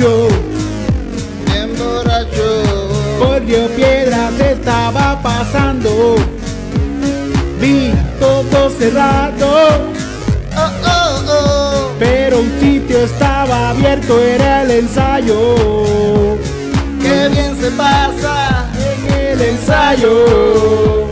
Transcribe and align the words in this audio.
borracho, 0.00 0.28
bien 1.46 1.76
borracho. 1.78 3.18
por 3.18 3.42
Río 3.42 3.66
Piedras 3.76 4.38
estaba 4.40 5.20
pasando. 5.22 6.16
Vi 7.60 7.92
todo 8.18 8.70
cerrado, 8.70 9.90
Oh, 10.56 10.70
oh, 10.84 11.32
oh. 11.32 11.90
pero 11.98 12.40
un 12.40 12.50
sitio 12.60 13.04
estaba 13.04 13.70
abierto, 13.70 14.20
era 14.20 14.62
el 14.62 14.70
ensayo. 14.70 15.54
Qué 17.02 17.28
bien 17.30 17.56
se 17.60 17.70
pasa 17.72 18.66
En 18.78 19.14
el 19.14 19.40
ensayo, 19.40 21.06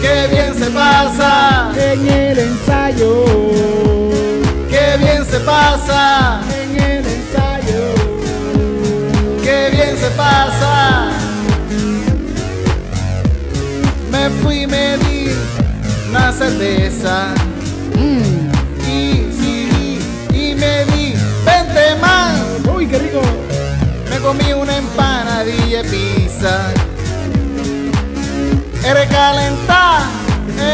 Qué 0.00 0.28
bien 0.30 0.54
se 0.58 0.70
pasa. 0.70 1.72
en 1.76 2.08
el 2.08 2.38
ensayo, 2.38 3.24
Qué 4.70 4.96
bien 4.98 5.24
se 5.30 5.40
pasa. 5.40 6.40
Pasa. 10.20 11.08
Me 14.12 14.28
fui, 14.40 14.66
me 14.66 14.98
di 14.98 15.32
una 16.08 16.32
cerveza. 16.32 17.34
Y, 18.96 19.30
sí, 19.38 19.98
y 20.32 20.54
me 20.54 20.84
di 20.90 21.14
20 21.44 21.94
más. 22.00 22.34
Uy, 22.74 22.86
qué 22.86 22.98
rico. 22.98 23.22
Me 24.10 24.18
comí 24.18 24.52
una 24.52 24.76
empanadilla 24.76 25.82
de 25.82 25.88
pizza. 25.88 26.54
Recalentada 28.82 30.08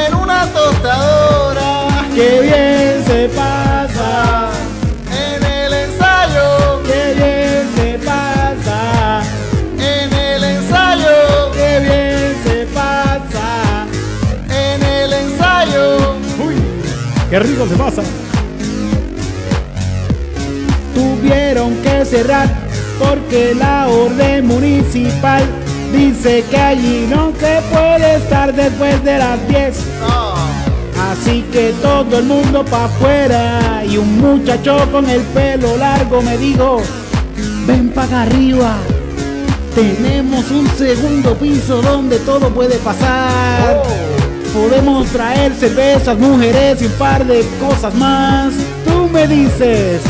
en 0.06 0.14
una 0.14 0.46
tostadora. 0.46 1.72
Qué 2.14 2.30
bien 2.40 3.04
se 3.06 3.28
pasa, 3.40 4.48
qué 17.36 17.40
rico 17.40 17.66
se 17.68 17.76
pasa. 17.76 18.02
Tuvieron 20.94 21.74
que 21.82 22.04
cerrar 22.06 22.48
porque 22.98 23.54
la 23.54 23.88
orden 23.88 24.46
municipal 24.46 25.42
dice 25.92 26.44
que 26.50 26.56
allí 26.56 27.06
no 27.10 27.32
se 27.38 27.60
puede 27.70 28.16
estar 28.16 28.54
después 28.54 29.04
de 29.04 29.18
las 29.18 29.48
10. 29.48 29.84
No. 30.00 30.34
Así 31.10 31.44
que 31.52 31.74
todo 31.82 32.18
el 32.18 32.24
mundo 32.24 32.64
pa' 32.64 32.86
afuera 32.86 33.84
y 33.84 33.98
un 33.98 34.18
muchacho 34.18 34.88
con 34.90 35.08
el 35.10 35.20
pelo 35.20 35.76
largo 35.76 36.22
me 36.22 36.38
dijo, 36.38 36.80
ven 37.66 37.90
para 37.90 38.22
arriba, 38.22 38.78
tenemos 39.74 40.50
un 40.50 40.66
segundo 40.68 41.34
piso 41.34 41.82
donde 41.82 42.18
todo 42.20 42.48
puede 42.48 42.76
pasar. 42.76 43.82
Podemos 44.56 45.06
traer 45.08 45.54
cervezas, 45.54 46.18
mujeres 46.18 46.80
y 46.80 46.86
un 46.86 46.92
par 46.92 47.26
de 47.26 47.44
cosas 47.60 47.94
más. 47.94 48.54
Tú 48.86 49.06
me 49.12 49.28
dices, 49.28 50.00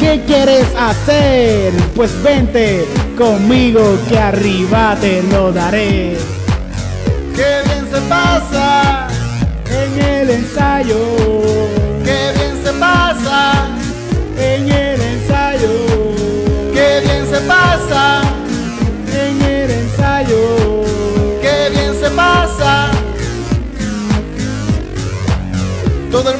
¿qué 0.00 0.20
quieres 0.26 0.66
hacer? 0.76 1.72
Pues 1.94 2.10
vente 2.20 2.84
conmigo 3.16 3.96
que 4.08 4.18
arriba 4.18 4.96
te 5.00 5.22
lo 5.22 5.52
daré. 5.52 6.16
Qué 7.36 7.62
bien 7.66 7.86
se 7.88 8.00
pasa. 8.08 9.06
En 9.70 10.04
el 10.04 10.30
ensayo, 10.30 10.98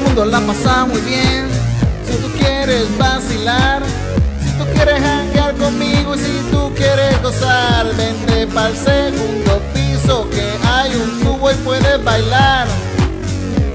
mundo 0.05 0.25
la 0.25 0.39
pasa 0.41 0.85
muy 0.85 1.01
bien. 1.01 1.47
Si 2.05 2.17
tú 2.17 2.27
quieres 2.37 2.85
vacilar, 2.97 3.81
si 4.43 4.49
tú 4.57 4.65
quieres 4.73 5.01
hangar 5.01 5.53
conmigo 5.55 6.15
y 6.15 6.19
si 6.19 6.39
tú 6.51 6.71
quieres 6.75 7.21
gozar, 7.21 7.87
vente 7.95 8.47
para 8.47 8.69
el 8.69 8.77
segundo 8.77 9.61
piso 9.73 10.29
que 10.29 10.45
hay 10.67 10.95
un 10.95 11.21
tubo 11.21 11.51
y 11.51 11.55
puedes 11.55 12.03
bailar. 12.03 12.67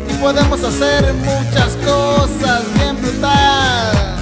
Y 0.08 0.14
podemos 0.14 0.62
hacer 0.62 1.12
muchas 1.14 1.76
cosas 1.84 2.62
bien 2.74 3.00
brutal. 3.00 4.16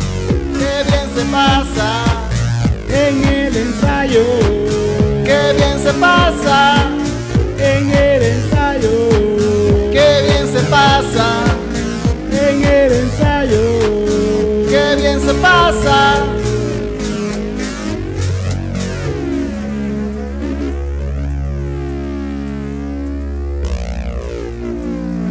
Qué 0.59 0.91
bien 0.91 1.09
se 1.15 1.25
pasa. 1.31 2.05
En 2.89 3.25
el 3.25 3.57
ensayo, 3.57 4.25
Qué 5.25 5.53
bien 5.57 5.79
se 5.83 5.93
pasa. 5.95 6.87
en 7.59 7.91
el 7.91 8.23
ensayo, 8.23 9.09
Qué 9.93 10.23
bien 10.27 10.47
se 10.53 10.61
pasa. 10.71 11.38
Pasa. 15.41 16.25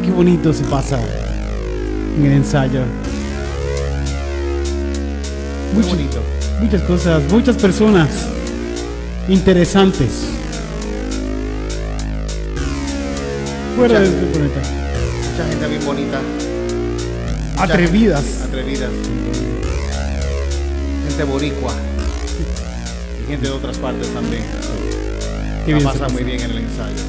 Qué 0.04 0.12
bonito 0.12 0.54
se 0.54 0.64
pasa 0.66 1.00
en 2.18 2.26
el 2.26 2.32
ensayo. 2.34 2.82
Muy 5.74 5.84
Muchas- 5.84 5.90
bonito. 5.98 6.20
Muchas 6.62 6.82
cosas, 6.84 7.22
muchas 7.32 7.56
personas 7.58 8.10
interesantes. 9.28 10.10
Fuera 13.76 14.00
de 14.00 14.10
Muchas- 14.10 14.24
este 14.24 14.38
planeta. 14.38 14.60
Mucha 15.32 15.50
gente 15.50 15.68
bien 15.68 15.86
bonita. 15.86 16.20
Mucha 17.52 17.64
Atrevidas. 17.64 18.24
gente 18.24 18.44
Atrevidas. 18.44 18.90
Gente 21.18 21.32
boricua. 21.32 21.74
Y 23.24 23.28
gente 23.28 23.48
de 23.48 23.52
otras 23.52 23.76
partes 23.80 24.08
también. 24.14 24.46
La 25.66 25.78
pasa 25.80 26.02
pasa. 26.02 26.14
muy 26.14 26.24
bien 26.24 26.42
en 26.42 26.52
el 26.52 26.58
ensayo. 26.60 27.04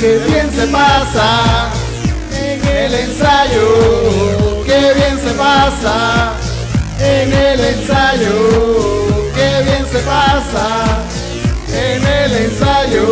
Qué 0.00 0.18
bien 0.26 0.50
se 0.50 0.66
pasa 0.68 1.70
en 2.40 2.66
el 2.66 2.94
ensayo. 2.94 4.64
Qué 4.64 4.94
bien 4.94 5.18
se 5.22 5.34
pasa 5.34 6.32
en 7.00 7.32
el 7.34 7.60
ensayo. 7.60 8.32
Qué 9.34 9.62
bien 9.64 9.86
se 9.92 9.98
pasa 9.98 11.02
en 11.68 12.02
el 12.02 12.32
ensayo. 12.32 13.06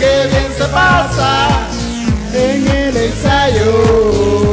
Qué 0.00 0.26
bien 0.30 0.52
se 0.58 0.64
pasa 0.64 1.68
en 2.34 2.66
el 2.66 2.96
ensayo. 2.96 4.48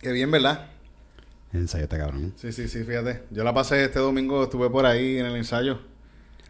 Qué 0.00 0.12
bien, 0.12 0.30
¿verdad? 0.30 0.66
El 1.52 1.60
ensayo 1.60 1.84
está 1.84 1.98
cabrón. 1.98 2.34
Sí, 2.36 2.52
sí, 2.52 2.68
sí, 2.68 2.84
fíjate. 2.84 3.22
Yo 3.30 3.42
la 3.44 3.54
pasé 3.54 3.84
este 3.84 3.98
domingo, 3.98 4.44
estuve 4.44 4.68
por 4.70 4.86
ahí 4.86 5.18
en 5.18 5.26
el 5.26 5.36
ensayo. 5.36 5.80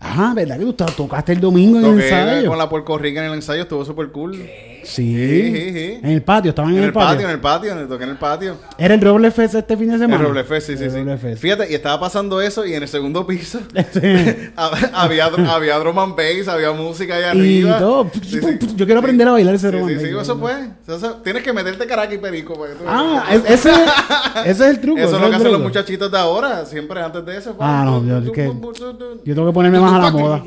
Ajá, 0.00 0.32
¿verdad 0.34 0.58
que 0.58 0.64
tú 0.64 0.72
to- 0.74 0.86
tocaste 0.86 1.32
el 1.32 1.40
domingo 1.40 1.78
en 1.78 1.84
el 1.86 2.00
ensayo? 2.02 2.48
con 2.48 2.58
la 2.58 2.68
Puerto 2.68 2.98
Rica 2.98 3.20
en 3.20 3.26
el 3.30 3.34
ensayo, 3.34 3.62
estuvo 3.62 3.84
súper 3.84 4.08
cool. 4.10 4.34
Sí. 4.36 4.50
Sí, 4.88 5.52
sí, 5.52 5.72
sí. 5.72 6.00
En 6.02 6.10
el 6.10 6.22
patio, 6.22 6.48
estaban 6.50 6.76
En 6.76 6.82
el 6.84 6.92
patio, 6.92 7.26
en 7.26 7.30
el 7.32 7.40
patio, 7.40 7.72
en 7.72 7.78
el- 7.78 7.88
toqué 7.88 8.04
en 8.04 8.10
el 8.10 8.16
patio. 8.16 8.56
Era 8.78 8.94
el 8.94 9.00
Roble 9.00 9.30
Fest 9.30 9.54
este 9.54 9.76
fin 9.76 9.90
de 9.90 9.98
semana. 9.98 10.16
El 10.16 10.28
Roble 10.28 10.44
Fest, 10.44 10.68
sí, 10.68 10.76
sí, 10.78 10.84
El 10.84 10.90
sí. 10.90 10.96
Roble 10.98 11.18
Fest. 11.18 11.42
Fíjate, 11.42 11.70
y 11.70 11.74
estaba 11.74 12.00
pasando 12.00 12.40
eso 12.40 12.64
y 12.64 12.74
en 12.74 12.82
el 12.82 12.88
segundo 12.88 13.26
piso 13.26 13.60
Sí. 13.74 14.00
hab- 14.56 14.90
había, 14.94 15.26
había 15.26 15.78
drum 15.78 15.98
and 15.98 16.16
bass, 16.16 16.48
había 16.48 16.72
música 16.72 17.16
allá 17.16 17.34
y 17.34 17.38
arriba. 17.38 17.78
todo. 17.78 18.10
Sí, 18.22 18.40
sí. 18.40 18.58
Yo 18.76 18.86
quiero 18.86 19.00
aprender 19.00 19.28
a 19.28 19.32
bailar 19.32 19.54
ese 19.54 19.70
Sí, 19.70 19.76
Roman 19.76 19.98
sí, 20.00 20.06
sí, 20.06 20.12
Bass. 20.12 20.22
eso 20.22 20.38
fue. 20.38 20.52
Eso- 20.88 21.14
tienes 21.22 21.42
que 21.42 21.52
meterte 21.52 21.86
caraca 21.86 22.14
y 22.14 22.18
perico. 22.18 22.54
Ah, 22.86 23.24
es- 23.30 23.44
ese, 23.50 23.70
ese 24.46 24.50
es 24.50 24.60
el 24.60 24.80
truco. 24.80 24.98
Eso 25.00 25.16
es 25.16 25.20
lo 25.22 25.30
que 25.30 25.36
hacen 25.36 25.52
los 25.52 25.60
muchachitos 25.60 26.10
de 26.10 26.18
ahora, 26.18 26.64
siempre 26.64 27.00
antes 27.02 27.24
de 27.26 27.36
eso. 27.36 27.54
Ah, 27.60 27.82
no, 27.84 28.02
yo- 28.04 28.20
Yo 28.24 29.34
tengo 29.34 29.46
que 29.48 29.52
ponerme 29.52 29.80
más 29.80 29.92
a 29.92 29.98
la 29.98 30.10
moda. 30.10 30.42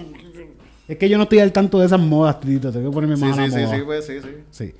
Es 0.91 0.97
que 0.97 1.07
yo 1.07 1.15
no 1.17 1.23
estoy 1.23 1.39
al 1.39 1.53
tanto 1.53 1.79
de 1.79 1.85
esas 1.85 2.01
modas, 2.01 2.37
Tito. 2.41 2.69
Tengo 2.69 2.89
que 2.89 2.93
ponerme 2.93 3.15
Sí, 3.15 3.23
más 3.23 3.37
a 3.37 3.41
la 3.43 3.47
sí, 3.47 3.53
sí, 3.53 3.61
moda. 3.65 3.75
sí, 3.77 3.81
pues 3.85 4.05
sí, 4.05 4.19
sí. 4.21 4.29
Sí. 4.51 4.73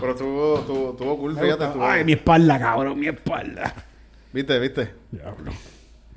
Pero 0.00 0.10
estuvo, 0.12 0.58
estuvo, 0.58 0.90
estuvo 0.90 1.18
cool, 1.18 1.38
fíjate. 1.38 1.64
Estuvo, 1.66 1.86
Ay, 1.86 2.04
mi 2.04 2.12
espalda, 2.14 2.58
cabrón, 2.58 2.98
mi 2.98 3.06
espalda. 3.06 3.72
¿Viste, 4.32 4.58
viste? 4.58 4.92
Diablo. 5.12 5.52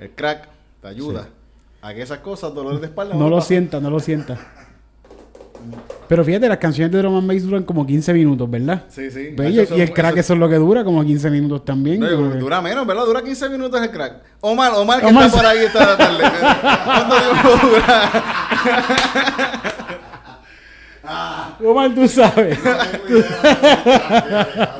El 0.00 0.10
crack 0.10 0.48
te 0.82 0.88
ayuda 0.88 1.28
a 1.80 1.94
que 1.94 2.02
esas 2.02 2.18
cosas, 2.18 2.52
dolores 2.52 2.80
de 2.80 2.86
espalda. 2.88 3.14
No 3.14 3.28
lo 3.28 3.36
pasen. 3.36 3.48
sienta, 3.48 3.78
no 3.78 3.88
lo 3.88 4.00
sienta. 4.00 4.36
Pero 6.08 6.24
fíjate, 6.24 6.48
las 6.48 6.58
canciones 6.58 6.90
de 6.92 6.98
Drum 6.98 7.16
and 7.18 7.28
Bass 7.28 7.42
duran 7.42 7.62
como 7.64 7.86
15 7.86 8.12
minutos, 8.14 8.50
¿verdad? 8.50 8.82
Sí, 8.88 9.10
sí. 9.10 9.30
Ve, 9.36 9.50
Y, 9.50 9.54
y 9.76 9.80
el 9.80 9.92
crack 9.92 10.12
eso- 10.12 10.20
eso 10.20 10.32
es 10.34 10.38
lo 10.38 10.48
que 10.48 10.56
dura, 10.56 10.84
como 10.84 11.04
15 11.04 11.30
minutos 11.30 11.64
también. 11.64 12.00
No, 12.00 12.08
dura 12.08 12.60
menos, 12.62 12.86
¿verdad? 12.86 13.04
Dura 13.04 13.22
15 13.22 13.48
minutos 13.48 13.80
el 13.82 13.90
crack. 13.90 14.14
Omar, 14.40 14.72
Omar, 14.74 15.00
que 15.00 15.06
Omar, 15.06 15.26
está 15.26 15.36
por 15.36 15.46
ahí 15.46 15.58
esta 15.64 15.96
tarde. 15.96 16.24
¿Cuánto 16.84 17.16
tiempo 17.16 17.66
dura? 17.68 18.10
Omar, 21.64 21.94
tú 21.94 22.06
sabes. 22.08 22.58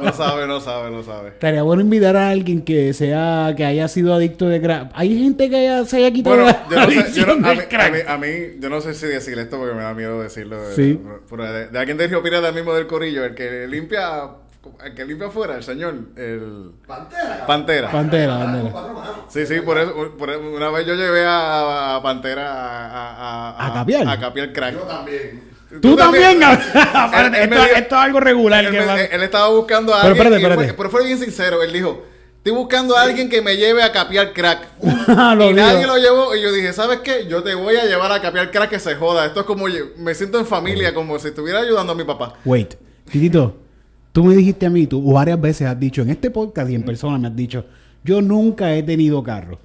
No 0.01 0.13
sabe, 0.13 0.47
no 0.47 0.61
sabe, 0.61 0.91
no 0.91 1.03
sabe. 1.03 1.29
Estaría 1.31 1.63
bueno 1.63 1.83
invitar 1.83 2.17
a 2.17 2.29
alguien 2.31 2.63
que 2.63 2.93
sea, 2.93 3.55
que 3.57 3.65
haya 3.65 3.89
sido 3.89 4.15
adicto 4.15 4.49
de 4.49 4.61
crack. 4.61 4.91
Hay 4.95 5.19
gente 5.19 5.49
que 5.51 5.57
haya- 5.57 5.85
se 5.85 5.97
haya 5.99 6.11
quitado 6.11 6.37
Bueno, 6.37 6.51
la 6.71 6.87
yo 6.87 6.87
no 6.87 7.03
sé, 7.03 7.21
yo 7.21 7.27
no- 7.27 7.49
a, 7.49 7.55
mí, 7.55 7.61
a, 7.61 7.69
crack. 7.69 7.93
mí, 7.93 7.99
a 8.07 8.17
mí, 8.19 8.29
yo 8.61 8.69
no 8.71 8.81
sé 8.81 8.95
si 8.95 9.07
decir 9.07 9.39
esto 9.39 9.59
porque 9.59 9.75
me 9.75 9.83
da 9.83 9.95
miedo 9.95 10.21
decirlo. 10.23 10.63
de- 10.69 10.75
Sí. 10.75 11.01
pero 11.29 11.45
de, 11.53 11.69
de 11.69 11.79
alguien 11.79 11.97
de 11.99 12.07
Río 12.07 12.21
del 12.23 12.55
mismo 12.55 12.73
del 12.75 12.87
Corillo, 12.87 13.25
el 13.25 13.35
que 13.35 13.67
limpia, 13.67 14.23
el 14.85 14.95
que 14.95 15.05
limpia 15.05 15.29
afuera, 15.29 15.57
el 15.57 15.63
señor, 15.63 15.95
el 16.17 16.73
Pantera. 16.87 17.47
Pantera. 17.47 17.91
Pantera, 17.91 18.39
Pantera. 18.39 18.73
Sí, 19.29 19.47
sí, 19.47 19.61
por 19.61 19.79
eso, 19.79 19.95
por 20.19 20.31
eso- 20.31 20.41
una 20.41 20.71
vez 20.71 20.87
yo 20.87 20.95
llevé 20.95 21.25
a, 21.25 21.97
a 21.97 22.03
Pantera 22.03 22.53
a, 22.53 23.51
a, 23.57 23.67
¿A 23.67 23.75
capiar? 23.75 24.09
A 24.09 24.19
capiar 24.21 24.53
crack. 24.53 24.75
Yo 24.75 24.81
también. 24.81 25.58
Tú 25.83 25.97
también, 25.97 26.43
él 26.43 26.49
esto, 27.77 27.77
es 27.77 27.93
algo 27.93 28.21
regular. 28.21 28.65
Él, 28.65 28.71
que 28.71 29.15
él 29.15 29.23
estaba 29.23 29.49
buscando 29.51 29.95
a 29.95 30.03
Pero 30.03 30.15
alguien. 30.15 30.35
espérate, 30.35 30.65
fue- 30.65 30.75
pero 30.75 30.91
fue 30.91 31.05
bien 31.05 31.19
sincero. 31.19 31.63
Él 31.63 31.73
dijo: 31.73 32.05
Estoy 32.39 32.53
buscando 32.53 32.97
a 32.97 33.03
alguien 33.03 33.29
que 33.29 33.43
me 33.43 33.57
lleve 33.57 33.83
a 33.83 33.93
capiar 33.93 34.33
crack. 34.33 34.67
Lo 35.09 35.51
y 35.51 35.55
nadie 35.55 35.81
digo. 35.81 35.95
lo 35.95 35.99
llevó. 35.99 36.35
Y 36.35 36.41
yo 36.43 36.53
dije: 36.53 36.73
¿Sabes 36.73 37.01
qué? 37.01 37.27
Yo 37.29 37.43
te 37.43 37.55
voy 37.55 37.77
a 37.77 37.85
llevar 37.85 38.11
a 38.13 38.21
capiar 38.23 38.51
crack 38.51 38.71
que 38.71 38.79
se 38.79 38.95
joda. 38.95 39.27
Esto 39.27 39.41
es 39.41 39.47
como. 39.47 39.67
Me 39.99 40.15
siento 40.15 40.39
en 40.39 40.47
familia, 40.47 40.95
como 40.95 41.19
si 41.19 41.29
estuviera 41.29 41.61
ayudando 41.61 41.93
a 41.93 41.97
mi 41.97 42.05
papá. 42.05 42.35
Wait, 42.47 42.75
Titito, 43.11 43.57
tú 44.13 44.25
me 44.25 44.35
dijiste 44.35 44.65
a 44.67 44.71
mí, 44.71 44.87
tú 44.87 45.13
varias 45.13 45.39
veces 45.41 45.67
has 45.69 45.79
dicho 45.79 46.01
en 46.03 46.09
este 46.11 46.31
podcast 46.31 46.71
y 46.71 46.75
en 46.77 46.83
persona 46.85 47.19
me 47.19 47.29
has 47.29 47.37
dicho, 47.37 47.67
yo 48.03 48.23
nunca 48.23 48.75
he 48.75 48.83
tenido 48.83 49.23
carro. 49.23 49.59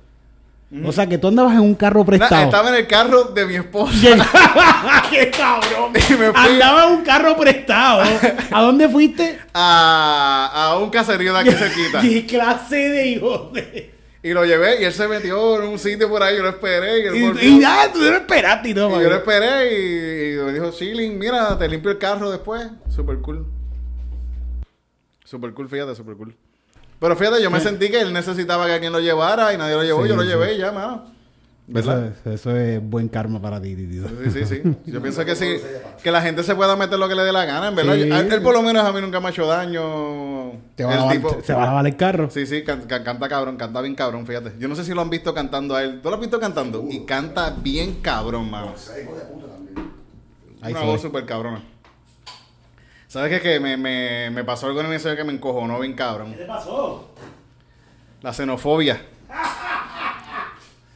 O 0.83 0.91
sea 0.91 1.05
que 1.05 1.17
tú 1.19 1.27
andabas 1.27 1.53
en 1.53 1.61
un 1.61 1.75
carro 1.75 2.03
prestado. 2.03 2.45
estaba 2.45 2.69
en 2.69 2.75
el 2.75 2.87
carro 2.87 3.25
de 3.25 3.45
mi 3.45 3.55
esposa. 3.55 3.93
¡Qué 5.09 5.29
cabrón! 5.29 5.93
Andaba 6.33 6.87
en 6.87 6.93
un 6.93 7.03
carro 7.03 7.37
prestado. 7.37 8.03
¿A 8.49 8.61
dónde 8.61 8.89
fuiste? 8.89 9.39
A, 9.53 10.51
a 10.51 10.79
un 10.79 10.89
caserío 10.89 11.33
de 11.33 11.39
aquí 11.39 11.51
cerquita. 11.51 12.01
¿Qué 12.01 12.25
clase 12.25 12.75
de 12.89 13.07
hijo 13.07 13.51
de...? 13.53 13.93
Y 14.23 14.31
lo 14.31 14.45
llevé 14.45 14.81
y 14.81 14.85
él 14.85 14.93
se 14.93 15.05
metió 15.07 15.61
en 15.61 15.69
un 15.69 15.77
sitio 15.77 16.09
por 16.09 16.23
ahí. 16.23 16.37
Yo 16.37 16.43
lo 16.43 16.49
esperé. 16.49 16.99
Y, 16.99 17.07
él 17.07 17.23
volvió. 17.23 17.43
Y, 17.43 17.57
y 17.57 17.59
ya, 17.59 17.91
tú 17.91 17.99
no 17.99 18.15
esperaste 18.15 18.69
y 18.69 18.73
todo. 18.73 18.99
Y 18.99 19.03
yo 19.03 19.09
lo 19.09 19.17
esperé 19.17 19.73
y, 19.73 20.39
y 20.39 20.43
me 20.43 20.53
dijo, 20.53 20.71
Chilling, 20.71 21.19
mira, 21.19 21.57
te 21.57 21.67
limpio 21.67 21.91
el 21.91 21.97
carro 21.97 22.31
después. 22.31 22.65
Super 22.89 23.17
cool. 23.19 23.45
Super 25.25 25.53
cool, 25.53 25.67
fíjate, 25.67 25.93
super 25.93 26.15
cool. 26.15 26.33
Pero 27.03 27.17
fíjate, 27.17 27.43
yo 27.43 27.51
me 27.51 27.59
sentí 27.59 27.89
que 27.91 27.99
él 27.99 28.13
necesitaba 28.13 28.65
que 28.65 28.71
alguien 28.75 28.93
lo 28.93 29.01
llevara 29.01 29.53
y 29.53 29.57
nadie 29.57 29.75
lo 29.75 29.83
llevó. 29.83 30.03
Sí, 30.03 30.07
yo 30.09 30.15
lo 30.15 30.21
sí. 30.21 30.29
llevé 30.29 30.53
y 30.55 30.57
ya, 30.59 30.71
mano. 30.71 31.03
Eso, 31.67 31.89
¿Verdad? 31.89 32.13
es, 32.25 32.33
eso 32.33 32.55
es 32.55 32.81
buen 32.81 33.09
karma 33.09 33.41
para 33.41 33.61
ti, 33.61 33.75
Titito. 33.75 34.07
Sí, 34.07 34.31
sí, 34.31 34.45
sí. 34.45 34.61
Yo 34.85 35.01
pienso 35.01 35.25
que 35.25 35.35
sí, 35.35 35.57
que 36.01 36.11
la 36.11 36.21
gente 36.21 36.43
se 36.43 36.55
pueda 36.55 36.77
meter 36.77 36.97
lo 36.97 37.09
que 37.09 37.15
le 37.15 37.23
dé 37.23 37.33
la 37.33 37.43
gana, 37.43 37.67
en 37.67 37.75
verdad. 37.75 37.95
Sí. 37.95 38.07
Yo- 38.07 38.15
él, 38.15 38.41
por 38.41 38.53
lo 38.53 38.61
menos 38.61 38.85
a 38.85 38.93
mí 38.93 39.01
nunca 39.01 39.19
me 39.19 39.27
ha 39.27 39.29
hecho 39.31 39.45
daño. 39.45 40.53
Te 40.75 40.85
va 40.85 41.11
El 41.11 41.17
tipo- 41.17 41.41
se 41.43 41.53
va 41.53 41.77
a 41.77 41.81
el 41.85 41.97
carro. 41.97 42.29
Sí, 42.29 42.45
sí, 42.45 42.63
can- 42.63 42.83
can- 42.83 43.03
canta 43.03 43.27
cabrón, 43.27 43.57
canta 43.57 43.81
bien 43.81 43.95
cabrón, 43.95 44.25
fíjate. 44.25 44.53
Yo 44.57 44.69
no 44.69 44.75
sé 44.77 44.85
si 44.85 44.93
lo 44.93 45.01
han 45.01 45.09
visto 45.09 45.33
cantando 45.33 45.75
a 45.75 45.83
él. 45.83 45.99
¿Tú 46.01 46.07
lo 46.09 46.15
has 46.15 46.21
visto 46.21 46.39
cantando? 46.39 46.85
Y 46.89 47.01
canta 47.05 47.53
bien 47.61 47.95
cabrón, 48.01 48.49
mano. 48.49 48.73
Una 50.61 50.79
se 50.79 50.85
voz 50.85 51.01
súper 51.01 51.25
cabrona. 51.25 51.61
¿Sabes 53.13 53.29
qué? 53.29 53.41
Que 53.47 53.59
me, 53.59 53.77
me, 53.77 54.31
me 54.31 54.43
pasó 54.43 54.65
algo 54.65 54.79
en 54.79 54.87
el 54.87 54.93
ensayo 54.93 55.15
que 55.15 55.23
me 55.23 55.33
encojonó 55.33 55.79
bien 55.79 55.93
cabrón. 55.93 56.33
te 56.35 56.45
pasó? 56.45 57.09
La 58.23 58.33
xenofobia. 58.33 58.99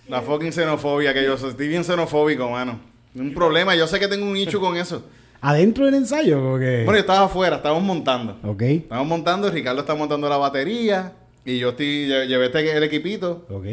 La 0.08 0.24
fucking 0.24 0.52
xenofobia, 0.52 1.14
que 1.14 1.24
yo 1.24 1.38
soy 1.38 1.52
estoy 1.52 1.68
bien 1.68 1.84
xenofóbico, 1.84 2.50
mano. 2.50 2.80
Un 3.14 3.36
problema, 3.36 3.76
yo 3.76 3.86
sé 3.86 4.00
que 4.00 4.08
tengo 4.08 4.26
un 4.26 4.34
nicho 4.34 4.60
con 4.60 4.76
eso. 4.78 5.04
¿Adentro 5.42 5.86
del 5.86 5.94
ensayo? 5.94 6.42
Porque... 6.42 6.78
Bueno, 6.86 6.94
yo 6.94 7.02
estaba 7.02 7.26
afuera, 7.28 7.58
estábamos 7.58 7.84
montando. 7.84 8.36
Ok, 8.44 8.64
Estábamos 8.64 9.10
montando, 9.10 9.52
Ricardo 9.52 9.82
está 9.82 9.94
montando 9.94 10.28
la 10.28 10.38
batería. 10.38 11.14
Y 11.46 11.60
yo 11.60 11.70
estoy, 11.70 12.08
lle- 12.10 12.26
llevé 12.26 12.48
este, 12.48 12.76
el 12.76 12.82
equipito. 12.82 13.46
ok. 13.48 13.66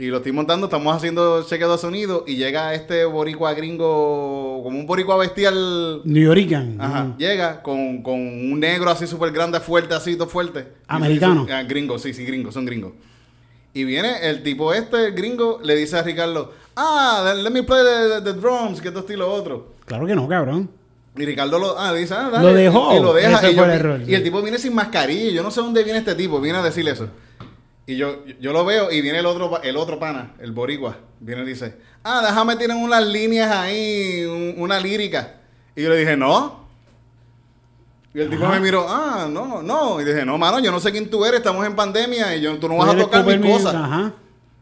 Y 0.00 0.06
lo 0.06 0.18
estoy 0.18 0.30
montando, 0.30 0.66
estamos 0.66 0.94
haciendo 0.94 1.42
chequeo 1.42 1.72
de 1.72 1.76
sonido. 1.76 2.22
Y 2.24 2.36
llega 2.36 2.72
este 2.72 3.04
boricua 3.04 3.52
gringo, 3.54 4.60
como 4.62 4.78
un 4.78 4.86
boricua 4.86 5.16
bestial. 5.16 6.02
New 6.04 6.22
Yorican. 6.22 6.80
Ajá, 6.80 7.16
llega 7.18 7.60
con, 7.64 8.00
con 8.04 8.14
un 8.14 8.60
negro 8.60 8.90
así 8.90 9.08
súper 9.08 9.32
grande, 9.32 9.58
fuerte, 9.58 9.94
así, 9.94 10.14
todo 10.14 10.28
fuerte. 10.28 10.68
Americano. 10.86 11.48
Ah, 11.50 11.64
gringo, 11.64 11.98
sí, 11.98 12.14
sí, 12.14 12.24
gringo, 12.24 12.52
son 12.52 12.64
gringos. 12.64 12.92
Y 13.74 13.82
viene 13.82 14.18
el 14.22 14.44
tipo 14.44 14.72
este, 14.72 15.06
el 15.06 15.14
gringo, 15.14 15.58
le 15.64 15.74
dice 15.74 15.98
a 15.98 16.02
Ricardo, 16.04 16.52
ah, 16.76 17.34
let 17.36 17.50
me 17.50 17.64
play 17.64 17.82
the, 17.82 18.22
the 18.22 18.38
drums, 18.38 18.80
que 18.80 18.88
esto 18.88 19.04
y 19.08 19.16
lo 19.16 19.28
otro. 19.32 19.72
Claro 19.84 20.06
que 20.06 20.14
no, 20.14 20.28
cabrón. 20.28 20.70
Y 21.16 21.24
Ricardo 21.24 21.58
lo, 21.58 21.76
ah, 21.76 21.92
dice, 21.92 22.14
ah, 22.14 22.30
Lo 22.40 22.54
dejó. 22.54 22.96
Y 22.96 23.02
lo 23.02 23.12
deja. 23.12 23.50
Y, 23.50 23.56
yo- 23.56 23.64
el 23.64 23.70
error, 23.72 24.00
y 24.02 24.06
sí. 24.06 24.14
el 24.14 24.22
tipo 24.22 24.40
viene 24.42 24.58
sin 24.58 24.76
mascarilla. 24.76 25.32
Yo 25.32 25.42
no 25.42 25.50
sé 25.50 25.60
dónde 25.60 25.82
viene 25.82 25.98
este 25.98 26.14
tipo, 26.14 26.40
viene 26.40 26.58
a 26.58 26.62
decirle 26.62 26.92
eso. 26.92 27.08
Y 27.88 27.96
yo, 27.96 28.22
yo 28.38 28.52
lo 28.52 28.64
veo 28.66 28.92
y 28.92 29.00
viene 29.00 29.18
el 29.20 29.26
otro, 29.26 29.62
el 29.62 29.76
otro 29.78 29.98
pana, 29.98 30.34
el 30.40 30.52
boricua. 30.52 30.98
Viene 31.20 31.40
y 31.42 31.46
dice, 31.46 31.74
ah, 32.04 32.22
déjame 32.24 32.54
tirar 32.56 32.76
unas 32.76 33.04
líneas 33.06 33.50
ahí, 33.50 34.24
un- 34.26 34.54
una 34.62 34.78
lírica. 34.78 35.36
Y 35.74 35.82
yo 35.84 35.88
le 35.88 35.96
dije, 35.96 36.14
no. 36.14 36.68
Y 38.14 38.20
el 38.20 38.28
tipo 38.30 38.46
me 38.46 38.60
miró, 38.60 38.86
ah, 38.88 39.26
no, 39.30 39.62
no. 39.62 40.00
Y 40.00 40.04
dije, 40.04 40.24
no, 40.26 40.36
mano, 40.36 40.58
yo 40.58 40.70
no 40.70 40.80
sé 40.80 40.92
quién 40.92 41.08
tú 41.08 41.24
eres, 41.24 41.38
estamos 41.40 41.64
en 41.66 41.74
pandemia 41.74 42.36
y 42.36 42.40
yo, 42.42 42.58
tú 42.58 42.68
no 42.68 42.76
vas 42.76 42.88
a 42.88 42.92
tocar 43.04 43.24
mis 43.24 43.36
cosas. 43.64 43.74
Ajá. 43.74 44.12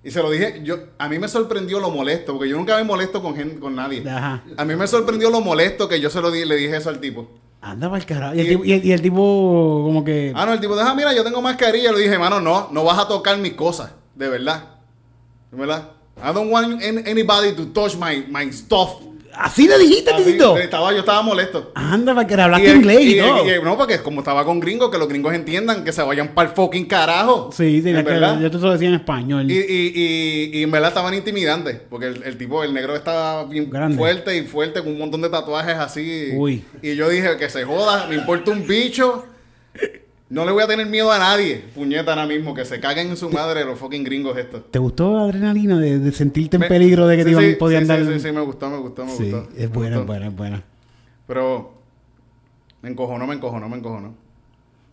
Y 0.05 0.11
se 0.13 0.23
lo 0.23 0.31
dije, 0.31 0.61
yo, 0.63 0.79
a 0.99 1.09
mí 1.09 1.19
me 1.19 1.27
sorprendió 1.27 1.81
lo 1.81 1.91
molesto, 1.91 2.33
porque 2.35 2.49
yo 2.49 2.57
nunca 2.57 2.77
me 2.77 2.85
molesto 2.85 3.21
con, 3.21 3.35
gente, 3.35 3.59
con 3.59 3.75
nadie. 3.75 4.09
Ajá. 4.09 4.41
A 4.57 4.65
mí 4.65 4.77
me 4.77 4.87
sorprendió 4.87 5.31
lo 5.31 5.41
molesto 5.41 5.89
que 5.89 5.99
yo 6.01 6.11
se 6.11 6.21
lo 6.21 6.31
di, 6.31 6.45
le 6.45 6.55
dije 6.55 6.77
eso 6.77 6.91
al 6.91 7.01
tipo. 7.01 7.29
Anda 7.71 7.89
para 7.89 7.99
el 8.01 8.07
carajo. 8.07 8.35
Y 8.35 8.41
el, 8.41 8.47
Y- 8.47 8.49
tipo, 8.51 8.65
y 8.65 8.73
el- 8.73 8.85
y 8.85 8.93
el 8.93 9.03
tipo 9.03 9.83
como 9.85 10.05
que... 10.05 10.33
Ah, 10.35 10.47
no, 10.47 10.53
el 10.53 10.61
tipo, 10.61 10.77
deja, 10.77 10.95
mira, 10.95 11.13
yo 11.15 11.25
tengo 11.25 11.43
mascarilla. 11.43 11.93
Le 11.93 12.01
dije, 12.01 12.19
mano, 12.19 12.41
no, 12.41 12.69
no 12.73 12.85
vas 12.85 12.99
a 12.99 13.09
tocar 13.09 13.37
mis 13.39 13.55
cosas, 13.55 13.91
de 14.15 14.29
verdad. 14.29 14.65
De 15.51 15.57
verdad. 15.59 15.91
I 16.19 16.33
don't 16.33 16.51
want 16.51 16.83
an- 16.83 17.07
anybody 17.07 17.53
to 17.55 17.67
touch 17.67 17.97
my, 17.97 18.25
my 18.29 18.51
stuff. 18.53 18.91
Así 19.39 19.69
le 19.69 19.79
dijiste, 19.79 20.11
Así, 20.11 20.25
Titito. 20.25 20.57
estaba, 20.57 20.93
yo 20.93 21.01
estaba 21.01 21.21
molesto. 21.23 21.73
Anda 21.75 22.15
para 22.15 22.27
que 22.27 22.37
le 22.37 22.43
hablaste 22.43 22.67
Y 22.67 22.71
el- 22.71 22.77
inglés 22.79 23.01
y, 23.03 23.15
y 23.15 23.19
todo. 23.21 23.47
y 23.57 23.63
no, 23.63 23.77
porque 23.77 23.99
como 24.03 24.21
estaba 24.21 24.45
con 24.45 24.61
gringos, 24.61 24.91
que 24.91 24.99
los 24.99 25.09
gringos 25.09 25.35
entiendan 25.35 25.85
que 25.85 25.93
se 25.93 26.03
vayan 26.03 26.29
para 26.29 26.49
el 26.49 26.55
fucking 26.55 26.87
carajo. 26.87 27.51
sí, 27.53 27.83
sí, 27.83 27.89
¿En 27.91 27.97
es 27.97 28.05
que 28.05 28.11
verdad? 28.13 28.41
yo 28.41 28.51
te 28.51 28.59
lo 28.59 28.73
decía 28.73 28.89
en 28.89 28.95
español. 28.95 29.51
Y, 29.51 29.55
y, 29.55 29.93
y, 29.95 30.59
y 30.59 30.63
en 30.63 30.71
verdad 30.71 30.89
estaban 30.89 31.13
intimidantes, 31.15 31.79
porque 31.91 32.07
el, 32.07 32.23
el 32.23 32.39
tipo, 32.39 32.65
el 32.65 32.73
negro 32.73 32.97
estaba 32.97 33.45
bien 33.45 33.69
Grande. 33.71 33.97
fuerte 33.97 34.37
y 34.37 34.43
fuerte, 34.43 34.81
con 34.81 34.93
un 34.93 34.99
montón 34.99 35.21
de 35.23 35.29
tatuajes 35.29 35.77
así. 35.77 36.31
Uy. 36.35 36.65
Y 36.83 36.95
yo 36.97 37.09
dije, 37.09 37.37
que 37.39 37.49
se 37.51 37.65
joda, 37.65 38.07
me 38.09 38.15
importa 38.17 38.51
un 38.51 38.67
bicho. 38.67 39.25
No 40.29 40.45
le 40.45 40.51
voy 40.51 40.63
a 40.65 40.67
tener 40.67 40.87
miedo 40.87 41.13
a 41.13 41.19
nadie, 41.21 41.65
puñeta 41.75 42.11
ahora 42.13 42.27
mismo, 42.27 42.53
que 42.53 42.65
se 42.65 42.81
caguen 42.81 43.11
en 43.11 43.17
su 43.17 43.31
madre 43.31 43.65
los 43.65 43.79
fucking 43.79 44.03
gringos 44.03 44.37
estos. 44.37 44.71
¿Te 44.73 44.79
gustó 44.81 45.15
la 45.17 45.23
adrenalina 45.23 45.79
de, 45.79 46.01
de 46.01 46.11
sentirte 46.13 46.57
en 46.57 46.63
Me- 46.63 46.69
peligro 46.69 47.07
de 47.07 47.17
que 47.17 47.23
sí, 47.23 47.27
te 47.27 47.31
iban, 47.31 47.45
sí, 47.45 47.55
podían 47.55 47.83
sí, 47.83 47.89
dar? 47.89 47.99
Sí, 48.05 48.13
sí, 48.15 48.21
sí, 48.21 48.33
me 48.33 48.41
gustó, 48.41 48.69
me 48.69 48.79
gustó, 48.79 49.05
me 49.05 49.13
Sí, 49.13 49.31
gustó. 49.31 49.49
es 49.57 49.71
buena, 49.71 50.01
es 50.01 50.07
buena, 50.07 50.27
es 50.27 50.35
buena. 50.37 50.63
Pero 51.29 51.75
me 52.83 52.91
encojonó, 52.91 53.27
me 53.29 53.35
encojonó, 53.37 53.69
me 53.69 53.77
encojonó. 53.77 54.15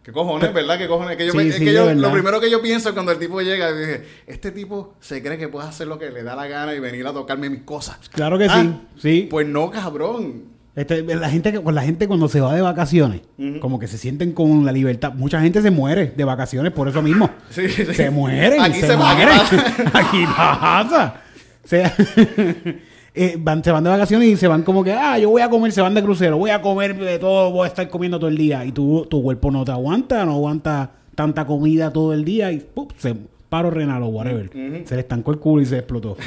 ¿Qué 0.04 0.12
cojones, 0.12 0.54
verdad? 0.54 0.78
¿Qué 0.78 0.88
cojones? 0.88 1.16
Que 1.18 1.26
yo 1.26 1.34
me- 1.34 1.48
es 1.48 1.56
que 1.58 1.74
yo, 1.74 1.92
lo 1.94 2.12
primero 2.12 2.40
que 2.40 2.52
yo 2.52 2.62
pienso 2.62 2.94
cuando 2.94 3.12
el 3.14 3.18
tipo 3.20 3.42
llega, 3.42 3.72
dije, 3.74 4.04
este 4.28 4.52
tipo 4.52 4.94
se 5.00 5.24
cree 5.24 5.38
que 5.40 5.48
puede 5.48 5.68
hacer 5.68 5.88
lo 5.88 5.98
que 5.98 6.12
le 6.12 6.22
da 6.24 6.36
la 6.36 6.46
gana 6.48 6.76
y 6.76 6.80
venir 6.80 7.08
a 7.08 7.14
tocarme 7.14 7.50
mis 7.50 7.62
cosas. 7.62 7.98
Claro 8.10 8.38
que 8.38 8.46
Ah, 8.50 8.62
sí, 8.62 9.00
sí. 9.02 9.28
Pues 9.32 9.48
no, 9.48 9.72
cabrón. 9.72 10.53
Este, 10.76 11.04
la 11.04 11.30
gente 11.30 11.54
con 11.62 11.76
la 11.76 11.84
gente 11.84 12.08
cuando 12.08 12.28
se 12.28 12.42
va 12.42 12.56
de 12.56 12.62
vacaciones, 12.62 13.22
como 13.62 13.78
que 13.78 13.88
se 13.88 14.00
sienten 14.00 14.32
con 14.32 14.66
la 14.66 14.72
libertad. 14.72 15.14
Mucha 15.14 15.40
gente 15.40 15.62
se 15.62 15.70
muere 15.70 16.14
de 16.16 16.24
vacaciones 16.24 16.72
por 16.72 16.88
eso 16.88 17.02
mismo. 17.02 17.30
Sí, 17.52 17.70
sí. 17.70 17.86
Se 17.86 18.10
mueren, 18.10 18.60
Aquí 18.60 18.80
se, 18.80 18.88
se 18.88 18.98
mueren. 18.98 19.30
Aquí 19.94 20.26
pasa. 20.26 21.22
O 21.64 21.68
sea, 21.68 21.94
eh, 23.14 23.36
van, 23.40 23.64
se 23.64 23.72
van 23.72 23.84
de 23.84 23.90
vacaciones 23.92 24.28
y 24.28 24.36
se 24.36 24.48
van 24.48 24.64
como 24.64 24.84
que, 24.84 24.94
ah, 24.94 25.20
yo 25.20 25.30
voy 25.30 25.44
a 25.44 25.50
comer, 25.50 25.72
se 25.72 25.82
van 25.82 25.94
de 25.94 26.02
crucero, 26.02 26.38
voy 26.38 26.50
a 26.50 26.62
comer 26.62 26.98
de 26.98 27.20
todo, 27.20 27.52
voy 27.52 27.66
a 27.66 27.68
estar 27.68 27.88
comiendo 27.90 28.18
todo 28.18 28.30
el 28.30 28.38
día. 28.38 28.66
Y 28.66 28.72
tu, 28.72 29.06
tu 29.06 29.22
cuerpo 29.22 29.52
no 29.52 29.64
te 29.64 29.72
aguanta, 29.72 30.26
no 30.26 30.34
aguanta 30.34 30.92
tanta 31.14 31.46
comida 31.46 31.94
todo 31.94 32.14
el 32.14 32.26
día 32.26 32.52
y 32.52 32.60
¡pum! 32.60 32.88
se 32.98 33.16
paro 33.50 33.70
renal 33.70 34.02
o 34.02 34.08
whatever. 34.08 34.50
Se 34.86 34.96
le 34.96 35.02
estancó 35.02 35.32
el 35.32 35.38
culo 35.38 35.62
y 35.62 35.68
se 35.68 35.78
explotó. 35.78 36.18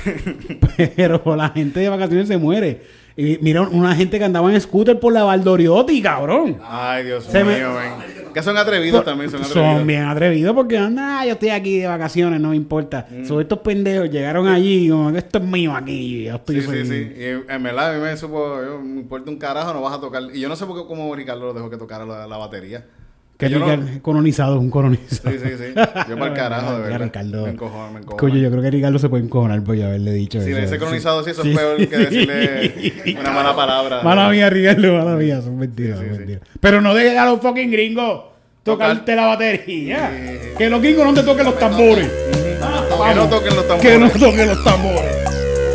Pero 0.94 1.34
la 1.34 1.48
gente 1.48 1.80
de 1.80 1.88
vacaciones 1.88 2.28
se 2.28 2.36
muere. 2.36 2.82
Y 3.16 3.38
mira, 3.40 3.62
una 3.62 3.94
gente 3.94 4.18
que 4.18 4.24
andaba 4.26 4.52
en 4.52 4.60
scooter 4.60 5.00
por 5.00 5.10
la 5.12 5.24
Valdoriotti, 5.24 6.02
cabrón. 6.02 6.58
Ay, 6.62 7.04
Dios 7.04 7.26
me- 7.32 7.44
mío, 7.44 7.74
ven. 7.74 8.16
Que 8.34 8.42
son 8.42 8.58
atrevidos 8.58 9.02
también, 9.06 9.30
son 9.30 9.40
atrevidos. 9.42 9.76
Son 9.78 9.86
bien 9.86 10.02
atrevidos 10.02 10.54
porque 10.54 10.76
anda, 10.76 11.24
yo 11.24 11.32
estoy 11.32 11.48
aquí 11.48 11.78
de 11.78 11.86
vacaciones, 11.86 12.38
no 12.38 12.50
me 12.50 12.56
importa. 12.56 13.06
Sobre 13.26 13.44
estos 13.44 13.60
pendejos 13.60 14.10
llegaron 14.10 14.46
allí 14.46 14.90
como 14.90 15.10
que 15.10 15.18
esto 15.18 15.38
es 15.38 15.44
mío 15.44 15.74
aquí. 15.74 16.24
Yo 16.24 16.34
estoy 16.34 16.56
Sí, 16.56 16.60
sí, 16.60 16.66
feliz. 16.68 16.88
sí. 16.88 17.14
Y 17.18 17.52
en 17.52 17.62
verdad, 17.62 17.94
a 17.94 17.98
mí 17.98 18.04
me 18.04 18.14
supo, 18.18 18.60
yo, 18.62 18.78
me 18.82 19.00
importa 19.00 19.30
un 19.30 19.38
carajo, 19.38 19.72
no 19.72 19.80
vas 19.80 19.94
a 19.96 20.00
tocar. 20.00 20.22
Y 20.34 20.40
yo 20.40 20.50
no 20.50 20.56
sé 20.56 20.66
por 20.66 20.76
qué, 20.78 20.86
cómo 20.86 21.14
Ricardo 21.16 21.46
lo 21.46 21.54
dejó 21.54 21.70
que 21.70 21.78
tocara 21.78 22.04
la, 22.04 22.26
la 22.26 22.36
batería. 22.36 22.84
Que 23.38 23.50
yo 23.50 23.58
no- 23.58 24.02
colonizado, 24.02 24.58
un 24.58 24.70
colonizado. 24.70 25.30
Sí, 25.30 25.38
sí, 25.42 25.50
sí. 25.58 25.64
Yo 26.08 26.16
para 26.18 26.26
el 26.30 26.32
carajo, 26.34 26.72
de 26.72 26.76
Ya, 26.78 26.82
verdad. 26.84 27.00
Ricardo. 27.04 27.42
Me 27.44 27.50
encojono, 27.50 27.90
me 27.92 27.98
encojono. 28.00 28.16
Coño, 28.16 28.36
yo 28.38 28.50
creo 28.50 28.62
que 28.62 28.70
Ricardo 28.70 28.98
se 28.98 29.08
puede 29.10 29.24
encojonar 29.24 29.62
por 29.62 29.74
yo 29.74 29.86
haberle 29.86 30.12
dicho 30.12 30.40
Si 30.40 30.48
eso. 30.48 30.56
le 30.56 30.62
dice 30.62 30.78
colonizado, 30.78 31.22
sí, 31.22 31.30
eso 31.32 31.42
es 31.42 31.54
peor 31.56 31.76
que 31.76 31.98
decirle 31.98 33.16
una 33.20 33.30
mala 33.32 33.54
palabra. 33.54 34.02
Mala 34.02 34.30
mía, 34.30 34.48
Ricardo, 34.48 34.92
mala 34.96 35.16
mía, 35.16 35.42
son 35.42 35.58
mentiras, 35.58 35.98
son 35.98 36.10
mentiras. 36.12 36.40
Pero 36.60 36.80
no 36.80 36.94
dejes 36.94 37.18
a 37.18 37.26
los 37.26 37.40
fucking 37.40 37.70
gringos 37.70 38.22
Tocar. 38.62 38.88
tocarte 38.90 39.14
la 39.16 39.26
batería. 39.26 40.10
Que 40.56 40.70
los 40.70 40.80
gringos 40.80 41.04
no 41.04 41.12
te 41.12 41.22
toquen 41.22 41.44
los 41.44 41.58
tambores. 41.58 42.10
Ah, 42.62 43.10
Que 43.10 43.14
no 43.14 43.28
toquen 43.28 43.54
los 43.56 43.68
tambores. 43.68 43.92
Que 43.92 43.98
no 43.98 44.10
toquen 44.10 44.48
los 44.48 44.64
tambores. 44.64 45.16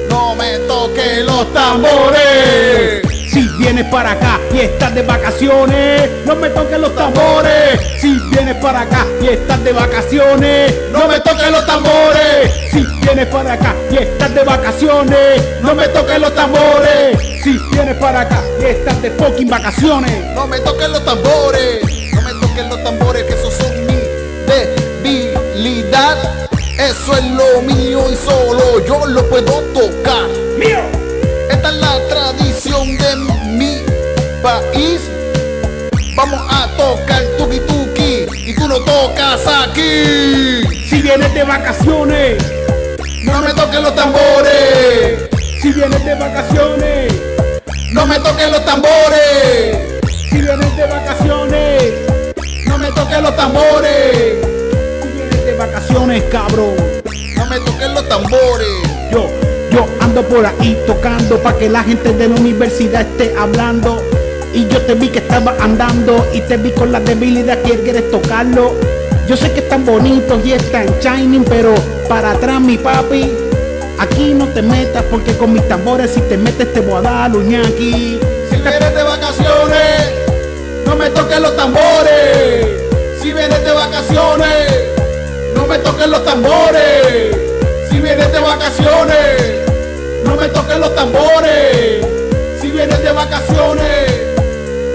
No 0.10 0.36
me 0.36 0.58
toquen 0.68 1.26
los 1.28 1.54
tambores. 1.54 3.02
Si 3.32 3.48
vienes 3.60 3.86
para 3.86 4.12
acá 4.12 4.42
y 4.54 4.60
estás 4.60 4.94
de 4.94 5.04
vacaciones, 5.04 6.10
no 6.26 6.36
me 6.36 6.50
toques 6.50 6.78
los 6.78 6.94
tambores. 6.94 7.80
Si 8.02 8.20
vienes 8.30 8.56
para 8.56 8.82
acá 8.82 9.08
y 9.22 9.28
estás 9.28 9.64
de 9.64 9.72
vacaciones, 9.72 10.76
no 10.92 11.08
me 11.08 11.18
toques 11.22 11.50
los 11.50 11.66
tambores. 11.66 12.52
Si 12.72 12.86
vienes 13.02 13.28
para 13.28 13.54
acá 13.54 13.74
y 13.90 14.00
estás 14.00 14.36
de 14.36 14.44
vacaciones, 14.44 15.42
no 15.62 15.74
me 15.74 15.88
toques 15.88 16.20
los 16.20 16.36
tambores. 16.36 17.18
Si 17.42 17.58
vienes 17.72 17.96
para 17.96 18.20
acá 18.20 18.44
y 18.60 18.66
estás 18.66 19.02
de 19.02 19.12
fucking 19.12 19.50
vacaciones. 19.50 20.36
No 20.36 20.46
me 20.48 20.60
toquen 20.60 20.92
los 20.92 21.06
tambores. 21.06 22.14
No 22.14 22.22
me 22.24 22.34
toquen 22.46 22.68
los 22.68 22.84
tambores, 22.84 23.24
que 23.24 23.34
esos 23.34 23.54
son 23.54 23.86
mi 23.86 23.98
debilidad. 24.46 26.18
Eso 26.78 27.14
es 27.14 27.24
lo 27.24 27.62
mío 27.62 28.04
y 28.12 28.16
solo 28.18 28.86
yo 28.86 29.06
lo 29.06 29.26
puedo 29.30 29.62
tocar. 29.74 30.28
¡Mío! 30.58 30.80
Esta 31.50 31.70
es 31.70 31.76
la 31.76 32.08
tradición 32.10 32.41
de 32.88 33.16
mi 33.48 33.84
país. 34.42 35.02
Vamos 36.16 36.42
a 36.50 36.68
tocar 36.78 37.22
tuki 37.38 37.60
tuki 37.60 38.26
y 38.50 38.54
tú 38.56 38.68
no 38.68 38.80
tocas 38.80 39.42
aquí. 39.46 40.64
Si 40.90 41.02
vienes 41.02 41.34
de 41.34 41.44
vacaciones, 41.44 42.44
No 43.24 43.42
me 43.42 43.54
toquen 43.54 43.84
los 43.84 43.96
tambores. 43.96 45.30
si 45.62 45.72
vienes 45.72 46.04
de 46.04 46.16
vacaciones, 46.16 47.14
No 47.92 48.06
me 48.08 48.18
toquen 48.20 48.52
los 48.52 48.66
tambores. 48.66 49.78
si 50.30 50.42
vienes 50.42 50.76
de 50.76 50.86
vacaciones, 50.88 51.94
No 52.66 52.78
me 52.80 52.88
toquen 52.92 53.22
los 53.24 53.36
tambores. 53.36 54.38
si 55.04 55.08
vienes 55.18 55.46
de 55.46 55.54
vacaciones, 55.56 56.24
cabrón. 56.32 56.76
No 57.38 57.46
me 57.46 57.60
toquen 57.60 57.94
los 57.94 58.10
tambores. 58.10 58.68
Yo, 59.12 59.30
yo 59.72 59.88
ando 60.00 60.22
por 60.24 60.46
ahí 60.46 60.78
tocando 60.86 61.40
para 61.40 61.58
que 61.58 61.70
la 61.70 61.84
gente 61.84 62.14
de 62.14 62.28
la 62.28 62.36
universidad 62.36 63.02
esté 63.02 63.34
hablando. 63.38 64.04
Y 64.54 64.68
yo 64.68 64.82
te 64.82 64.96
vi 64.96 65.08
que 65.08 65.20
estaba 65.20 65.56
andando 65.60 66.28
y 66.34 66.42
te 66.42 66.58
vi 66.58 66.72
con 66.72 66.92
la 66.92 67.00
debilidad 67.00 67.58
que 67.62 67.80
quieres 67.80 68.12
tocarlo. 68.12 68.74
Yo 69.28 69.38
sé 69.38 69.52
que 69.54 69.62
están 69.62 69.86
bonitos 69.86 70.46
y 70.46 70.52
están 70.52 70.88
shining, 71.00 71.46
pero 71.46 71.74
para 72.10 72.32
atrás, 72.32 72.60
mi 72.60 72.78
papi, 72.78 73.32
aquí 73.98 74.34
no 74.34 74.48
te 74.50 74.62
metas 74.62 75.04
porque 75.10 75.34
con 75.38 75.54
mis 75.54 75.66
tambores 75.70 76.12
si 76.12 76.22
te 76.22 76.36
metes 76.38 76.74
te 76.74 76.82
voy 76.82 76.96
a 76.98 77.02
dar 77.02 77.36
uñaki. 77.36 78.20
Si 78.50 78.58
vienes 78.58 78.94
de 78.94 79.04
vacaciones, 79.04 80.12
no 80.86 80.96
me 80.98 81.10
toquen 81.12 81.44
los 81.44 81.56
tambores. 81.56 82.68
Si 83.22 83.32
vienes 83.32 83.64
de 83.64 83.72
vacaciones, 83.72 84.74
no 85.56 85.66
me 85.66 85.78
toquen 85.78 86.12
los 86.12 86.26
tambores. 86.26 87.51
Si 87.92 88.00
vienes 88.00 88.32
de 88.32 88.40
vacaciones, 88.40 89.68
no 90.24 90.38
me 90.38 90.48
toquen 90.48 90.80
los 90.80 90.96
tambores. 90.96 92.06
Si 92.62 92.72
vienes 92.72 93.04
de 93.04 93.12
vacaciones, 93.12 94.12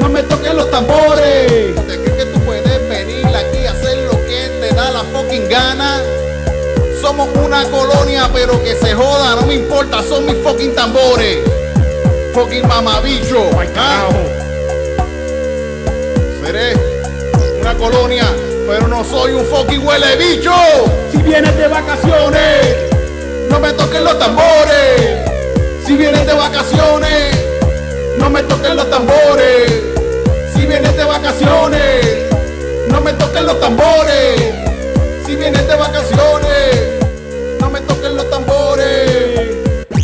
no 0.00 0.08
me 0.08 0.22
toquen 0.22 0.56
los 0.56 0.70
tambores. 0.70 1.74
¿Te 1.86 1.98
crees 2.00 2.24
que 2.24 2.24
tú 2.32 2.40
puedes 2.40 2.88
venir 2.88 3.26
aquí 3.26 3.66
a 3.66 3.72
hacer 3.72 3.98
lo 3.98 4.12
que 4.24 4.48
te 4.60 4.74
da 4.74 4.90
la 4.92 5.00
fucking 5.00 5.46
gana? 5.46 6.00
Somos 7.02 7.28
una 7.36 7.64
colonia, 7.64 8.30
pero 8.32 8.62
que 8.64 8.74
se 8.74 8.94
joda, 8.94 9.36
no 9.36 9.46
me 9.46 9.54
importa, 9.56 10.02
son 10.02 10.24
mis 10.24 10.36
fucking 10.42 10.74
tambores. 10.74 11.40
Fucking 12.32 12.66
mamabicho. 12.66 13.50
Ay, 13.58 13.68
¿ah? 13.76 14.08
carajo. 14.08 14.24
Seré 16.42 16.72
una 17.60 17.74
colonia, 17.74 18.24
pero 18.66 18.88
no 18.88 19.04
soy 19.04 19.32
un 19.32 19.44
fucking 19.46 19.86
huele 19.86 20.16
bicho. 20.16 20.52
Si 21.12 21.18
vienes 21.18 21.56
de 21.56 21.68
vacaciones, 21.68 22.86
No 23.50 23.60
me 23.60 23.72
toquen 23.72 24.04
los 24.04 24.18
tambores. 24.18 25.20
Si 25.86 25.96
vienes 25.96 26.26
de 26.26 26.32
vacaciones, 26.34 27.36
no 28.18 28.28
me 28.28 28.42
toquen 28.42 28.76
los 28.76 28.90
tambores. 28.90 29.72
Si 30.54 30.66
vienes 30.66 30.96
de 30.96 31.04
vacaciones, 31.04 32.06
no 32.90 33.00
me 33.00 33.12
toquen 33.12 33.46
los 33.46 33.60
tambores. 33.60 34.42
Si 35.24 35.36
vienes 35.36 35.66
de 35.66 35.76
vacaciones, 35.76 37.00
no 37.60 37.70
me 37.70 37.80
toquen 37.80 38.16
los 38.16 38.28
tambores. 38.28 39.50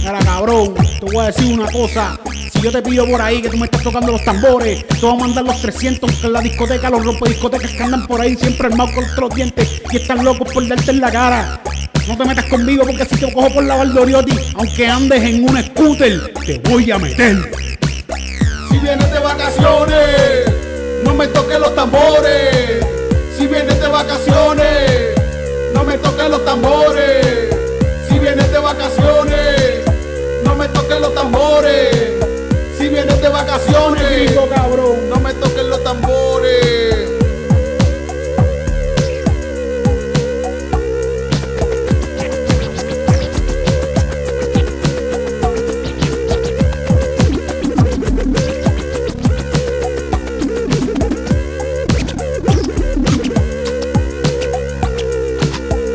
Ahora 0.07 0.21
cabrón, 0.21 0.75
te 0.75 1.07
voy 1.07 1.19
a 1.19 1.27
decir 1.27 1.59
una 1.59 1.71
cosa. 1.71 2.19
Yo 2.63 2.71
te 2.71 2.81
pido 2.81 3.05
por 3.09 3.21
ahí 3.21 3.43
que 3.43 3.49
tú 3.49 3.57
me 3.57 3.65
estás 3.65 3.83
tocando 3.83 4.13
los 4.13 4.25
tambores, 4.25 4.87
te 4.87 5.01
voy 5.01 5.17
a 5.17 5.19
mandar 5.19 5.45
los 5.45 5.61
300 5.61 6.13
que 6.13 6.27
en 6.29 6.33
la 6.33 6.41
discoteca, 6.41 6.91
los 6.91 7.05
rompediscotecas 7.05 7.73
que 7.73 7.83
andan 7.83 8.07
por 8.07 8.21
ahí 8.21 8.37
siempre 8.37 8.69
armados 8.69 8.95
con 8.95 9.05
los 9.17 9.35
dientes 9.35 9.83
y 9.91 9.97
están 9.97 10.25
locos 10.25 10.53
por 10.53 10.69
darte 10.69 10.93
en 10.93 11.01
la 11.01 11.11
cara. 11.11 11.61
No 12.07 12.17
te 12.17 12.25
metas 12.25 12.45
conmigo 12.45 12.85
porque 12.85 13.05
si 13.05 13.17
te 13.17 13.33
cojo 13.33 13.53
por 13.53 13.65
la 13.65 13.75
Valdoriotti, 13.75 14.39
aunque 14.55 14.87
andes 14.87 15.25
en 15.25 15.43
un 15.43 15.61
scooter, 15.61 16.33
te 16.47 16.61
voy 16.71 16.89
a 16.93 16.99
meter. 16.99 17.51
Si 18.71 18.79
vienes 18.79 19.11
de 19.11 19.19
vacaciones, 19.19 20.53
no 21.03 21.15
me 21.15 21.27
toques 21.27 21.59
los 21.59 21.75
tambores. 21.75 22.87
Si 23.37 23.49
vienes 23.49 23.81
de 23.81 23.89
vacaciones, 23.89 25.17
no 25.75 25.83
me 25.83 25.99
toques 25.99 26.31
los 26.31 26.45
tambores. 26.45 27.27
Si 28.09 28.21
vienes 28.21 28.53
de 28.53 28.59
vacaciones, 28.61 29.81
no 30.45 30.55
me 30.55 30.69
toques 30.69 31.01
los 31.01 31.13
tambores. 31.13 32.12
Si 32.93 32.97
vienes 32.97 33.23
de 33.23 33.29
vacaciones, 33.31 34.11
Gringo, 34.11 34.47
cabrón. 34.51 35.09
no 35.09 35.19
me 35.19 35.33
toques 35.33 35.65
los 35.65 35.83
tambores. 35.83 37.09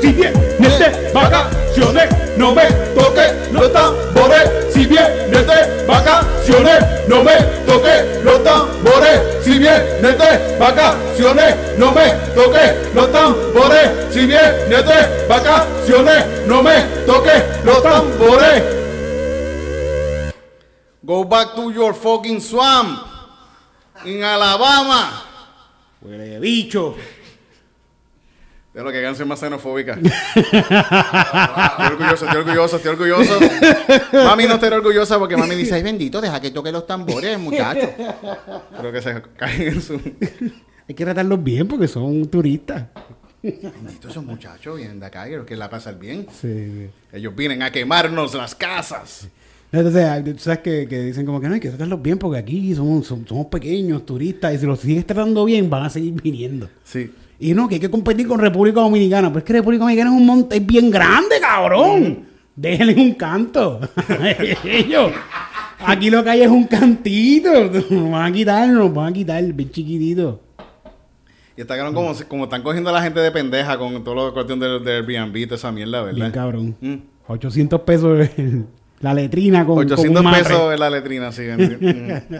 Si 0.01 0.13
vienes 0.13 0.79
de 0.79 1.11
vacaciones, 1.13 2.09
no 2.37 2.55
me 2.55 2.65
toques 2.95 3.51
los 3.51 3.71
tambores. 3.71 4.66
Si 4.87 4.93
vienes 4.93 5.45
de 5.45 5.85
vacaciones, 5.85 7.09
no 7.09 7.21
me 7.21 7.35
toques 7.65 8.23
los 8.23 8.41
tambores. 8.41 9.43
Si 9.43 9.59
vienes 9.59 10.01
de 10.01 10.57
vacaciones, 10.57 11.77
no 11.77 11.91
me 11.91 12.09
toques 12.33 12.95
los 12.95 13.11
tambores. 13.11 14.13
Si 14.13 14.25
vienes 14.25 14.69
de 14.69 15.27
vacaciones, 15.27 16.47
no 16.47 16.63
me 16.63 16.79
toques 17.05 17.43
los 17.65 17.83
tambores. 17.83 18.63
Go 21.03 21.25
back 21.25 21.53
to 21.55 21.69
your 21.69 21.93
fucking 21.93 22.39
swamp. 22.39 22.97
En 24.05 24.23
Alabama. 24.23 25.25
Huele 25.99 26.39
bicho. 26.39 26.95
De 28.77 28.83
lo 28.83 28.91
que 28.91 29.01
canción 29.01 29.27
más 29.27 29.39
xenofóbica. 29.39 29.97
estoy 30.03 31.87
orgulloso, 31.87 32.25
estoy 32.25 32.37
orgulloso, 32.41 32.75
estoy 32.77 32.91
orgulloso. 32.91 33.39
Mami 34.13 34.45
no 34.45 34.53
estará 34.53 34.75
orgullosa 34.77 35.17
porque 35.17 35.35
mami 35.35 35.55
dice, 35.55 35.73
ay 35.73 35.81
bendito, 35.81 36.21
deja 36.21 36.39
que 36.39 36.51
toque 36.51 36.71
los 36.71 36.85
tambores, 36.85 37.39
muchacho. 37.39 37.89
Creo 38.79 38.91
que 38.91 39.01
se 39.01 39.19
caen 39.35 39.61
en 39.69 39.81
su... 39.81 39.99
Hay 40.87 40.93
que 40.93 41.03
tratarlos 41.03 41.43
bien 41.43 41.67
porque 41.67 41.87
son 41.87 42.27
turistas. 42.27 42.83
Bendito 43.41 44.09
esos 44.09 44.23
muchachos 44.23 44.77
vienen 44.77 44.99
de 44.99 45.07
acá 45.07 45.27
y 45.27 45.43
que 45.43 45.55
la 45.55 45.69
pasan 45.71 45.99
bien. 45.99 46.27
Sí, 46.39 46.87
Ellos 47.11 47.35
vienen 47.35 47.63
a 47.63 47.71
quemarnos 47.71 48.35
las 48.35 48.53
casas. 48.53 49.27
Entonces, 49.71 50.35
tú 50.35 50.39
sabes 50.43 50.59
que, 50.59 50.87
que 50.87 51.01
dicen 51.01 51.25
como 51.25 51.41
que 51.41 51.47
no 51.47 51.55
hay 51.55 51.59
que 51.59 51.69
tratarlos 51.69 51.99
bien 52.01 52.17
porque 52.19 52.37
aquí 52.37 52.75
somos, 52.75 53.09
som- 53.11 53.27
somos 53.27 53.47
pequeños, 53.47 54.05
turistas, 54.05 54.53
y 54.53 54.59
si 54.59 54.65
los 54.67 54.79
sigues 54.79 55.05
tratando 55.05 55.43
bien, 55.45 55.67
van 55.69 55.83
a 55.83 55.89
seguir 55.89 56.13
viniendo. 56.21 56.69
Sí. 56.85 57.11
Y 57.39 57.53
no, 57.53 57.67
que 57.67 57.75
hay 57.75 57.81
que 57.81 57.89
competir 57.91 58.27
con 58.27 58.39
República 58.39 58.81
Dominicana. 58.81 59.29
Pero 59.29 59.39
es 59.39 59.45
que 59.45 59.53
República 59.53 59.83
Dominicana 59.83 60.09
es 60.11 60.17
un 60.17 60.25
monte 60.25 60.57
es 60.57 60.65
bien 60.65 60.89
grande, 60.89 61.35
cabrón. 61.39 62.25
Déjenle 62.55 62.95
un 62.95 63.13
canto. 63.13 63.79
Ellos. 64.63 65.11
Aquí 65.85 66.09
lo 66.09 66.23
que 66.23 66.29
hay 66.31 66.41
es 66.41 66.49
un 66.49 66.63
cantito. 66.65 67.51
Nos 67.91 68.11
van 68.11 68.31
a 68.31 68.31
quitar, 68.31 68.67
nos 68.69 68.91
van 68.93 69.07
a 69.09 69.13
quitar, 69.13 69.43
bien 69.53 69.69
chiquitito. 69.69 70.41
Y 71.55 71.61
está 71.61 71.75
cabrón 71.75 71.93
como, 71.93 72.13
como 72.27 72.43
están 72.45 72.63
cogiendo 72.63 72.89
a 72.89 72.93
la 72.93 73.01
gente 73.03 73.19
de 73.19 73.31
pendeja 73.31 73.77
con 73.77 74.03
todo 74.03 74.15
lo 74.15 74.33
cuestión 74.33 74.59
del, 74.59 74.83
del 74.83 75.05
Airbnb 75.07 75.43
toda 75.45 75.55
esa 75.57 75.71
mierda, 75.71 76.03
Bien 76.05 76.15
¿verdad? 76.15 76.33
cabrón. 76.33 76.75
Mm. 76.81 76.95
800 77.27 77.81
pesos 77.81 78.29
el- 78.37 78.65
la 78.99 79.13
letrina 79.13 79.63
con, 79.65 79.75
con 79.75 79.85
800 79.85 80.19
un 80.19 80.23
matre. 80.31 80.43
pesos 80.43 80.79
la 80.79 80.89
letrina, 80.89 81.31
sí. 81.31 81.43
mm. 81.57 82.35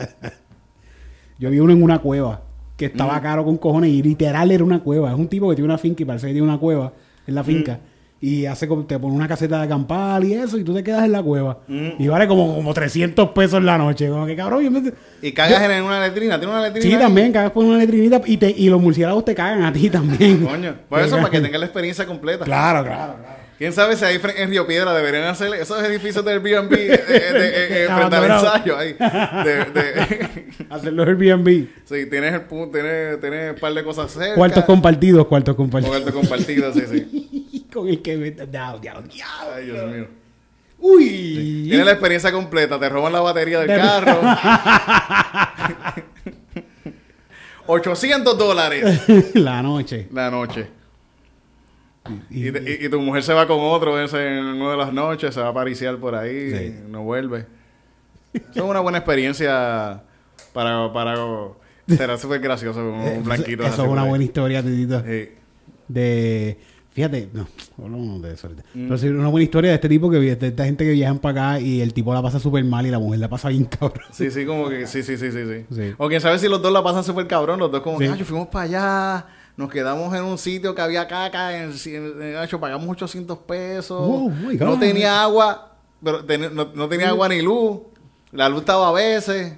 Yo 1.40 1.50
vi 1.52 1.60
uno 1.60 1.74
en 1.74 1.84
una 1.84 2.00
cueva 2.00 2.42
que 2.78 2.86
estaba 2.86 3.20
caro 3.22 3.44
con 3.44 3.58
cojones 3.58 3.90
y 3.90 4.02
literal 4.04 4.52
era 4.52 4.64
una 4.64 4.80
cueva. 4.80 5.12
Es 5.12 5.18
un 5.18 5.28
tipo 5.28 5.50
que 5.50 5.56
tiene 5.56 5.66
una 5.66 5.78
finca 5.78 6.04
y 6.04 6.06
parece 6.06 6.28
que 6.28 6.34
tiene 6.34 6.48
una 6.48 6.58
cueva 6.60 6.94
en 7.26 7.36
la 7.36 7.44
finca. 7.44 7.80
Y 8.20 8.46
hace 8.48 8.68
como, 8.68 8.84
te 8.86 8.98
pone 8.98 9.14
una 9.16 9.28
caseta 9.28 9.60
de 9.60 9.66
acampar 9.66 10.24
y 10.24 10.34
eso, 10.34 10.58
y 10.58 10.64
tú 10.64 10.74
te 10.74 10.84
quedas 10.84 11.06
en 11.06 11.12
la 11.12 11.22
cueva. 11.22 11.60
Y 11.68 12.08
vale 12.08 12.28
como, 12.28 12.56
como 12.56 12.74
300 12.74 13.30
pesos 13.30 13.62
la 13.64 13.78
noche. 13.78 14.10
Como 14.10 14.26
que 14.26 14.36
cabrón, 14.36 14.64
yo 14.64 14.72
me- 14.72 14.92
Y 15.22 15.32
cagas 15.34 15.62
en 15.70 15.84
una 15.84 16.00
letrina. 16.02 16.40
¿Tiene 16.40 16.52
una 16.54 16.64
letrina? 16.64 16.88
Sí, 16.88 16.94
ahí? 16.96 17.00
también, 17.00 17.32
cagas 17.32 17.52
por 17.52 17.64
una 17.66 17.78
letrinita 17.78 18.22
y, 18.26 18.38
te, 18.38 18.50
y 18.50 18.70
los 18.70 18.82
murciélagos 18.82 19.24
te 19.26 19.36
cagan 19.36 19.64
a 19.64 19.72
ti 19.74 19.90
también. 19.90 20.44
Coño. 20.46 20.76
Por 20.90 21.00
eso, 21.02 21.16
para 21.18 21.30
que 21.30 21.42
tengas 21.42 21.60
la 21.60 21.66
experiencia 21.68 22.06
completa. 22.08 22.44
Claro, 22.46 22.84
claro, 22.84 23.14
claro. 23.22 23.37
¿Quién 23.58 23.74
sabe 23.74 23.96
si 23.96 24.06
ahí 24.06 24.20
en 24.36 24.50
Río 24.50 24.68
Piedra 24.68 24.94
deberían 24.94 25.24
hacer 25.24 25.52
esos 25.56 25.82
edificios 25.84 26.24
del 26.24 26.36
Airbnb 26.46 26.74
eh, 26.74 26.94
eh, 26.94 27.34
de- 27.34 27.84
eh, 27.86 27.88
frente 27.88 27.92
al 27.92 28.14
Abandonado. 28.14 28.46
ensayo 28.56 28.78
ahí? 28.78 28.94
De, 28.94 29.66
de- 29.66 30.48
Hacer 30.70 30.94
los 30.94 31.08
Airbnb. 31.08 31.68
sí, 31.86 32.06
tienes 32.08 32.34
el 32.36 32.42
tienes, 32.72 33.20
tienes 33.20 33.54
un 33.56 33.60
par 33.60 33.74
de 33.74 33.84
cosas 33.84 34.12
cerca. 34.12 34.36
Cuartos 34.36 34.64
compartidos, 34.66 35.26
cuartos 35.26 35.56
compartidos. 35.56 35.96
Cuartos 35.98 36.14
compartidos, 36.14 36.76
sí, 36.76 36.84
sí. 36.92 37.68
Con 37.74 37.88
el 37.88 38.02
que 38.02 38.16
me... 38.18 38.30
Diablo, 38.32 38.80
diablo, 38.80 39.02
diablo. 39.08 39.54
Ay, 39.56 39.66
Dios 39.66 39.92
mío. 39.92 40.08
Uy. 40.80 41.66
Tienes 41.68 41.86
la 41.86 41.92
experiencia 41.94 42.32
completa, 42.32 42.80
te 42.80 42.88
roban 42.90 43.12
la 43.12 43.22
batería 43.22 43.60
del 43.62 43.68
De- 43.70 43.78
carro. 43.78 44.20
800 47.66 48.38
dólares 48.38 49.02
la 49.34 49.62
noche. 49.62 50.08
la 50.14 50.30
noche. 50.32 50.68
Y- 52.30 52.48
Y, 52.48 52.48
y- 52.50 52.86
y 52.86 52.90
tu 52.90 53.00
mujer 53.02 53.24
se 53.24 53.34
va 53.34 53.48
con 53.48 53.58
otro 53.60 54.00
ese, 54.02 54.38
en 54.40 54.46
una 54.46 54.72
de 54.72 54.78
las 54.78 54.94
noches, 54.94 55.34
se 55.34 55.42
va 55.42 55.50
a 55.50 55.54
pariciar 55.54 55.98
por 55.98 56.16
ahí, 56.16 56.52
Sí. 56.52 56.76
no 56.90 57.04
vuelve. 57.04 57.46
Eso 58.34 58.46
es 58.56 58.62
una 58.62 58.80
buena 58.82 59.00
experiencia 59.00 60.04
para... 60.54 60.92
para 60.94 61.16
será 61.88 62.18
súper 62.18 62.40
gracioso 62.42 62.80
con 62.82 62.94
un 63.00 63.24
blanquito. 63.24 63.64
Eso 63.64 63.84
es 63.86 63.90
una 63.90 64.04
buena 64.04 64.24
historia, 64.24 64.62
Titito. 64.62 65.02
Sí. 65.06 65.30
De. 65.88 66.58
Fíjate, 66.92 67.30
no, 67.32 67.48
hablamos 67.78 68.22
de 68.24 68.34
eso 68.34 68.48
ahorita. 68.48 68.64
Mm. 68.74 68.84
Pero 68.88 68.98
sí, 68.98 69.08
una 69.08 69.28
buena 69.30 69.44
historia 69.44 69.70
de 69.70 69.76
este 69.76 69.88
tipo 69.88 70.10
que 70.10 70.18
de 70.18 70.48
esta 70.48 70.66
gente 70.66 70.84
que 70.84 70.92
viajan 70.92 71.20
para 71.20 71.54
acá 71.54 71.60
y 71.62 71.80
el 71.80 71.94
tipo 71.94 72.12
la 72.14 72.24
pasa 72.24 72.40
súper 72.40 72.64
mal 72.66 72.86
y 72.88 72.90
la 72.92 72.98
mujer 73.00 73.20
la 73.20 73.30
pasa 73.30 73.50
bien 73.50 73.66
cabrón. 73.80 74.04
Sí, 74.12 74.32
sí, 74.32 74.46
como 74.46 74.68
que 74.68 74.88
sí, 74.88 75.04
sí, 75.04 75.16
sí, 75.16 75.32
sí, 75.32 75.40
sí. 75.46 75.66
Sí. 75.74 75.94
O 76.00 76.10
quién 76.10 76.20
sabe 76.20 76.40
si 76.40 76.48
los 76.50 76.60
dos 76.62 76.74
la 76.74 76.84
pasan 76.84 77.04
súper 77.04 77.28
cabrón, 77.28 77.60
los 77.60 77.72
dos 77.72 77.82
como, 77.82 78.00
que, 78.00 78.08
"Ah, 78.10 78.16
yo 78.16 78.26
fuimos 78.26 78.48
para 78.48 78.66
allá, 78.66 79.26
nos 79.58 79.70
quedamos 79.70 80.14
en 80.16 80.24
un 80.24 80.38
sitio 80.38 80.74
que 80.74 80.82
había 80.82 81.08
caca, 81.08 81.58
en, 81.58 81.72
en, 81.86 82.22
en- 82.22 82.36
acho, 82.38 82.60
pagamos 82.60 82.88
800 82.90 83.38
pesos, 83.40 83.98
Oh, 84.00 84.32
no 84.60 84.80
tenía 84.80 85.22
agua, 85.22 85.76
pero 86.02 86.24
ten- 86.24 86.56
no, 86.56 86.70
no 86.74 86.88
tenía 86.88 87.10
agua 87.10 87.28
ni 87.28 87.42
luz, 87.42 87.80
la 88.32 88.48
luz 88.50 88.60
estaba 88.62 88.88
a 88.90 88.92
veces, 88.94 89.54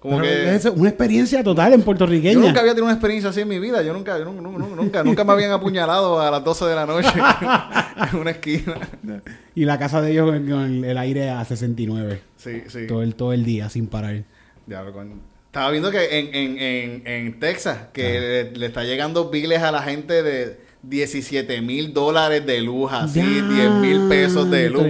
como 0.00 0.20
que... 0.20 0.54
es 0.54 0.64
una 0.64 0.88
experiencia 0.88 1.44
total 1.44 1.74
en 1.74 1.80
Yo 1.80 1.84
puertorriqueña. 1.84 2.40
nunca 2.40 2.60
había 2.60 2.72
tenido 2.72 2.86
una 2.86 2.94
experiencia 2.94 3.28
así 3.30 3.42
en 3.42 3.48
mi 3.48 3.58
vida. 3.58 3.82
Yo 3.82 3.92
nunca, 3.92 4.18
yo 4.18 4.24
nunca, 4.24 4.40
nunca, 4.50 4.74
nunca, 4.74 5.04
nunca 5.04 5.24
me 5.24 5.32
habían 5.34 5.50
apuñalado 5.52 6.18
a 6.18 6.30
las 6.30 6.42
12 6.42 6.64
de 6.64 6.74
la 6.74 6.86
noche 6.86 7.10
en 8.12 8.18
una 8.18 8.30
esquina. 8.30 8.78
Y 9.54 9.66
la 9.66 9.78
casa 9.78 10.00
de 10.00 10.12
ellos 10.12 10.30
con 10.30 10.48
con 10.48 10.60
el, 10.62 10.84
el 10.86 10.96
aire 10.96 11.28
a 11.28 11.44
69. 11.44 12.22
Sí, 12.38 12.62
sí. 12.68 12.86
Todo, 12.86 13.02
el, 13.02 13.14
todo 13.14 13.34
el 13.34 13.44
día 13.44 13.68
sin 13.68 13.88
parar. 13.88 14.24
Diablo, 14.66 14.94
coño. 14.94 15.16
Estaba 15.50 15.70
viendo 15.72 15.90
que 15.90 16.18
en, 16.18 16.34
en, 16.34 16.58
en, 16.58 17.02
en 17.06 17.40
Texas, 17.40 17.78
que 17.92 18.20
le, 18.20 18.50
le 18.52 18.66
está 18.66 18.84
llegando 18.84 19.30
biles 19.30 19.60
a 19.62 19.72
la 19.72 19.82
gente 19.82 20.22
de 20.22 20.58
17 20.84 21.60
mil 21.60 21.92
dólares 21.92 22.46
de 22.46 22.60
luz, 22.60 22.92
así, 22.92 23.20
10 23.20 23.70
mil 23.80 24.08
pesos 24.08 24.48
de 24.50 24.70
luz. 24.70 24.86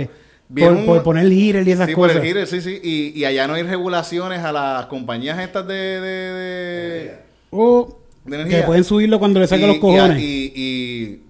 Por, 0.54 0.84
por 0.84 1.02
poner 1.02 1.24
el 1.26 1.32
giro 1.32 1.62
y 1.62 1.70
esas 1.70 1.88
sí, 1.88 1.94
por 1.94 2.08
cosas. 2.08 2.22
el 2.22 2.28
giro, 2.28 2.44
sí, 2.46 2.60
sí. 2.60 2.78
Y, 2.82 3.18
y 3.18 3.24
allá 3.24 3.46
no 3.46 3.54
hay 3.54 3.62
regulaciones 3.62 4.40
a 4.40 4.52
las 4.52 4.86
compañías 4.86 5.38
estas 5.38 5.66
de, 5.66 5.74
de, 5.74 6.00
de, 6.00 7.14
O 7.50 7.98
de 8.26 8.44
que 8.44 8.62
pueden 8.62 8.84
subirlo 8.84 9.18
cuando 9.18 9.40
le 9.40 9.46
saquen 9.46 9.68
los 9.68 9.78
cojones. 9.78 10.20
Y, 10.20 10.52
y- 10.54 11.22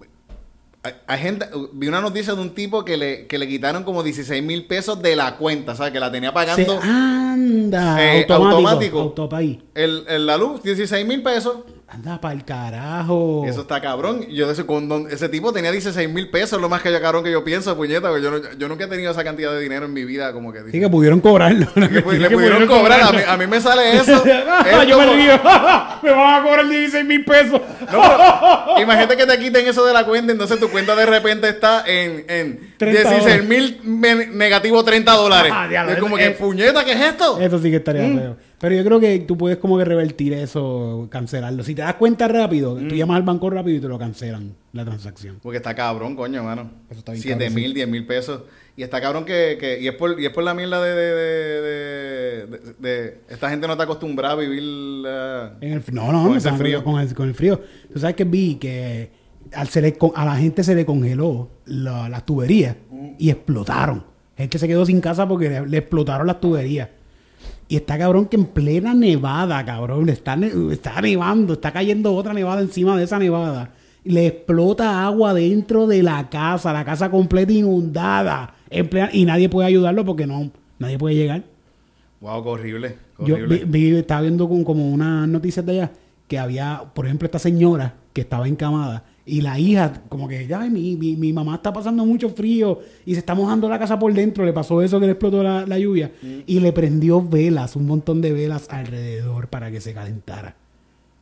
hay, 0.83 0.93
hay 1.07 1.19
gente, 1.19 1.45
vi 1.73 1.87
una 1.87 2.01
noticia 2.01 2.33
de 2.33 2.41
un 2.41 2.55
tipo 2.55 2.83
que 2.83 2.97
le, 2.97 3.27
que 3.27 3.37
le 3.37 3.47
quitaron 3.47 3.83
como 3.83 4.01
16 4.03 4.41
mil 4.43 4.65
pesos 4.65 5.01
de 5.01 5.15
la 5.15 5.37
cuenta, 5.37 5.75
¿sabes? 5.75 5.93
Que 5.93 5.99
la 5.99 6.11
tenía 6.11 6.29
Se 6.29 6.33
pagando 6.33 6.79
anda. 6.81 8.03
Eh, 8.15 8.25
automático. 8.29 8.99
automático. 8.99 9.69
El, 9.75 10.03
el- 10.07 10.25
la 10.25 10.37
luz, 10.37 10.63
16 10.63 11.05
mil 11.05 11.21
pesos. 11.21 11.57
Anda 11.93 12.21
para 12.21 12.33
el 12.33 12.45
carajo. 12.45 13.43
Eso 13.45 13.61
está 13.61 13.81
cabrón. 13.81 14.25
Yo 14.29 14.47
de 14.47 14.53
ese, 14.53 14.63
cuando 14.63 15.09
ese 15.09 15.27
tipo 15.27 15.51
tenía 15.51 15.73
16 15.73 16.09
mil 16.09 16.29
pesos, 16.29 16.61
lo 16.61 16.69
más 16.69 16.81
que 16.81 16.89
yo 16.89 17.01
cabrón 17.01 17.21
que 17.21 17.31
yo 17.31 17.43
pienso, 17.43 17.75
puñeta, 17.75 18.17
yo, 18.19 18.31
no- 18.31 18.53
yo 18.57 18.69
nunca 18.69 18.85
he 18.85 18.87
tenido 18.87 19.11
esa 19.11 19.25
cantidad 19.25 19.51
de 19.51 19.59
dinero 19.59 19.87
en 19.87 19.93
mi 19.93 20.05
vida, 20.05 20.31
como 20.31 20.53
que... 20.53 20.61
Sí, 20.71 20.79
que 20.79 20.87
pudieron 20.87 21.19
cobrarlo. 21.19 21.67
que 21.73 21.81
le 22.17 22.29
pudieron 22.29 22.65
cobrar, 22.65 23.01
a 23.01 23.11
mí, 23.11 23.17
a 23.27 23.35
mí 23.35 23.45
me 23.45 23.59
sale 23.59 23.97
eso. 23.97 24.23
Ah, 24.25 24.63
Es 24.83 24.87
yo 24.87 24.97
me 24.99 25.05
como- 25.05 25.17
río. 25.17 25.33
me 26.03 26.11
van 26.11 26.39
a 26.39 26.43
cobrar 26.43 26.65
16 26.69 27.05
mil 27.05 27.25
pesos. 27.25 27.59
No, 27.91 28.01
pero 28.01 28.81
imagínate 28.81 29.17
que 29.17 29.25
te 29.25 29.37
quiten 29.39 29.67
eso 29.67 29.85
de 29.85 29.91
la 29.91 30.05
cuenta, 30.05 30.31
entonces 30.31 30.61
tu 30.61 30.69
cuenta 30.69 30.95
de 30.95 31.05
repente 31.05 31.49
está 31.49 31.83
en, 31.85 32.23
en 32.29 32.73
30 32.77 33.09
16 33.09 33.43
mil 33.49 33.81
negativo 34.31 34.81
30 34.81 35.11
dólares. 35.11 35.51
Ah, 35.53 35.67
diablo, 35.67 35.91
es 35.91 35.99
como 35.99 36.17
eso 36.17 36.25
que, 36.25 36.31
es- 36.31 36.37
puñeta, 36.37 36.85
¿qué 36.85 36.93
es 36.93 37.01
esto? 37.01 37.37
Eso 37.37 37.59
sí 37.59 37.69
que 37.69 37.75
estaría 37.77 38.03
Mm. 38.03 38.35
Pero 38.61 38.75
yo 38.75 38.83
creo 38.85 38.99
que 38.99 39.17
tú 39.19 39.35
puedes 39.37 39.57
como 39.57 39.77
que 39.77 39.85
revertir 39.85 40.33
eso, 40.33 41.07
cancelarlo. 41.09 41.63
Si 41.63 41.73
te 41.75 41.81
das 41.81 41.95
cuenta 41.95 42.27
rápido, 42.27 42.75
Mm. 42.75 42.87
tú 42.89 42.95
llamas 42.95 43.17
al 43.17 43.23
banco 43.23 43.49
rápido 43.49 43.77
y 43.77 43.79
te 43.81 43.87
lo 43.87 43.97
cancelan 43.97 44.53
la 44.71 44.85
transacción. 44.85 45.39
Porque 45.41 45.57
está 45.57 45.73
cabrón, 45.73 46.15
coño, 46.15 46.43
mano. 46.43 46.69
Eso 46.89 46.99
está 46.99 47.11
bien 47.13 47.23
7 47.23 47.37
cabrón, 47.45 47.55
mil, 47.55 47.73
10 47.73 47.87
mil 47.87 48.05
pesos. 48.05 48.41
Y 48.77 48.83
está 48.83 49.01
cabrón 49.01 49.25
que, 49.25 49.57
que 49.59 49.81
y, 49.81 49.87
es 49.87 49.95
por, 49.95 50.19
y 50.19 50.25
es 50.25 50.31
por 50.31 50.43
la 50.43 50.53
mierda 50.53 50.81
de, 50.81 50.91
de, 50.95 52.47
de, 52.79 53.17
Esta 53.29 53.49
gente 53.49 53.67
no 53.67 53.73
está 53.73 53.83
acostumbrada 53.83 54.33
a 54.35 54.37
vivir... 54.37 54.61
la- 54.63 55.57
En 55.61 55.73
el, 55.73 55.83
no, 55.91 56.11
no, 56.11 56.21
Con 56.23 56.31
no, 56.31 56.37
ese 56.37 56.51
frío. 56.53 56.83
Con 56.83 56.99
el, 57.01 57.13
con 57.13 57.27
el 57.27 57.35
frío. 57.35 57.59
Tú 57.91 57.99
sabes 57.99 58.15
que 58.15 58.23
vi 58.23 58.55
que 58.55 59.11
al 59.53 59.67
se 59.67 59.81
le 59.81 59.97
a 60.15 60.25
la 60.25 60.35
gente 60.37 60.63
se 60.63 60.75
le 60.75 60.85
congeló 60.85 61.49
la- 61.65 62.07
las 62.09 62.25
tuberías 62.25 62.75
y 63.17 63.29
explotaron. 63.29 64.03
Gente 64.37 64.57
se 64.57 64.67
quedó 64.67 64.85
sin 64.85 65.01
casa 65.01 65.27
porque 65.27 65.49
le, 65.49 65.67
le 65.67 65.77
explotaron 65.77 66.25
las 66.27 66.39
tuberías. 66.39 66.89
Y 67.71 67.77
está 67.77 67.97
cabrón 67.97 68.25
que 68.25 68.35
en 68.35 68.47
plena 68.47 68.93
nevada, 68.93 69.63
cabrón, 69.63 70.09
está, 70.09 70.35
ne- 70.35 70.51
está 70.73 70.99
nevando, 70.99 71.53
está 71.53 71.71
cayendo 71.71 72.13
otra 72.13 72.33
nevada 72.33 72.59
encima 72.59 72.97
de 72.97 73.05
esa 73.05 73.17
nevada. 73.17 73.69
Le 74.03 74.27
explota 74.27 75.05
agua 75.05 75.33
dentro 75.33 75.87
de 75.87 76.03
la 76.03 76.29
casa, 76.29 76.73
la 76.73 76.83
casa 76.83 77.09
completa 77.09 77.53
inundada. 77.53 78.55
En 78.69 78.89
plena- 78.89 79.09
y 79.13 79.23
nadie 79.23 79.47
puede 79.47 79.69
ayudarlo 79.69 80.03
porque 80.03 80.27
no, 80.27 80.51
nadie 80.79 80.97
puede 80.97 81.15
llegar. 81.15 81.43
Wow, 82.19 82.43
qué 82.43 82.49
horrible. 82.49 82.95
qué 83.17 83.25
Yo 83.25 83.35
horrible. 83.35 83.63
vi- 83.63 83.91
vi- 83.91 83.95
estaba 83.99 84.19
viendo 84.19 84.49
con- 84.49 84.65
como 84.65 84.89
unas 84.91 85.29
noticias 85.29 85.65
de 85.65 85.71
allá 85.71 85.91
que 86.27 86.37
había, 86.39 86.83
por 86.93 87.05
ejemplo, 87.05 87.25
esta 87.25 87.39
señora 87.39 87.93
que 88.11 88.19
estaba 88.19 88.49
encamada 88.49 89.05
y 89.25 89.41
la 89.41 89.59
hija, 89.59 90.01
como 90.09 90.27
que, 90.27 90.47
ya 90.47 90.59
mi, 90.61 90.95
mi, 90.95 91.15
mi 91.15 91.31
mamá 91.31 91.55
está 91.55 91.71
pasando 91.71 92.05
mucho 92.05 92.29
frío 92.29 92.79
y 93.05 93.13
se 93.13 93.19
está 93.19 93.35
mojando 93.35 93.69
la 93.69 93.77
casa 93.77 93.97
por 93.99 94.11
dentro. 94.13 94.43
Le 94.45 94.51
pasó 94.53 94.81
eso 94.81 94.99
que 94.99 95.05
le 95.05 95.11
explotó 95.13 95.43
la, 95.43 95.65
la 95.67 95.77
lluvia 95.77 96.11
y 96.47 96.59
le 96.59 96.73
prendió 96.73 97.21
velas, 97.21 97.75
un 97.75 97.85
montón 97.85 98.19
de 98.21 98.33
velas 98.33 98.67
alrededor 98.69 99.47
para 99.47 99.69
que 99.71 99.79
se 99.79 99.93
calentara. 99.93 100.55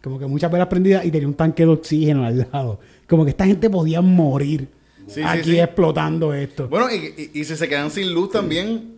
Como 0.01 0.17
que 0.17 0.27
muchas 0.27 0.49
velas 0.49 0.67
prendidas 0.69 1.03
y 1.05 1.11
tenía 1.11 1.27
un 1.27 1.33
tanque 1.33 1.63
de 1.65 1.71
oxígeno 1.73 2.25
al 2.25 2.47
lado. 2.53 2.79
Como 3.07 3.25
que 3.25 3.31
esta 3.31 3.45
gente 3.45 3.69
podía 3.69 3.99
morir 4.01 4.69
Sí, 5.07 5.21
aquí 5.25 5.51
sí. 5.51 5.59
explotando 5.59 6.33
esto. 6.33 6.67
Bueno, 6.69 6.87
y, 6.89 7.31
y, 7.33 7.39
y 7.41 7.43
si 7.43 7.55
se 7.57 7.67
quedan 7.67 7.89
sin 7.91 8.13
luz 8.13 8.31
también, 8.31 8.93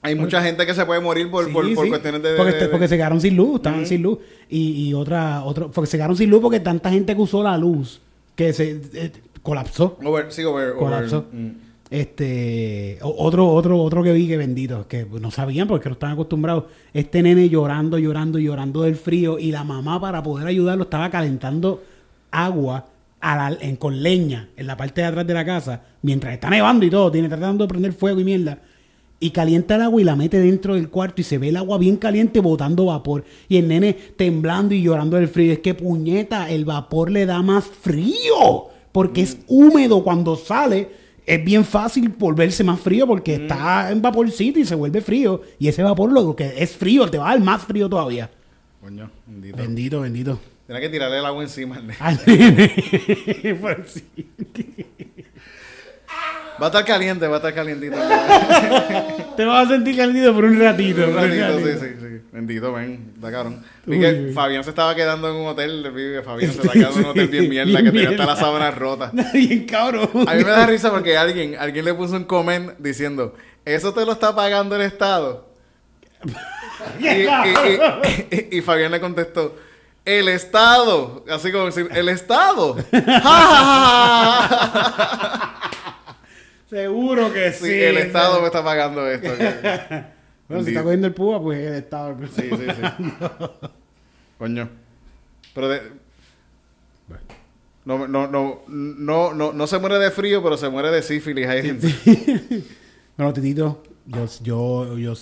hay 0.00 0.14
mucha 0.14 0.40
gente 0.40 0.64
que 0.64 0.72
se 0.72 0.86
puede 0.86 1.00
morir 1.00 1.30
por, 1.30 1.44
Sí, 1.46 1.52
por, 1.52 1.74
por 1.74 1.84
sí. 1.84 1.90
cuestiones 1.90 2.22
de... 2.22 2.30
porque, 2.36 2.44
de- 2.44 2.50
este- 2.56 2.64
de- 2.66 2.70
porque 2.70 2.88
se 2.88 2.96
quedaron 2.96 3.20
sin 3.20 3.36
luz, 3.36 3.56
estaban 3.56 3.84
sin 3.86 4.02
luz. 4.02 4.18
Y, 4.48 4.88
y 4.88 4.94
otra, 4.94 5.42
otro, 5.44 5.70
porque 5.70 5.90
se 5.90 5.96
quedaron 5.98 6.16
sin 6.16 6.30
luz 6.30 6.40
porque 6.40 6.60
tanta 6.60 6.90
gente 6.90 7.14
que 7.14 7.20
usó 7.20 7.42
la 7.42 7.58
luz 7.58 8.00
que 8.36 8.52
se 8.52 8.80
eh, 8.94 9.12
colapsó. 9.42 9.98
Over- 10.04 10.30
sí, 10.30 10.44
over- 10.44 10.68
over- 10.70 10.78
Colapsó. 10.78 11.24
mm. 11.32 11.48
Este, 11.88 12.98
otro, 13.02 13.48
otro, 13.48 13.78
otro 13.80 14.02
que 14.02 14.12
vi 14.12 14.26
que 14.28 14.36
bendito, 14.36 14.86
que 14.88 15.06
no 15.20 15.30
sabían 15.30 15.66
porque 15.68 15.88
no 15.88 15.92
estaban 15.94 16.14
acostumbrados. 16.14 16.64
Este 16.92 17.22
nene 17.22 17.48
llorando, 17.48 17.96
llorando, 17.98 18.38
llorando 18.38 18.82
del 18.82 18.96
frío 18.96 19.38
y 19.38 19.50
la 19.52 19.64
mamá 19.64 20.00
para 20.00 20.22
poder 20.22 20.46
ayudarlo 20.46 20.84
estaba 20.84 21.10
calentando 21.10 21.82
agua 22.30 22.86
a 23.20 23.36
la- 23.50 23.58
en, 23.60 23.76
con 23.76 24.02
leña 24.02 24.48
en 24.56 24.66
la 24.66 24.76
parte 24.76 25.00
de 25.00 25.06
atrás 25.06 25.26
de 25.26 25.34
la 25.34 25.44
casa 25.44 25.82
mientras 26.02 26.34
está 26.34 26.50
nevando 26.50 26.84
y 26.84 26.90
todo, 26.90 27.10
tiene 27.10 27.28
tratando 27.28 27.64
de 27.64 27.68
prender 27.68 27.92
fuego 27.92 28.20
y 28.20 28.24
mierda. 28.24 28.58
Y 29.18 29.30
calienta 29.30 29.76
el 29.76 29.82
agua 29.82 30.00
y 30.00 30.04
la 30.04 30.14
mete 30.14 30.38
dentro 30.38 30.74
del 30.74 30.90
cuarto 30.90 31.22
y 31.22 31.24
se 31.24 31.38
ve 31.38 31.48
el 31.48 31.56
agua 31.56 31.78
bien 31.78 31.96
caliente 31.96 32.40
botando 32.40 32.86
vapor. 32.86 33.24
Y 33.48 33.56
el 33.56 33.68
nene 33.68 33.94
temblando 33.94 34.74
y 34.74 34.82
llorando 34.82 35.16
del 35.16 35.28
frío. 35.28 35.52
Es 35.52 35.60
que 35.60 35.74
puñeta, 35.74 36.50
el 36.50 36.64
vapor 36.66 37.10
le 37.10 37.24
da 37.24 37.40
más 37.42 37.64
frío. 37.64 38.66
Porque 38.92 39.22
es 39.22 39.38
húmedo 39.46 40.04
cuando 40.04 40.36
sale. 40.36 41.06
Es 41.24 41.44
bien 41.44 41.64
fácil 41.64 42.10
volverse 42.10 42.62
más 42.62 42.78
frío 42.78 43.06
porque 43.06 43.34
está 43.34 43.90
en 43.90 44.00
vaporcito 44.00 44.58
y 44.58 44.64
se 44.64 44.74
vuelve 44.74 45.00
frío. 45.00 45.40
Y 45.58 45.68
ese 45.68 45.82
vapor 45.82 46.12
lo 46.12 46.36
que 46.36 46.54
es 46.58 46.76
frío, 46.76 47.08
te 47.10 47.18
va 47.18 47.30
a 47.30 47.32
dar 47.32 47.42
más 47.42 47.62
frío 47.64 47.88
todavía. 47.88 48.30
Coño, 48.80 49.10
bendito. 49.26 49.56
Bendito, 49.56 50.00
bendito. 50.02 50.38
Tienes 50.66 50.82
que 50.82 50.88
tirarle 50.88 51.18
el 51.18 51.24
agua 51.24 51.42
encima 51.42 51.76
al 51.76 51.86
nene. 51.86 51.96
Al 52.00 52.20
nene. 52.26 52.72
Va 56.60 56.66
a 56.66 56.68
estar 56.68 56.84
caliente, 56.84 57.26
va 57.26 57.34
a 57.34 57.36
estar 57.38 57.54
calientito. 57.54 57.96
Te 59.36 59.44
vas 59.44 59.66
a 59.66 59.70
sentir 59.70 59.96
caliente 59.96 60.32
por 60.32 60.44
un 60.44 60.58
ratito. 60.58 61.06
Un 61.06 61.14
ratito, 61.14 61.58
sí, 61.58 61.64
sí, 61.80 61.86
sí. 62.00 62.06
Bendito, 62.32 62.72
ven, 62.72 63.12
está 63.14 63.30
cabrón. 63.30 63.62
Vi 63.84 64.00
que. 64.00 64.32
Fabián 64.34 64.64
se 64.64 64.70
estaba 64.70 64.94
quedando 64.94 65.28
en 65.28 65.36
un 65.36 65.46
hotel, 65.48 65.90
vi 65.94 66.14
que 66.16 66.22
Fabián 66.24 66.52
se 66.52 66.60
está 66.62 66.72
quedando 66.72 66.98
en 66.98 67.04
un 67.04 67.10
hotel 67.10 67.28
bien 67.28 67.48
mierda, 67.50 67.82
que 67.82 67.90
tenía 67.92 68.08
hasta 68.10 68.26
las 68.26 68.38
sábanas 68.38 68.74
rotas. 68.76 69.12
Bien 69.32 69.64
cabrón. 69.66 70.08
A 70.26 70.34
mí 70.34 70.44
me 70.44 70.50
da 70.50 70.66
risa 70.66 70.90
porque 70.90 71.16
alguien, 71.16 71.56
alguien 71.58 71.84
le 71.84 71.92
puso 71.94 72.16
un 72.16 72.24
comment 72.24 72.70
diciendo, 72.78 73.34
¿eso 73.64 73.92
te 73.92 74.04
lo 74.06 74.12
está 74.12 74.34
pagando 74.34 74.76
el 74.76 74.82
Estado? 74.82 75.46
Y, 77.00 77.06
y- 77.08 77.26
y- 77.26 78.26
y- 78.30 78.58
y 78.58 78.60
Fabián 78.62 78.92
le 78.92 79.00
contestó, 79.00 79.56
el 80.04 80.28
Estado. 80.28 81.24
Así 81.28 81.50
como 81.50 81.66
decir, 81.66 81.88
el 81.92 82.08
Estado. 82.10 82.76
¡Ja, 82.92 83.02
ja, 83.02 83.20
ja, 83.20 84.48
ja, 84.48 84.90
ja! 84.92 85.45
Seguro 86.68 87.32
que 87.32 87.52
sí. 87.52 87.66
Sí, 87.66 87.72
el 87.72 87.98
Estado 87.98 88.40
me 88.40 88.46
está 88.46 88.64
pagando 88.64 89.08
esto. 89.08 89.30
Bueno, 90.48 90.62
si 90.62 90.70
está 90.70 90.84
cogiendo 90.84 91.08
el 91.08 91.12
púa, 91.12 91.42
pues 91.42 91.58
el 91.58 91.74
Estado. 91.74 92.16
Sí, 92.36 92.42
sí, 92.48 92.56
sí. 92.56 93.12
Coño. 94.38 94.68
Pero 95.52 95.68
de... 95.68 95.80
No, 97.84 98.06
no, 98.06 98.28
no, 98.28 98.62
no, 98.68 99.34
no, 99.34 99.52
no 99.52 99.66
se 99.66 99.78
muere 99.80 99.98
de 99.98 100.12
frío, 100.12 100.44
pero 100.44 100.56
se 100.56 100.68
muere 100.68 100.92
de 100.92 101.02
sífilis. 101.02 101.48
Hay 101.48 101.62
gente. 101.62 101.88
Bueno, 103.16 103.32
Titito, 103.32 103.82
yo, 104.04 104.26
yo, 104.42 104.98
yo 104.98 105.14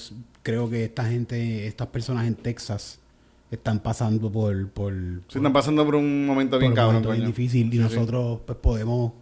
creo 0.43 0.69
que 0.69 0.85
esta 0.85 1.05
gente, 1.05 1.69
estas 1.69 1.87
personas 1.87 2.27
en 2.27 2.35
Texas 2.35 2.99
están 3.53 3.79
pasando 3.79 4.33
por, 4.33 4.69
por, 4.71 4.93
Sí, 5.29 5.39
están 5.39 5.53
pasando 5.53 5.85
por 5.85 5.95
un 5.95 6.27
momento 6.27 6.59
bien 6.59 6.75
cabrón, 6.75 7.03
momento 7.03 7.13
bien 7.13 7.27
difícil 7.27 7.69
y 7.69 7.71
Sí, 7.71 7.77
sí. 7.77 7.79
nosotros 7.79 8.41
pues 8.45 8.59
podemos 8.59 9.13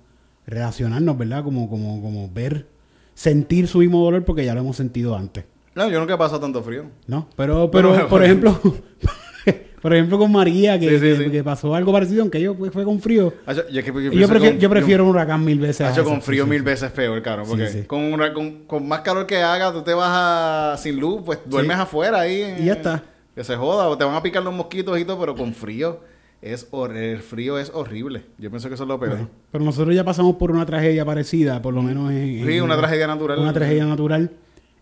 relacionarnos, 0.47 1.17
¿verdad? 1.19 1.45
Como, 1.45 1.69
como, 1.69 2.01
como 2.03 2.31
ver, 2.33 2.67
sentir 3.15 3.69
su 3.69 3.79
mismo 3.79 4.03
dolor 4.05 4.25
porque 4.25 4.45
ya 4.45 4.55
lo 4.55 4.61
hemos 4.61 4.77
sentido 4.77 5.17
antes, 5.17 5.45
No, 5.75 5.89
yo 5.89 6.01
nunca 6.01 6.15
he 6.15 6.19
pasado 6.19 6.41
tanto 6.41 6.63
frío. 6.63 6.85
¿no? 7.07 7.29
Pero, 7.37 7.71
pero, 7.73 8.09
por 8.09 8.23
ejemplo, 8.25 8.59
por 9.83 9.93
ejemplo 9.95 10.19
con 10.19 10.31
María, 10.33 10.79
que, 10.79 10.89
Sí, 10.89 10.95
sí, 10.97 11.01
que- 11.19 11.25
sí. 11.25 11.31
que 11.31 11.45
pasó 11.45 11.75
algo 11.75 11.93
parecido, 11.93 12.23
aunque 12.23 12.41
yo 12.41 12.55
fue 12.73 12.85
con 12.85 13.01
frío. 13.01 13.33
Yo, 13.71 13.83
que- 13.85 13.93
prefiero, 13.93 14.39
con- 14.39 14.59
yo 14.59 14.71
prefiero 14.71 15.05
un 15.05 15.11
huracán 15.11 15.45
mil 15.45 15.59
veces. 15.59 15.83
a 15.83 15.89
Hacho, 15.91 16.03
eso. 16.03 16.11
con 16.11 16.23
frío 16.23 16.47
mil 16.47 16.63
veces 16.63 16.91
peor, 16.93 17.21
cabrón. 17.23 17.47
Porque. 17.49 17.87
Con, 17.87 18.01
una- 18.13 18.33
con, 18.33 18.65
con 18.65 18.87
más 18.87 19.01
calor 19.01 19.27
que 19.27 19.39
haga, 19.43 19.73
tú 19.73 19.83
te 19.83 19.93
vas 19.95 20.11
a, 20.11 20.77
sin 20.79 20.99
luz, 21.01 21.23
pues 21.25 21.39
duermes 21.47 21.77
afuera 21.79 22.21
ahí. 22.21 22.43
en- 22.43 22.63
Y 22.63 22.67
ya 22.67 22.75
está. 22.75 23.03
Que 23.35 23.43
se 23.45 23.57
joda, 23.57 23.89
o 23.89 23.97
te 23.97 24.05
van 24.05 24.15
a 24.15 24.23
picar 24.23 24.43
los 24.43 24.53
mosquitos 24.55 24.99
y 25.01 25.05
todo, 25.05 25.19
pero 25.19 25.35
con 25.35 25.55
frío 25.55 26.01
es 26.43 26.67
el 26.95 27.21
frío 27.21 27.59
es 27.59 27.71
horrible. 27.73 28.25
Yo 28.37 28.51
pienso 28.51 28.69
que 28.69 28.75
eso 28.75 28.83
es 28.85 28.89
lo 28.89 28.99
peor. 28.99 29.13
Bueno, 29.13 29.29
pero 29.51 29.65
nosotros 29.65 29.95
ya 29.95 30.05
pasamos 30.05 30.37
por 30.37 30.51
una 30.51 30.67
tragedia 30.67 31.05
parecida, 31.05 31.63
por 31.63 31.73
lo 31.73 31.83
menos 31.83 32.11
en... 32.11 32.45
Sí, 32.47 32.57
en- 32.57 32.63
una 32.63 32.77
tragedia 32.77 33.07
natural. 33.07 33.39
Una 33.39 33.53
tragedia 33.53 33.87
natural. 33.87 34.31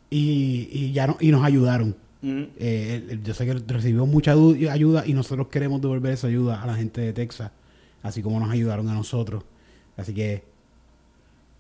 Y, 0.09 0.68
y 0.73 0.92
ya 0.92 1.07
no, 1.07 1.16
y 1.20 1.31
nos 1.31 1.44
ayudaron. 1.44 1.94
Ujú. 2.23 2.49
Eh, 2.59 3.18
yo 3.23 3.33
sé 3.35 3.46
que 3.46 3.55
recibimos 3.66 4.09
mucha 4.09 4.33
ayuda 4.33 5.07
y 5.07 5.12
nosotros 5.14 5.49
queremos 5.49 5.81
devolver 5.81 6.12
esa 6.12 6.27
ayuda 6.27 6.61
a 6.62 6.66
la 6.66 6.75
gente 6.75 7.01
de 7.01 7.12
Texas, 7.12 7.51
así 8.03 8.20
como 8.23 8.40
nos 8.40 8.51
ayudaron 8.51 8.88
a 8.88 8.94
nosotros. 8.94 9.44
Así 9.96 10.12
que, 10.14 10.42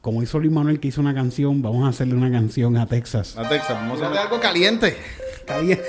como 0.00 0.22
hizo 0.22 0.38
Luis 0.38 0.50
Manuel 0.52 0.80
que 0.80 0.88
hizo 0.88 1.00
una 1.00 1.14
canción, 1.14 1.62
vamos 1.62 1.84
a 1.84 1.88
hacerle 1.88 2.14
una 2.14 2.30
canción 2.30 2.76
a 2.78 2.86
Texas. 2.86 3.36
A 3.38 3.48
Texas, 3.48 3.70
vamos 3.72 4.00
a 4.02 4.08
hacer 4.08 4.18
algo 4.18 4.40
caliente. 4.40 4.96
Caliente. 5.46 5.84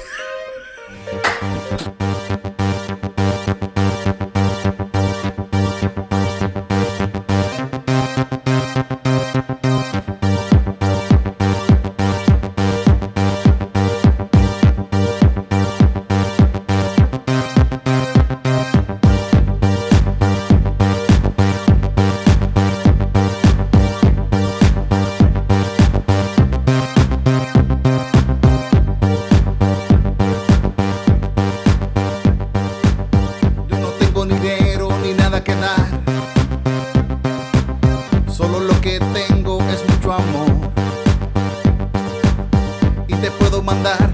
Puedo 43.62 43.64
mandar 43.64 44.10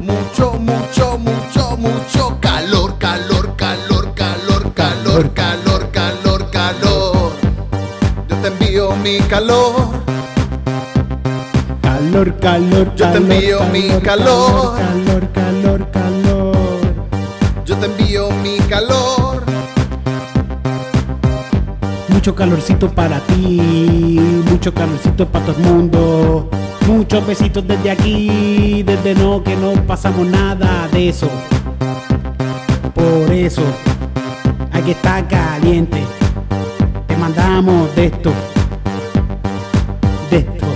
mucho, 0.00 0.52
mucho, 0.58 1.18
mucho, 1.18 1.76
mucho 1.76 2.38
calor, 2.40 2.98
calor, 2.98 3.54
calor, 3.56 4.14
calor, 4.14 4.74
calor, 4.74 5.34
calor, 5.34 5.90
calor, 5.92 6.50
calor. 6.50 7.32
Yo 8.28 8.36
te 8.36 8.48
envío 8.48 8.96
mi 8.96 9.18
calor. 9.20 10.02
Calor, 11.82 12.38
calor, 12.40 12.94
Yo 12.96 13.10
te 13.10 13.16
envío 13.18 13.64
mi 13.72 13.88
calor. 14.00 14.78
Calor, 14.78 15.32
calor, 15.32 15.90
calor. 15.90 16.78
Yo 17.64 17.76
te 17.76 17.86
envío 17.86 18.30
mi 18.42 18.58
calor. 18.68 19.44
Mucho 22.08 22.34
calorcito 22.34 22.90
para 22.90 23.18
ti, 23.20 24.20
mucho 24.50 24.72
calorcito 24.72 25.26
para 25.26 25.46
todo 25.46 25.56
el 25.56 25.62
mundo. 25.62 26.61
Muchos 26.92 27.26
besitos 27.26 27.66
desde 27.66 27.90
aquí, 27.90 28.82
desde 28.82 29.14
no 29.14 29.42
que 29.42 29.56
no 29.56 29.72
pasamos 29.86 30.26
nada 30.28 30.86
de 30.92 31.08
eso. 31.08 31.26
Por 32.94 33.32
eso 33.32 33.62
hay 34.70 34.82
que 34.82 34.90
estar 34.90 35.26
caliente. 35.26 36.04
Te 37.06 37.16
mandamos 37.16 37.94
de 37.96 38.06
esto. 38.06 38.30
De 40.30 40.36
esto. 40.36 40.66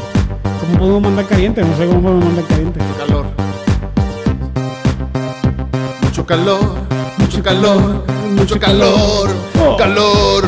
¿Cómo 0.60 0.78
podemos 0.78 1.02
mandar 1.02 1.26
caliente? 1.26 1.60
No 1.60 1.76
sé 1.76 1.86
cómo 1.86 2.00
podemos 2.00 2.24
mandar 2.24 2.44
caliente. 2.46 2.80
calor. 2.96 3.26
Mucho 6.02 6.24
calor, 6.24 6.76
mucho 7.18 7.42
calor, 7.42 8.04
mucho 8.34 8.58
calor, 8.58 9.30
Oh. 9.60 9.76
calor, 9.76 10.44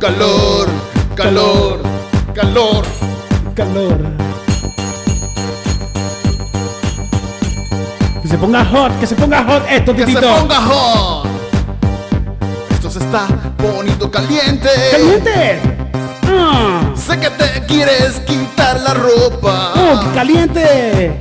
calor, 0.00 0.68
calor, 1.14 1.80
calor. 2.34 2.84
calor. 3.54 3.96
Que 4.26 4.31
ponga 8.42 8.64
hot, 8.64 8.98
que 8.98 9.06
se 9.06 9.14
ponga 9.14 9.44
hot 9.44 9.62
esto, 9.70 9.94
Que 9.94 10.04
se 10.04 10.20
ponga 10.20 10.60
hot. 10.60 11.28
Esto 12.72 12.90
se 12.90 12.98
está 12.98 13.28
bonito 13.56 14.10
caliente. 14.10 14.68
¡Caliente! 14.90 15.60
¡Ah! 16.26 16.80
Sé 16.96 17.20
que 17.20 17.30
te 17.30 17.64
quieres 17.66 18.18
quitar 18.26 18.80
la 18.80 18.94
ropa. 18.94 19.74
¡Oh, 19.76 20.00
qué 20.00 20.10
caliente! 20.16 21.20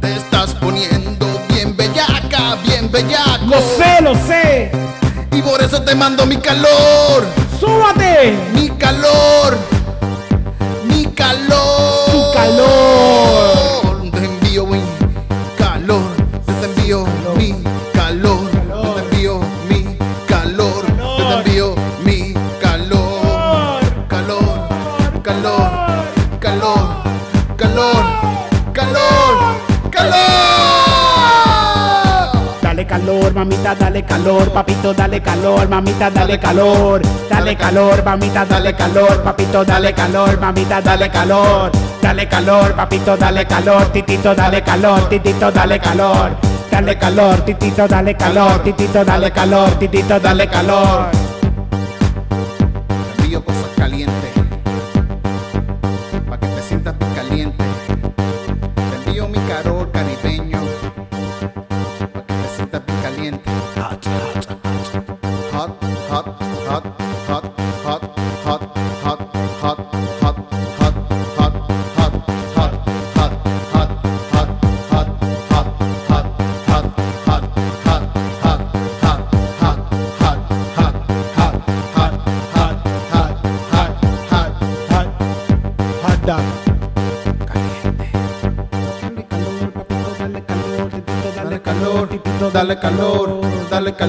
Te 0.00 0.16
estás 0.16 0.54
poniendo 0.54 1.26
bien 1.50 1.76
bellaca, 1.76 2.56
bien 2.64 2.90
bellaco. 2.90 3.44
¡Lo 3.44 3.60
sé, 3.60 4.00
lo 4.00 4.14
sé! 4.14 4.72
Y 5.32 5.42
por 5.42 5.62
eso 5.62 5.82
te 5.82 5.94
mando 5.94 6.24
mi 6.24 6.38
calor. 6.38 7.26
¡Súbate! 7.60 8.38
Mi 8.54 8.70
calor, 8.70 9.58
mi 10.88 11.04
calor, 11.12 12.10
Tu 12.10 12.32
calor. 12.32 13.23
Mamita, 33.44 33.74
dale 33.74 34.02
calor, 34.04 34.50
papito, 34.50 34.92
dale 34.94 35.20
calor, 35.20 35.68
mamita, 35.68 36.08
dale 36.08 36.38
calor, 36.38 37.02
dale 37.28 37.54
calor, 37.54 38.02
mamita, 38.02 38.44
dale 38.44 38.74
calor, 38.74 39.22
papito, 39.22 39.62
dale 39.64 39.92
calor, 39.92 40.38
mamita, 40.40 40.80
dale 40.80 41.10
calor, 41.10 41.70
dale 42.00 42.26
calor, 42.26 42.74
papito, 42.74 43.16
dale 43.16 43.44
calor, 43.46 43.90
titito, 43.92 44.34
dale 44.34 44.62
calor, 44.62 45.08
titito, 45.08 45.50
dale 45.50 45.78
calor, 45.78 46.36
dale 46.70 46.96
calor, 46.96 47.44
titito, 47.44 47.86
dale 47.86 48.16
calor, 48.16 48.62
titito, 48.62 49.04
dale 49.04 49.30
calor, 49.30 49.76
titito, 49.78 50.18
dale 50.18 50.46
calor. 50.48 51.33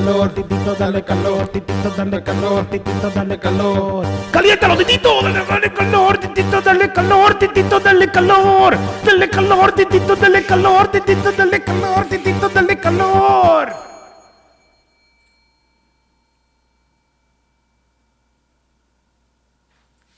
Calor, 0.05 0.33
titito, 0.35 0.75
dale 0.75 1.03
calor, 1.03 1.47
titito, 1.47 1.89
dale 1.89 2.23
calor, 2.23 2.69
titito, 2.69 3.09
dale 3.09 3.39
calor. 3.39 4.05
¡Caliéntalo, 4.31 4.77
titito! 4.77 5.21
¡Dale, 5.23 5.73
calor! 5.73 6.17
¡Titito, 6.19 6.61
dale 6.61 6.91
calor! 6.93 7.39
¡Titito, 7.39 7.79
dale 7.79 8.11
calor! 8.11 8.77
¡Dale 9.03 9.29
calor, 9.29 9.71
titito, 9.73 10.15
dale 10.15 10.45
calor! 10.45 10.91
¡Titito, 10.91 11.31
dale 11.31 11.63
calor! 11.63 12.05
¡Titito, 12.05 12.49
dale 12.49 12.77
calor! 12.79 13.73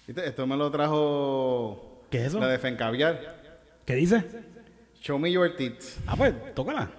¿Viste? 0.05 0.27
Esto 0.27 0.47
me 0.47 0.57
lo 0.57 0.69
trajo 0.71 2.03
¿Qué 2.09 2.19
es 2.19 2.27
eso? 2.27 2.39
la 2.39 2.47
de 2.47 2.59
Fencaviar. 2.59 3.37
¿Qué 3.85 3.95
dice? 3.95 4.25
Show 5.01 5.17
me 5.17 5.31
your 5.31 5.55
tits. 5.55 5.97
Ah, 6.07 6.15
pues, 6.17 6.33
tócala. 6.55 6.89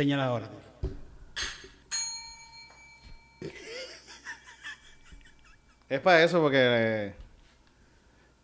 Señala 0.00 0.24
ahora. 0.24 0.48
Es 5.88 6.00
para 6.00 6.22
eso, 6.22 6.40
porque. 6.40 6.56
eh, 6.58 7.14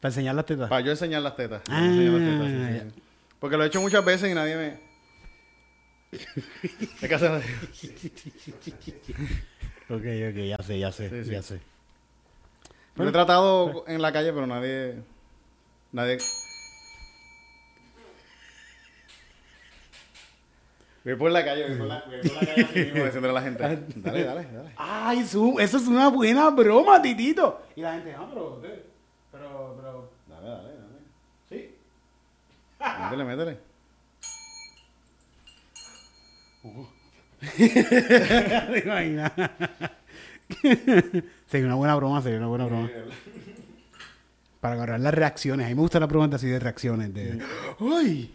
Para 0.00 0.10
enseñar 0.10 0.34
las 0.34 0.46
tetas. 0.46 0.68
para 0.68 0.80
yo 0.82 0.90
enseñar 0.90 1.22
las 1.22 1.36
tetas. 1.36 1.62
Yo 1.66 1.74
Ah, 1.74 1.84
enseñar 1.86 2.12
las 2.12 2.22
tetas, 2.30 2.82
sí, 2.84 2.90
sí. 2.94 3.02
Porque 3.40 3.56
lo 3.56 3.64
he 3.64 3.66
hecho 3.68 3.80
muchas 3.80 4.04
veces 4.04 4.30
y 4.30 4.34
nadie 4.34 4.56
me. 4.56 4.86
Es 7.02 7.08
que 7.08 7.14
hace- 7.14 7.26
Ok, 9.88 10.02
ok, 10.30 10.36
ya 10.48 10.58
sé, 10.62 10.78
ya 10.78 10.90
sé, 10.92 11.08
Sí, 11.10 11.24
sí. 11.24 11.30
ya 11.30 11.42
sé. 11.42 11.60
Lo 12.96 13.08
he 13.08 13.12
tratado 13.12 13.84
en 13.86 14.02
la 14.02 14.12
calle, 14.12 14.32
pero 14.32 14.46
nadie. 14.46 14.96
Nadie. 15.92 16.18
Voy 21.06 21.14
por 21.14 21.30
la 21.30 21.44
calle, 21.44 21.68
voy 21.68 21.78
por 21.78 21.86
la, 21.86 22.04
voy 22.04 22.18
por 22.20 22.32
la 22.32 22.40
calle 22.40 22.64
así 22.64 22.78
mismo 22.80 23.04
diciéndole 23.04 23.30
a 23.30 23.34
la 23.34 23.42
gente. 23.42 23.62
Dale, 23.94 24.24
dale, 24.24 24.48
dale. 24.52 24.72
Ay, 24.76 25.20
eso 25.20 25.56
es 25.60 25.86
una 25.86 26.08
buena 26.08 26.50
broma, 26.50 27.00
titito. 27.00 27.62
Y 27.76 27.82
la 27.82 27.92
gente, 27.92 28.12
ah, 28.18 28.26
pero, 28.28 28.60
pero, 29.30 29.76
pero. 29.76 30.10
Dale, 30.28 30.48
dale, 30.48 30.68
dale. 30.68 30.98
Sí. 31.48 31.76
Métele, 33.04 33.24
métele. 33.24 33.58
¿Te 38.72 38.82
imaginas? 38.84 39.32
sería 41.46 41.66
una 41.66 41.76
buena 41.76 41.94
broma, 41.94 42.20
sería 42.20 42.38
una 42.38 42.48
buena 42.48 42.66
broma. 42.66 42.90
Para 44.60 44.74
agarrar 44.74 44.98
las 44.98 45.14
reacciones. 45.14 45.66
A 45.66 45.68
mí 45.68 45.76
me 45.76 45.82
gustan 45.82 46.00
las 46.00 46.10
bromas 46.10 46.34
así 46.34 46.48
de 46.48 46.58
reacciones. 46.58 47.14
De, 47.14 47.40
¡Ay! 47.78 48.34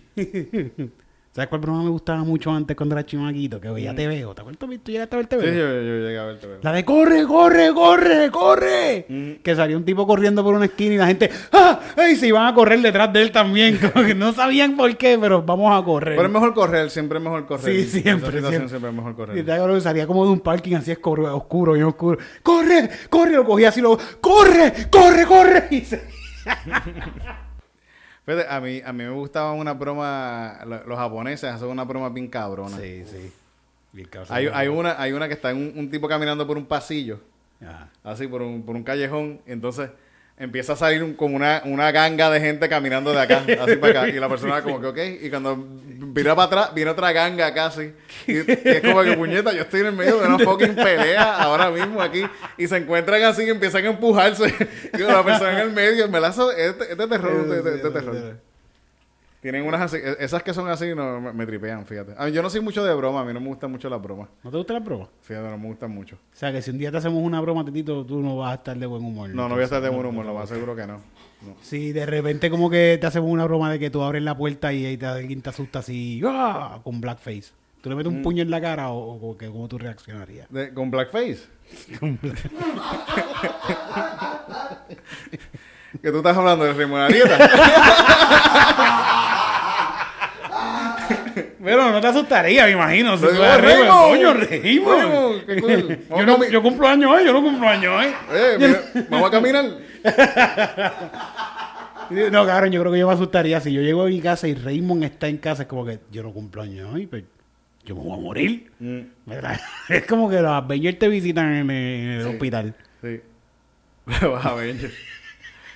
¿Sabes 1.33 1.47
cuál 1.47 1.61
broma 1.61 1.81
me 1.83 1.89
gustaba 1.89 2.25
mucho 2.25 2.51
antes 2.51 2.75
cuando 2.75 2.93
era 2.93 3.05
chamaquito? 3.05 3.61
Que 3.61 3.69
veía 3.69 3.95
te 3.95 4.05
veo. 4.05 4.35
¿Te 4.35 4.41
acuerdas? 4.41 4.59
¿Tú 4.83 4.91
llegaste 4.91 5.15
a 5.15 5.17
ver 5.17 5.27
te 5.27 5.39
Sí, 5.39 5.45
veo? 5.45 5.53
yo, 5.53 5.81
yo 5.81 6.05
llegué 6.05 6.19
a 6.19 6.25
verte. 6.25 6.45
pero- 6.45 6.59
La 6.61 6.73
de 6.73 6.83
corre, 6.83 7.25
corre, 7.25 7.73
corre, 7.73 8.29
corre. 8.31 9.05
Mm. 9.07 9.31
Que 9.41 9.55
salió 9.55 9.77
un 9.77 9.85
tipo 9.85 10.05
corriendo 10.05 10.43
por 10.43 10.55
una 10.55 10.65
esquina 10.65 10.95
y 10.95 10.97
la 10.97 11.07
gente, 11.07 11.29
¡ah! 11.53 11.79
¡Ay! 11.95 12.17
Se 12.17 12.27
iban 12.27 12.47
a 12.47 12.53
correr 12.53 12.81
detrás 12.81 13.13
de 13.13 13.21
él 13.21 13.31
también. 13.31 13.77
Como 13.93 14.05
que 14.05 14.13
no 14.13 14.33
sabían 14.33 14.75
por 14.75 14.93
qué, 14.97 15.17
pero 15.21 15.41
vamos 15.41 15.71
a 15.73 15.81
correr. 15.85 16.17
Pero 16.17 16.27
es 16.27 16.33
mejor 16.33 16.53
correr, 16.53 16.89
siempre 16.89 17.17
es 17.19 17.23
mejor 17.23 17.45
correr. 17.45 17.63
Sí, 17.75 18.01
siempre, 18.01 18.29
siempre. 18.41 18.67
siempre 18.67 18.89
es 18.89 18.95
mejor 18.95 19.11
Y 19.13 19.15
correr. 19.15 19.45
te 19.45 19.51
acuerdas 19.53 19.77
que 19.77 19.81
salía 19.83 20.05
como 20.07 20.25
de 20.25 20.31
un 20.33 20.41
parking 20.41 20.75
así 20.75 20.91
oscuro, 20.91 21.33
oscuro, 21.33 21.71
bien 21.73 21.85
oscuro. 21.85 22.17
¡Corre! 22.43 22.89
¡Corre! 23.09 23.31
Lo 23.31 23.45
cogía 23.45 23.69
así, 23.69 23.79
lo 23.79 23.97
¡Corre! 24.19 24.73
¡Corre! 24.91 25.25
¡Corre! 25.25 25.67
Y 25.71 25.79
se... 25.79 26.01
Fíjate, 28.25 28.47
a 28.49 28.59
mí, 28.61 28.81
a 28.85 28.93
mí 28.93 29.03
me 29.03 29.09
gustaban 29.09 29.57
una 29.57 29.73
broma, 29.73 30.59
lo- 30.65 30.83
los 30.85 30.97
japoneses 30.97 31.49
hacen 31.51 31.67
una 31.67 31.83
broma 31.83 32.09
bien 32.09 32.27
cabrona. 32.27 32.77
Sí, 32.77 33.03
sí. 33.05 33.31
Bien. 33.93 34.07
Hay, 34.29 34.47
hay, 34.47 34.67
una, 34.69 35.01
hay 35.01 35.11
una 35.11 35.27
que 35.27 35.33
está 35.33 35.51
en 35.51 35.57
un, 35.57 35.73
un 35.77 35.89
tipo 35.91 36.07
caminando 36.07 36.45
por 36.47 36.57
un 36.57 36.65
pasillo, 36.65 37.19
Ajá. 37.61 37.89
así 38.03 38.27
por 38.27 38.41
un, 38.41 38.63
por 38.63 38.75
un 38.75 38.83
callejón, 38.83 39.41
entonces 39.45 39.89
empieza 40.41 40.73
a 40.73 40.75
salir 40.75 41.03
un- 41.03 41.13
como 41.13 41.35
una, 41.35 41.61
una 41.65 41.91
ganga 41.91 42.29
de 42.29 42.39
gente 42.39 42.67
caminando 42.67 43.11
de 43.13 43.21
acá, 43.21 43.43
así 43.61 43.75
para 43.75 44.01
acá, 44.01 44.09
y 44.09 44.13
la 44.19 44.27
persona 44.27 44.61
como 44.61 44.81
que, 44.81 44.87
ok, 44.87 44.97
y 45.23 45.29
cuando 45.29 45.55
vira 46.13 46.35
para 46.35 46.45
atrás, 46.47 46.73
viene 46.73 46.91
otra 46.91 47.11
ganga 47.11 47.53
casi, 47.53 47.93
y, 48.27 48.33
y 48.37 48.43
es 48.47 48.81
como 48.81 49.03
que, 49.03 49.13
puñeta, 49.15 49.53
yo 49.53 49.61
estoy 49.61 49.81
en 49.81 49.85
el 49.87 49.93
medio 49.93 50.19
de 50.19 50.27
una 50.27 50.39
fucking 50.39 50.75
pelea 50.75 51.37
ahora 51.37 51.69
mismo 51.69 52.01
aquí, 52.01 52.23
y 52.57 52.67
se 52.67 52.77
encuentran 52.77 53.23
así 53.23 53.43
y 53.43 53.49
empiezan 53.49 53.85
a 53.85 53.89
empujarse, 53.89 54.53
y 54.93 54.97
la 54.97 55.23
persona 55.23 55.53
en 55.53 55.59
el 55.59 55.71
medio, 55.71 56.09
me 56.09 56.19
la 56.19 56.29
hace, 56.29 56.41
este, 56.57 56.91
este 56.91 57.07
terror, 57.07 57.55
este, 57.55 57.75
este 57.75 57.89
terror. 57.91 58.50
Tienen 59.41 59.65
unas 59.65 59.81
así, 59.81 59.97
e- 59.97 60.17
esas 60.19 60.43
que 60.43 60.53
son 60.53 60.69
así 60.69 60.93
no, 60.95 61.19
me, 61.19 61.33
me 61.33 61.45
tripean, 61.47 61.83
fíjate. 61.85 62.13
A 62.15 62.25
mí, 62.25 62.31
yo 62.31 62.43
no 62.43 62.49
soy 62.49 62.61
mucho 62.61 62.83
de 62.83 62.93
broma, 62.93 63.21
a 63.21 63.25
mí 63.25 63.33
no 63.33 63.39
me 63.41 63.47
gustan 63.47 63.71
mucho 63.71 63.89
las 63.89 63.99
bromas. 64.01 64.29
¿No 64.43 64.51
te 64.51 64.57
gusta 64.57 64.73
la 64.73 64.79
broma? 64.81 65.07
Fíjate, 65.21 65.49
no 65.49 65.57
me 65.57 65.67
gustan 65.67 65.89
mucho. 65.91 66.15
O 66.15 66.35
sea, 66.35 66.51
que 66.51 66.61
si 66.61 66.69
un 66.69 66.77
día 66.77 66.91
te 66.91 66.97
hacemos 66.97 67.23
una 67.23 67.41
broma, 67.41 67.65
Titito, 67.65 68.05
tú 68.05 68.21
no 68.21 68.37
vas 68.37 68.51
a 68.51 68.55
estar 68.55 68.77
de 68.77 68.85
buen 68.85 69.03
humor. 69.03 69.29
No, 69.29 69.49
no 69.49 69.55
voy 69.55 69.61
a 69.61 69.65
estar 69.65 69.81
de 69.81 69.89
buen 69.89 70.05
humor, 70.05 70.25
lo 70.27 70.35
más 70.35 70.47
seguro 70.47 70.75
que 70.75 70.85
no. 70.85 70.97
no. 71.41 71.55
Si 71.63 71.91
de 71.91 72.05
repente 72.05 72.51
como 72.51 72.69
que 72.69 72.99
te 73.01 73.07
hacemos 73.07 73.31
una 73.31 73.45
broma 73.45 73.71
de 73.71 73.79
que 73.79 73.89
tú 73.89 74.03
abres 74.03 74.21
la 74.21 74.37
puerta 74.37 74.71
y 74.73 74.85
ahí 74.85 74.95
te, 74.97 75.07
alguien 75.07 75.41
te 75.41 75.49
asusta 75.49 75.79
así, 75.79 76.21
¡ah! 76.23 76.79
con 76.83 77.01
blackface. 77.01 77.45
¿Tú 77.81 77.89
le 77.89 77.95
metes 77.95 78.13
un 78.13 78.21
puño 78.21 78.43
en 78.43 78.51
la 78.51 78.61
cara 78.61 78.91
o, 78.91 79.31
o 79.31 79.35
que, 79.35 79.47
cómo 79.47 79.67
tú 79.67 79.79
reaccionarías? 79.79 80.47
De- 80.51 80.71
¿Con 80.71 80.91
blackface? 80.91 81.39
que 86.01 86.11
tú 86.11 86.17
estás 86.17 86.37
hablando 86.37 86.65
de 86.65 86.73
Raymond 86.73 87.03
Arieta. 87.05 87.37
Pero 91.63 91.91
no 91.91 92.01
te 92.01 92.07
asustaría, 92.07 92.65
me 92.65 92.71
imagino. 92.71 93.17
Si 93.17 93.23
tú 93.23 93.29
Raymond. 93.41 93.89
coño, 93.89 94.33
Raymond. 94.33 95.43
Raymond, 95.47 96.09
yo, 96.51 96.59
no, 96.59 96.61
cumplo 96.61 96.87
años 96.87 97.11
hoy, 97.11 97.25
yo 97.25 97.33
no 97.33 97.41
cumplo 97.41 97.67
años 97.67 97.93
hoy. 97.93 98.13
Eh, 98.33 98.55
mira, 98.59 98.81
vamos 99.09 99.27
a 99.27 99.31
caminar. 99.31 99.65
No, 102.31 102.45
cabrón, 102.45 102.71
yo 102.71 102.81
creo 102.81 102.91
que 102.91 102.99
yo 102.99 103.07
me 103.07 103.13
asustaría. 103.13 103.59
Si 103.61 103.71
yo 103.71 103.81
llego 103.81 104.03
a 104.03 104.07
mi 104.07 104.19
casa 104.19 104.47
y 104.47 104.55
Raymond 104.55 105.03
está 105.03 105.27
en 105.27 105.37
casa, 105.37 105.63
es 105.63 105.67
como 105.67 105.85
que 105.85 105.99
yo 106.11 106.23
no 106.23 106.31
cumplo 106.31 106.61
años 106.61 106.93
hoy, 106.93 107.07
pero 107.07 107.25
yo 107.85 107.95
me 107.95 108.01
voy 108.01 108.13
a 108.13 108.21
morir. 108.21 108.71
Mm. 108.79 108.99
Es 109.89 110.05
como 110.07 110.29
que 110.29 110.41
los 110.41 110.51
Avengers 110.51 110.99
te 110.99 111.07
visitan 111.07 111.53
en 111.53 111.69
el, 111.69 112.21
el 112.21 112.27
hospital. 112.27 112.75
sí. 113.01 113.21
Vas 114.05 114.45
a 114.45 114.55
ver. 114.55 114.91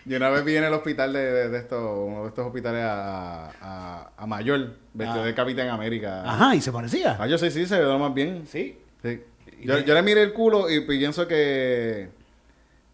Yo, 0.06 0.18
una 0.18 0.30
vez 0.30 0.46
vi 0.46 0.56
en 0.56 0.64
el 0.66 0.74
hospital 0.74 1.14
de, 1.14 1.20
de, 1.20 1.50
de 1.50 1.58
estos, 1.58 1.82
uno 1.82 2.22
de 2.24 2.28
estos 2.30 2.46
hospitales 2.46 2.84
a, 2.84 3.50
a, 3.62 4.12
a 4.16 4.26
Mayor, 4.28 4.76
vestido 4.94 5.24
Ah. 5.24 5.26
de 5.26 5.34
Capitán 5.34 5.68
América. 5.70 6.22
Ajá, 6.24 6.56
y 6.56 6.62
se 6.62 6.72
parecía. 6.72 7.18
Ah, 7.20 7.26
yo 7.28 7.38
sí, 7.40 7.50
sí, 7.50 7.66
se 7.66 7.80
ve 7.80 7.98
más 7.98 8.14
bien. 8.14 8.44
Sí. 8.48 8.78
Sí. 9.02 9.22
Yo, 9.64 9.80
yo 9.80 9.94
le 9.96 10.02
miré 10.04 10.22
el 10.22 10.32
culo 10.34 10.70
y 10.70 10.82
pienso 10.82 11.28
que 11.28 12.10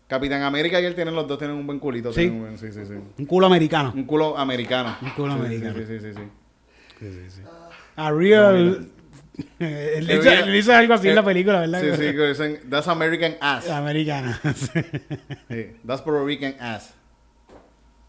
Capitán 0.07 0.43
América 0.43 0.79
y 0.79 0.85
él 0.85 0.95
tienen 0.95 1.13
los 1.15 1.27
dos 1.27 1.37
tienen 1.37 1.57
un 1.57 1.67
buen 1.67 1.79
culito. 1.79 2.11
Sí. 2.13 2.21
tienen 2.21 2.35
un 2.35 2.41
buen- 2.41 2.57
sí, 2.57 2.71
sí, 2.71 2.85
sí. 2.85 2.93
Un 3.17 3.25
culo 3.25 3.45
americano. 3.47 3.91
Un 3.93 4.05
culo 4.05 4.37
americano. 4.37 4.95
Un 5.01 5.09
culo 5.11 5.33
Sí, 5.33 5.39
sí, 5.39 5.45
americano. 5.45 5.77
Sí, 5.79 5.99
sí, 5.99 6.13
sí, 6.99 7.29
sí. 7.29 7.41
A 7.97 8.11
real. 8.11 8.87
Él 9.59 10.09
Él 10.09 10.55
hizo 10.55 10.73
algo 10.73 10.93
así 10.93 11.07
en 11.07 11.13
eh, 11.13 11.15
la 11.15 11.23
película, 11.23 11.59
¿verdad? 11.61 11.81
Sí, 11.81 11.87
sí, 11.91 12.15
que 12.15 12.27
dicen, 12.27 12.59
that's 12.69 12.87
American 12.87 13.35
ass. 13.41 13.69
Americana. 13.69 14.39
Sí, 14.43 15.71
that's 15.85 16.01
Puerto 16.01 16.25
Rican 16.25 16.55
ass. 16.59 16.93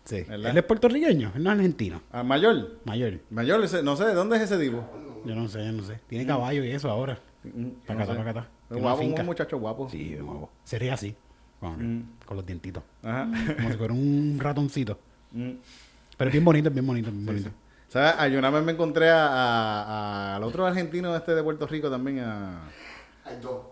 Sí. 0.05 0.23
¿Verdad? 0.23 0.51
Él 0.51 0.59
es 0.59 0.65
puertorriqueño, 0.65 1.33
él 1.35 1.43
no 1.43 1.51
es 1.51 1.57
argentino. 1.57 2.03
Ah, 2.13 2.23
mayor. 2.23 2.79
Mayor. 2.85 3.21
Mayor, 3.31 3.63
ese- 3.65 3.83
no 3.83 3.97
sé, 3.97 4.05
¿de 4.07 4.15
dónde 4.15 4.37
es 4.37 4.43
ese 4.43 4.59
tipo? 4.59 4.85
Yo 5.25 5.35
no 5.35 5.49
sé, 5.49 5.65
yo 5.65 5.73
no 5.73 5.83
sé. 5.85 6.01
Tiene 6.09 6.27
caballo 6.27 6.65
y 6.65 6.71
eso 6.71 6.91
ahora. 6.91 7.19
Mm, 7.45 7.69
Para 7.87 8.05
acá, 8.05 8.15
para 8.17 8.31
acá. 8.31 8.49
Guapo, 8.71 9.03
un 9.03 9.27
muchacho 9.27 9.59
guapo. 9.59 9.89
Sí, 9.91 10.11
de 10.15 10.19
nuevo. 10.23 10.51
Se 10.65 10.79
ríe 10.79 10.91
así. 10.91 11.15
Con, 11.61 11.97
Mm. 11.99 12.09
con 12.27 12.37
los 12.37 12.45
dientitos. 12.47 12.83
Ajá. 13.05 13.29
Como 13.57 13.71
si 13.71 13.77
fuera 13.77 13.93
un 13.95 14.39
ratoncito. 14.41 14.99
Mm. 15.33 15.53
Pero 16.19 16.29
es 16.29 16.33
bien 16.33 16.45
bonito, 16.45 16.69
es 16.69 16.75
bien 16.75 16.87
bonito, 16.87 17.09
es 17.09 17.15
bien 17.15 17.25
Sí, 17.25 17.33
bonito. 17.33 17.49
sí. 17.51 17.55
¿Sabes? 17.89 18.15
Ah, 18.19 18.29
Yo 18.29 18.39
una 18.39 18.51
vez 18.51 18.63
me 18.63 18.73
encontré 18.73 19.09
a- 19.09 19.27
a- 19.27 20.37
al 20.37 20.43
otro 20.45 20.67
argentino 20.67 21.17
este 21.17 21.35
de 21.35 21.43
Puerto 21.43 21.67
Rico 21.67 21.91
también. 21.91 22.19
A, 22.21 22.65
Hay 23.25 23.37
dos. 23.41 23.63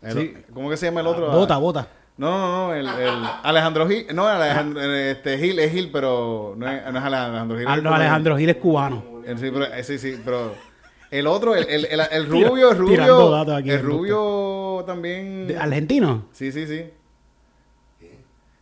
el- 0.00 0.12
Sí. 0.12 0.34
¿Cómo 0.54 0.70
que 0.70 0.76
se 0.78 0.86
llama 0.86 1.00
el 1.02 1.06
otro? 1.08 1.30
Bota, 1.30 1.56
bota. 1.58 1.86
No, 2.16 2.30
no, 2.30 2.66
no, 2.68 2.74
el, 2.74 2.86
el 2.86 3.24
Alejandro 3.42 3.88
Gil. 3.88 4.06
No, 4.14 4.26
Alejandro, 4.28 4.80
este, 4.94 5.36
Gil 5.38 5.58
es 5.58 5.72
Gil, 5.72 5.90
pero 5.92 6.54
no 6.56 6.68
es, 6.70 6.82
no 6.92 6.98
es 6.98 7.04
Alejandro 7.04 7.58
Gil. 7.58 7.66
Ah, 7.68 7.76
no, 7.78 7.92
Alejandro 7.92 8.36
Gil 8.36 8.50
es 8.50 8.56
cubano. 8.56 9.02
Eh, 9.26 9.34
Sí, 9.36 9.50
pero, 9.52 9.64
eh, 9.64 9.82
sí, 9.82 9.98
sí, 9.98 10.20
pero 10.24 10.54
el 11.10 11.26
otro, 11.26 11.56
el, 11.56 11.66
el, 11.68 11.84
el, 12.12 12.26
rubio, 12.26 12.70
el 12.70 12.78
rubio, 12.78 13.36
aquí 13.56 13.70
el 13.70 13.82
rubio 13.82 14.84
también. 14.86 15.48
¿De- 15.48 15.58
¿Argentino? 15.58 16.26
Sí, 16.32 16.52
sí, 16.52 16.66
sí. 16.66 16.84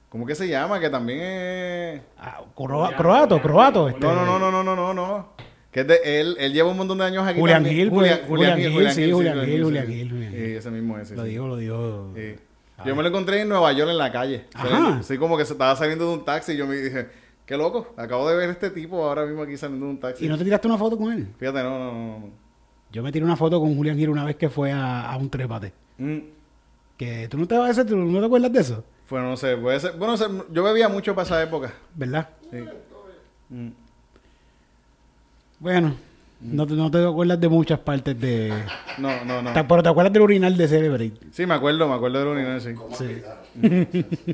¿Cómo 0.08 0.26
que 0.26 0.34
se 0.34 0.46
llama? 0.48 0.78
Que 0.78 0.90
también 0.90 1.20
es... 1.22 2.02
Ah, 2.18 2.42
croa- 2.54 2.94
croato, 2.96 3.40
croato. 3.40 3.88
Este, 3.88 4.00
No, 4.00 4.14
no, 4.14 4.38
no, 4.38 4.50
no, 4.50 4.62
no, 4.62 4.76
no, 4.76 4.94
no. 4.94 5.28
Que 5.70 5.80
es 5.80 5.86
de 5.86 6.00
él, 6.20 6.36
él 6.38 6.52
lleva 6.52 6.70
un 6.70 6.76
montón 6.76 6.98
de 6.98 7.04
años 7.04 7.26
aquí. 7.26 7.40
Julián 7.40 7.62
también. 7.62 7.76
Gil, 7.76 7.90
pues, 7.90 8.20
Julián 8.28 8.58
Gil, 8.58 8.90
sí, 8.92 9.10
Julián 9.10 9.44
Gil, 9.46 9.64
Julián. 9.64 9.86
Gil, 9.86 10.10
Julián 10.10 10.32
Sí, 10.32 10.36
Gil. 10.38 10.56
ese 10.56 10.70
mismo 10.70 10.98
es. 10.98 11.10
Lo 11.12 11.22
digo, 11.24 11.48
lo 11.48 11.56
digo. 11.56 12.12
Sí. 12.14 12.34
Yo 12.84 12.96
me 12.96 13.02
lo 13.02 13.08
encontré 13.10 13.40
en 13.42 13.48
Nueva 13.48 13.72
York 13.72 13.90
en 13.90 13.98
la 13.98 14.10
calle. 14.10 14.46
Ajá. 14.54 15.02
Sí, 15.02 15.16
como 15.18 15.36
que 15.36 15.44
se 15.44 15.52
estaba 15.52 15.76
saliendo 15.76 16.06
de 16.08 16.14
un 16.14 16.24
taxi 16.24 16.52
y 16.52 16.56
yo 16.56 16.66
me 16.66 16.74
dije, 16.76 17.08
qué 17.46 17.56
loco, 17.56 17.94
acabo 17.96 18.28
de 18.28 18.36
ver 18.36 18.50
este 18.50 18.70
tipo 18.70 19.04
ahora 19.04 19.24
mismo 19.24 19.42
aquí 19.42 19.56
saliendo 19.56 19.86
de 19.86 19.92
un 19.92 20.00
taxi. 20.00 20.24
¿Y 20.24 20.28
no 20.28 20.36
te 20.36 20.44
tiraste 20.44 20.66
una 20.66 20.78
foto 20.78 20.96
con 20.98 21.12
él? 21.12 21.28
Fíjate, 21.38 21.62
no, 21.62 21.78
no, 21.78 21.92
no. 21.92 22.18
no. 22.18 22.30
Yo 22.90 23.02
me 23.02 23.12
tiré 23.12 23.24
una 23.24 23.36
foto 23.36 23.60
con 23.60 23.74
Julián 23.76 23.96
Gil 23.96 24.08
una 24.10 24.24
vez 24.24 24.36
que 24.36 24.48
fue 24.50 24.72
a, 24.72 25.10
a 25.10 25.16
un 25.16 25.30
trépate. 25.30 25.72
Mm, 25.98 26.18
Que 26.96 27.28
tú 27.28 27.38
no 27.38 27.46
te 27.46 27.56
vas 27.56 27.68
a 27.68 27.70
hacer, 27.70 27.86
tú 27.86 27.96
no 27.96 28.20
te 28.20 28.26
acuerdas 28.26 28.52
de 28.52 28.60
eso, 28.60 28.84
Bueno, 29.08 29.28
no 29.30 29.36
sé, 29.36 29.56
puede 29.56 29.78
ser. 29.80 29.92
Bueno, 29.96 30.16
sé, 30.16 30.26
yo 30.50 30.62
bebía 30.62 30.88
mucho 30.88 31.14
para 31.14 31.24
esa 31.26 31.42
época. 31.42 31.72
¿verdad? 31.94 32.28
Sí. 32.50 32.58
Mm. 33.50 33.68
Bueno, 35.60 35.94
no, 36.42 36.66
te- 36.66 36.74
no 36.74 36.90
te 36.90 37.04
acuerdas 37.06 37.40
de 37.40 37.48
muchas 37.48 37.78
partes 37.80 38.18
de... 38.20 38.52
No, 38.98 39.24
no, 39.24 39.40
no. 39.42 39.52
Pero 39.52 39.82
te 39.82 39.88
acuerdas 39.88 40.12
del 40.12 40.22
urinal 40.22 40.56
de 40.56 40.68
Celebrate. 40.68 41.12
Sí, 41.30 41.46
me 41.46 41.54
acuerdo, 41.54 41.88
me 41.88 41.94
acuerdo 41.94 42.18
del 42.18 42.28
urinal, 42.28 42.60
sí. 42.60 42.74
Sí. 42.94 43.22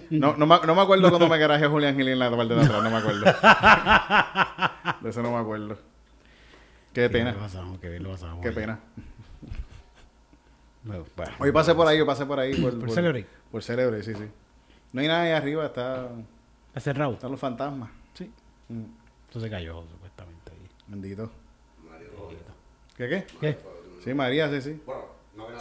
No, 0.11 0.37
no, 0.37 0.47
me, 0.47 0.57
no 0.67 0.75
me 0.75 0.81
acuerdo 0.83 1.09
cuando 1.11 1.29
me 1.29 1.39
garaje 1.39 1.67
Julián 1.67 1.97
Gil 1.97 2.09
en 2.09 2.19
la 2.19 2.31
parte 2.31 2.55
de 2.55 2.61
atrás, 2.63 2.83
no 2.83 2.91
me 2.91 2.97
acuerdo. 2.97 3.25
De 5.03 5.11
eso 5.11 5.23
no 5.23 5.33
me 5.33 5.39
acuerdo. 5.39 5.77
Qué 6.93 7.09
pena, 7.11 7.33
Qué 7.35 7.39
pasamos, 7.39 7.79
qué 7.79 7.89
bien 7.91 8.03
lo 8.03 8.11
pasamos. 8.13 8.43
qué 8.43 8.51
pena. 8.53 8.79
Bueno. 10.85 11.05
Hoy 11.39 11.53
pasé 11.53 11.75
por 11.75 11.87
ahí, 11.87 11.99
yo 11.99 12.07
pasé 12.07 12.25
por 12.27 12.41
ahí. 12.41 12.55
Por, 12.61 12.79
¿Por 12.79 12.91
Celebrate? 12.91 13.27
Por 13.51 13.63
Celebrate, 13.63 14.03
sí, 14.03 14.15
sí. 14.15 14.25
No 14.93 15.01
hay 15.03 15.09
nada 15.09 15.23
ahí 15.23 15.33
arriba, 15.33 15.67
está, 15.67 16.09
Está 16.69 16.81
cerrado. 16.81 17.13
están 17.13 17.31
los 17.31 17.41
fantasmas. 17.41 17.91
Sí. 18.15 18.31
Mm, 18.69 18.85
se 19.39 19.51
cayó, 19.51 19.83
supuestamente. 19.93 20.51
ahí. 20.53 20.69
Bendito. 20.87 21.31
¿Qué 22.99 23.09
qué? 23.09 23.25
¿Qué? 23.41 23.57
Sí, 24.05 24.13
María, 24.13 24.51
sí, 24.51 24.61
sí. 24.61 24.81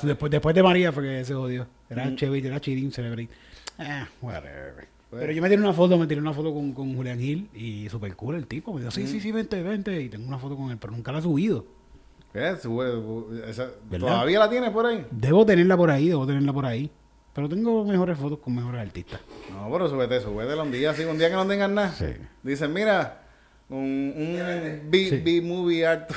Después, 0.04 0.30
después 0.32 0.54
de 0.56 0.64
María 0.64 0.92
fue 0.92 1.04
que 1.04 1.24
se 1.24 1.34
jodió. 1.34 1.68
Era 1.90 2.14
Chevy, 2.16 2.46
era 2.46 2.60
Chirin, 2.60 2.92
Celebrate. 2.92 3.30
Ah, 3.78 4.08
whatever. 4.22 4.88
Pues- 5.10 5.22
Pero 5.22 5.32
yo 5.32 5.42
me 5.42 5.48
tiré 5.50 5.62
una 5.62 5.72
foto, 5.74 5.98
me 5.98 6.06
tiré 6.08 6.20
una 6.20 6.34
foto 6.34 6.54
con, 6.54 6.74
con 6.74 6.94
Julián 6.96 7.20
Gil 7.20 7.50
y 7.54 7.88
super 7.90 8.14
cool 8.16 8.36
el 8.36 8.48
tipo. 8.48 8.74
Me 8.74 8.82
dijo, 8.82 8.92
sí, 8.92 9.08
sí, 9.08 9.22
sí, 9.22 9.32
vente, 9.32 9.62
vente. 9.64 10.02
Y 10.02 10.10
tengo 10.10 10.28
una 10.28 10.38
foto 10.38 10.58
con 10.58 10.70
él, 10.72 10.78
pero 10.78 10.92
nunca 10.92 11.12
la 11.14 11.20
he 11.20 11.22
subido. 11.22 11.66
¿Qué? 12.34 12.56
Sube- 12.58 13.48
esa-. 13.50 13.70
¿Todavía 13.90 14.40
la 14.40 14.50
tienes 14.50 14.72
por 14.72 14.86
ahí? 14.86 15.06
Debo 15.12 15.46
tenerla 15.46 15.78
por 15.78 15.90
ahí, 15.92 16.10
debo 16.10 16.28
tenerla 16.28 16.52
por 16.52 16.66
ahí. 16.66 16.90
Pero 17.34 17.48
tengo 17.48 17.86
mejores 17.86 18.18
fotos 18.18 18.40
con 18.40 18.56
mejores 18.56 18.82
artistas. 18.82 19.22
No, 19.52 19.72
pero 19.72 19.88
súbete, 19.88 20.20
súbetela 20.22 20.64
un 20.64 20.72
día 20.72 20.90
así, 20.92 21.04
un 21.06 21.18
día 21.20 21.30
que 21.30 21.36
no 21.36 21.48
tengas 21.48 21.70
nada. 21.70 21.92
Sí. 21.94 22.08
Dicen, 22.44 22.74
mira, 22.74 23.22
un, 23.70 23.78
un 24.18 24.90
B, 24.90 25.10
Sí. 25.10 25.18
B 25.24 25.42
movie 25.42 25.86
art. 25.86 26.10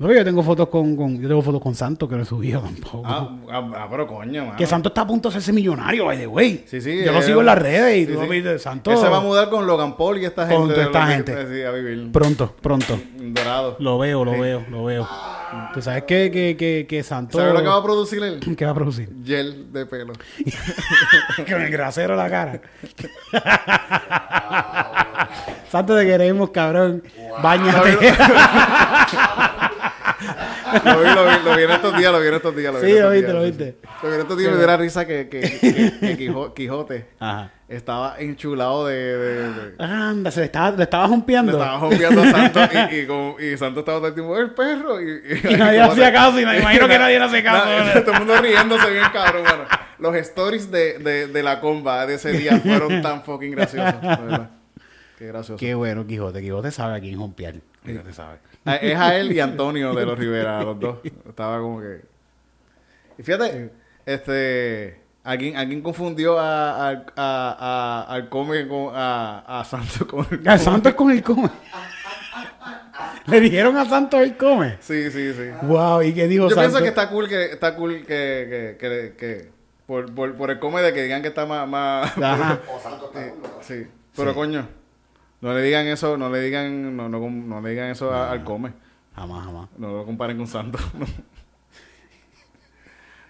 No, 0.00 0.12
yo 0.12 0.24
tengo 0.24 0.44
fotos 0.44 0.68
con, 0.68 0.94
con- 0.94 1.20
yo 1.20 1.26
tengo 1.26 1.42
fotos 1.42 1.60
con 1.60 1.74
Santos 1.74 2.08
que 2.08 2.14
no 2.14 2.22
he 2.22 2.24
subido 2.24 2.60
tampoco. 2.60 3.02
ah, 3.04 3.36
ah, 3.50 3.70
ah, 3.78 3.86
pero 3.90 4.06
coño, 4.06 4.44
mano. 4.44 4.56
que 4.56 4.64
Santos 4.64 4.90
está 4.92 5.00
a 5.00 5.06
punto 5.08 5.28
de 5.28 5.32
hacerse 5.32 5.52
millonario, 5.52 6.04
by 6.04 6.16
the 6.16 6.26
way. 6.28 6.62
Sí, 6.68 6.80
sí. 6.80 7.02
Yo 7.04 7.10
lo 7.12 7.20
sigo 7.20 7.40
en 7.40 7.46
las 7.46 7.58
redes 7.58 7.96
y 7.98 8.06
sí, 8.06 8.12
tú 8.12 8.20
sí. 8.22 8.28
viste, 8.28 8.58
Santos. 8.60 8.94
Él 8.94 9.00
se 9.00 9.08
va 9.08 9.16
a 9.16 9.20
mudar 9.20 9.50
con 9.50 9.66
Logan 9.66 9.96
Paul 9.96 10.18
y 10.18 10.24
esta 10.24 10.42
gente. 10.46 10.56
Con 10.56 10.68
toda 10.68 10.84
esta 10.84 11.00
lo 11.00 11.06
que- 11.24 11.32
gente. 11.32 11.66
A 11.66 11.70
vivir. 11.72 12.12
Pronto, 12.12 12.54
pronto. 12.60 12.96
Dorado. 13.16 13.74
Lo 13.80 13.98
veo, 13.98 14.24
lo 14.24 14.38
veo, 14.38 14.64
lo 14.70 14.84
veo. 14.84 15.08
Tú 15.74 15.82
sabes 15.82 16.04
que, 16.04 16.30
que, 16.30 16.56
que, 16.56 16.86
que 16.88 17.02
Santos. 17.02 17.40
¿Sabes 17.40 17.54
lo 17.54 17.62
que 17.62 17.68
va 17.68 17.78
a 17.78 17.82
producir 17.82 18.22
él? 18.22 18.38
¿Qué 18.56 18.64
va 18.64 18.70
a 18.70 18.74
producir? 18.74 19.10
Gel 19.24 19.72
de 19.72 19.84
pelo. 19.86 20.12
Con 21.48 21.60
el 21.60 21.70
grasero 21.72 22.12
en 22.14 22.18
la 22.20 22.30
cara. 22.30 22.60
Santos 25.70 25.98
te 25.98 26.06
queremos, 26.06 26.50
cabrón. 26.50 27.02
Báñate. 27.42 27.98
Lo 30.84 30.98
vi, 31.00 31.14
lo 31.14 31.24
vi, 31.24 31.30
lo 31.44 31.56
vi 31.56 31.62
en 31.64 31.70
estos 31.70 31.96
días, 31.96 32.12
lo 32.12 32.20
vi 32.20 32.28
en 32.28 32.34
estos 32.34 32.56
días. 32.56 32.74
vi 32.74 32.80
Sí, 32.92 32.98
lo 32.98 33.10
viste, 33.10 33.26
días, 33.26 33.34
lo 33.34 33.42
viste. 33.44 33.76
Lo 34.02 34.08
vi 34.08 34.14
en 34.14 34.20
estos 34.20 34.38
días 34.38 34.48
y 34.48 34.52
me 34.52 34.58
dio 34.58 34.66
la 34.66 34.76
risa 34.76 35.06
que, 35.06 35.28
que, 35.28 35.40
que, 35.40 35.92
que 36.00 36.16
Quijo- 36.16 36.54
Quijote 36.54 37.06
Ajá. 37.18 37.50
estaba 37.68 38.16
enchulado 38.18 38.86
de... 38.86 38.94
de- 38.94 39.52
de- 39.52 39.74
Anda, 39.84 40.30
se 40.30 40.40
le 40.40 40.46
estaba, 40.46 40.70
le 40.76 40.82
estaba 40.82 41.04
Le 41.04 41.08
jumpeando. 41.10 41.52
estaba 41.52 41.78
jompeando 41.78 42.22
a 42.22 42.30
Santos 42.30 42.68
y, 42.90 42.94
y, 42.96 43.06
como- 43.06 43.36
y 43.40 43.56
Santos 43.56 43.80
estaba 43.82 43.98
todo 43.98 44.08
el 44.08 44.14
tiempo, 44.14 44.36
el 44.38 44.50
perro. 44.50 45.00
Y, 45.00 45.04
Y 45.50 45.56
nadie 45.56 45.78
le 45.78 45.82
hacía 45.84 46.12
caso, 46.12 46.40
y 46.40 46.46
me 46.46 46.58
imagino 46.58 46.88
que 46.88 46.98
nadie 46.98 47.18
le 47.18 47.24
hace 47.24 47.42
caso. 47.42 48.00
Todo 48.02 48.12
el 48.12 48.18
mundo 48.18 48.36
riéndose 48.40 48.90
bien 48.90 49.04
cabrón, 49.12 49.42
bueno. 49.44 49.64
Los 49.98 50.14
stories 50.14 50.70
de, 50.70 50.98
de, 50.98 51.26
de 51.26 51.42
la 51.42 51.60
comba 51.60 52.06
de 52.06 52.14
ese 52.14 52.30
día 52.32 52.58
fueron 52.60 53.02
tan 53.02 53.24
fucking 53.24 53.50
graciosos, 53.52 54.00
verdad. 54.00 54.50
Qué 55.18 55.26
gracioso. 55.26 55.58
Qué 55.58 55.74
bueno, 55.74 56.06
Quijote. 56.06 56.40
Quijote 56.40 56.70
sabe 56.70 56.96
a 56.96 57.00
quién 57.00 57.18
jumpear. 57.18 57.54
Quijote 57.84 58.12
sabe. 58.12 58.38
Ah, 58.64 58.76
Es 58.76 58.96
a 58.96 59.16
él 59.16 59.32
y 59.32 59.40
Antonio 59.40 59.92
de 59.92 60.06
los 60.06 60.16
Rivera, 60.18 60.62
los 60.62 60.78
dos. 60.78 60.98
Estaba 61.28 61.58
como 61.58 61.80
que. 61.80 62.02
Y 63.18 63.22
fíjate, 63.24 63.70
este. 64.06 65.00
Alguien, 65.24 65.56
alguien 65.56 65.82
confundió 65.82 66.38
a, 66.38 66.88
a, 66.90 66.90
a, 66.90 67.02
a- 67.16 68.02
al 68.14 68.28
come 68.30 68.66
con 68.68 68.92
a, 68.94 69.60
a 69.60 69.64
Santos 69.64 70.06
con 70.06 70.26
el 70.30 70.48
A 70.48 70.56
Santos 70.56 70.94
con 70.94 71.10
el 71.10 71.22
come. 71.22 71.50
Le 73.26 73.40
dijeron 73.40 73.76
a 73.76 73.84
Santos 73.84 74.20
el 74.20 74.36
come. 74.38 74.76
Sí, 74.80 75.10
sí, 75.10 75.34
sí. 75.34 75.50
Wow, 75.62 76.02
¿y 76.02 76.14
qué 76.14 76.26
dijo 76.28 76.48
Yo 76.48 76.54
Santos? 76.54 76.72
pienso 76.72 76.82
que 76.82 76.88
está 76.88 77.10
cool 77.10 77.28
que 77.28 77.44
está 77.52 77.74
cool 77.76 77.98
que, 78.06 78.06
que, 78.06 78.76
que, 78.78 79.14
que 79.18 79.50
por, 79.86 80.14
por, 80.14 80.34
por 80.36 80.50
el 80.50 80.58
come 80.58 80.80
de 80.80 80.94
que 80.94 81.02
digan 81.02 81.20
que 81.20 81.28
está 81.28 81.44
más, 81.44 81.68
más 81.68 82.16
Ajá. 82.16 82.60
sí, 83.60 83.74
sí. 83.74 83.86
Pero 84.16 84.34
coño, 84.34 84.66
no 85.40 85.54
le 85.54 85.62
digan 85.62 85.86
eso, 85.86 86.16
no 86.16 86.28
le 86.30 86.40
digan, 86.40 86.96
no, 86.96 87.08
no, 87.08 87.18
no 87.30 87.60
le 87.60 87.70
digan 87.70 87.90
eso 87.90 88.14
al 88.14 88.44
come. 88.44 88.72
Jamás, 89.14 89.44
jamás. 89.46 89.68
No 89.78 89.92
lo 89.96 90.04
comparen 90.04 90.36
con 90.36 90.46
Santos. 90.46 90.80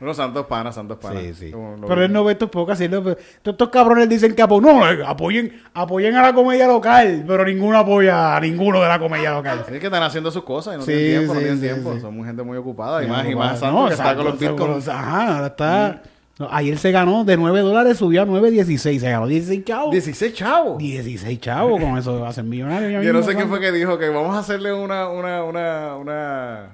No, 0.01 0.15
Santos 0.15 0.47
pana, 0.47 0.71
Santos 0.71 0.99
pana. 0.99 1.19
Sí, 1.21 1.35
sí. 1.35 1.51
Como 1.51 1.77
Pero 1.89 2.05
él 2.05 2.13
no 2.13 2.23
ve 2.23 2.31
estos 2.35 2.49
pocas. 2.51 2.79
Todos 2.79 3.17
estos 3.43 3.69
cabrones 3.69 4.09
dicen 4.09 4.33
que 4.33 4.45
apo- 4.45 4.61
no, 4.63 4.89
eh, 4.89 5.03
apoyen, 5.05 5.61
apoyen 5.75 6.15
a 6.15 6.23
la 6.23 6.33
comedia 6.33 6.69
local, 6.69 7.25
pero 7.27 7.45
ninguno 7.45 7.77
apoya 7.79 8.37
a 8.37 8.41
ninguno 8.41 8.81
de 8.81 8.87
la 8.87 9.01
comedia 9.01 9.33
local. 9.33 9.65
Sí, 9.69 9.77
que 9.81 9.87
están 9.87 10.05
haciendo 10.05 10.31
sus 10.31 10.45
cosas 10.45 10.75
y 10.75 10.79
no 10.79 10.83
Sí, 10.85 10.93
tienen 10.93 11.11
tiempo, 11.19 11.35
no 11.35 11.41
sí, 11.41 11.45
tienen 11.47 11.59
sí, 11.61 11.67
tiempo. 11.67 11.95
sí. 11.95 12.01
Son 12.01 12.25
gente 12.25 12.43
muy 12.45 12.57
ocupada. 12.59 13.03
Y 13.03 13.09
No, 13.09 13.13
más, 13.15 13.27
y 13.27 13.31
no, 13.33 13.39
más 13.39 13.53
no, 13.55 13.59
Santos 13.59 13.87
que 13.89 13.95
está 13.95 14.15
con 14.15 14.25
los 14.27 14.39
Santos, 14.39 14.57
bitcoins. 14.57 14.89
Ajá, 14.89 15.35
ahora 15.35 15.47
está. 15.49 16.03
No, 16.39 16.49
ayer 16.53 16.79
se 16.79 16.93
ganó 16.93 17.25
de 17.25 17.37
9 17.37 17.61
dólares, 17.61 17.99
subió 17.99 18.23
a 18.23 18.27
9.16. 18.27 19.01
Se 19.01 19.11
ganó 19.11 19.27
16 19.27 19.65
chavos. 19.65 19.91
16 19.91 20.35
chavos. 20.35 20.79
16 20.79 21.41
chavos, 21.41 21.81
con 21.81 21.99
eso 21.99 22.21
va 22.21 22.29
a 22.29 22.33
ser 22.33 22.45
millonario. 22.45 23.03
Yo 23.03 23.13
no 23.13 23.21
sé 23.21 23.29
quién 23.29 23.39
Santos. 23.41 23.59
fue 23.59 23.61
que 23.61 23.73
dijo 23.73 23.99
que 23.99 24.09
vamos 24.09 24.37
a 24.37 24.39
hacerle 24.41 24.73
una, 24.73 25.09
una, 25.09 25.43
una, 25.43 25.97
una, 25.97 26.67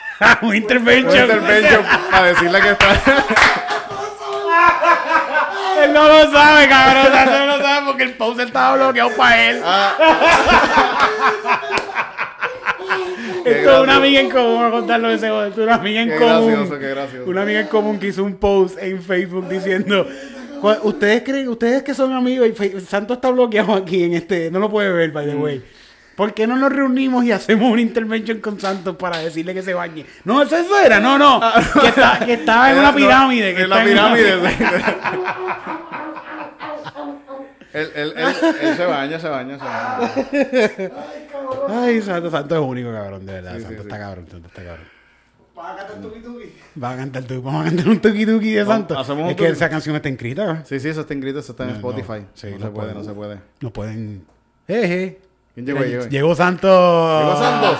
Un 0.42 0.54
intervention. 0.56 1.24
un 1.30 1.36
intervention 1.36 1.84
para 2.10 2.26
decirle 2.28 2.60
que 2.60 2.70
está. 2.70 2.88
Él 5.84 5.92
no 5.92 6.06
lo 6.06 6.30
sabe, 6.30 6.68
cabrón. 6.68 7.12
Santos 7.12 7.38
no 7.38 7.46
lo 7.46 7.62
sabe 7.62 7.86
porque 7.86 8.02
el 8.04 8.14
post 8.14 8.40
estaba 8.40 8.76
bloqueado 8.76 9.10
para 9.16 9.50
él. 9.50 9.56
Qué 9.56 9.62
Esto 13.44 13.82
una 13.82 13.96
amiga 13.96 14.20
en 14.20 14.30
común, 14.30 14.56
voy 14.58 14.66
a 14.66 14.70
contarlo 14.70 15.08
de 15.08 15.14
ese 15.14 15.26
es 15.26 15.56
una 15.58 15.74
amiga 15.74 16.02
en 16.02 16.08
Qué 16.10 16.16
común. 16.16 16.46
gracioso, 16.52 16.78
qué 16.78 16.88
gracioso. 16.88 17.30
Una 17.30 17.42
amiga 17.42 17.60
en 17.60 17.66
común 17.68 17.98
que 17.98 18.08
hizo 18.08 18.24
un 18.24 18.34
post 18.36 18.78
en 18.80 19.02
Facebook 19.02 19.48
diciendo. 19.48 20.06
"Cu- 20.60 20.76
Ustedes 20.82 21.22
creen, 21.22 21.48
ustedes 21.48 21.82
que 21.82 21.92
son 21.94 22.12
amigos, 22.12 22.48
y 22.48 22.80
Santo 22.80 23.14
está 23.14 23.30
bloqueado 23.30 23.74
aquí 23.74 24.04
en 24.04 24.14
este, 24.14 24.50
no 24.50 24.58
lo 24.60 24.70
puede 24.70 24.90
ver, 24.92 25.10
by 25.10 25.26
the 25.26 25.34
Mm. 25.34 25.42
way. 25.42 25.62
¿Por 26.14 26.34
qué 26.34 26.46
no 26.46 26.56
nos 26.56 26.70
reunimos 26.70 27.24
y 27.24 27.32
hacemos 27.32 27.72
una 27.72 27.80
intervention 27.80 28.38
con 28.38 28.60
Santos 28.60 28.96
para 28.96 29.18
decirle 29.18 29.54
que 29.54 29.62
se 29.62 29.72
bañe? 29.74 30.04
No, 30.24 30.42
eso, 30.42 30.56
eso 30.56 30.78
era, 30.78 31.00
no, 31.00 31.16
no. 31.18 31.40
Que, 31.80 31.88
está- 31.88 32.20
que 32.24 32.32
estaba 32.34 32.70
en 32.70 32.78
una 32.80 32.94
pirámide. 32.94 33.54
que 33.54 33.62
En 33.62 33.70
la 33.70 33.82
pirámide. 33.82 34.34
Él, 37.72 37.88
él, 37.94 38.12
él, 38.16 38.34
él 38.60 38.76
se 38.76 38.84
baña, 38.86 39.18
se 39.18 39.28
baña, 39.28 39.58
se 39.58 39.64
baña. 39.64 40.92
Ay, 41.68 42.00
Santo, 42.02 42.30
Santo 42.30 42.54
es 42.54 42.60
único, 42.60 42.92
cabrón, 42.92 43.26
de 43.26 43.32
verdad. 43.34 43.54
Sí, 43.56 43.62
Santo 43.62 43.76
sí. 43.82 43.82
está 43.88 43.98
cabrón, 43.98 44.26
Santo 44.30 44.48
está 44.48 44.62
cabrón. 44.64 44.86
Va 46.82 46.90
a 46.92 46.96
cantar 46.96 47.24
tu- 47.24 47.42
Vamos 47.42 47.62
a 47.62 47.64
cantar 47.68 47.88
un 47.88 48.00
tuki 48.00 48.24
tuki 48.26 48.52
de 48.52 48.64
Santo. 48.64 48.98
Es 49.00 49.06
que 49.06 49.12
tuki- 49.14 49.44
esa 49.52 49.68
canción 49.68 49.94
está 49.96 50.08
inscrita. 50.08 50.46
¿verdad? 50.46 50.64
Sí, 50.66 50.80
sí, 50.80 50.88
eso 50.88 51.02
está 51.02 51.14
inscrito, 51.14 51.38
eso 51.40 51.52
está 51.52 51.64
en 51.64 51.70
No, 51.74 51.80
no. 51.80 51.90
Spotify. 51.90 52.26
Sí, 52.34 52.48
no, 52.52 52.58
no 52.58 52.64
se 52.66 52.70
puede, 52.72 52.94
no 52.94 53.04
se 53.04 53.12
puede. 53.12 53.38
No 53.60 53.70
pueden. 53.72 54.24
Jeje. 54.66 55.20
¿Quién 55.54 55.66
llegó 55.66 55.80
ahí 55.80 55.94
hoy? 55.96 56.08
Llegó 56.08 56.34
Santos. 56.34 57.20
¿Llegó 57.20 57.36
Santos? 57.36 57.78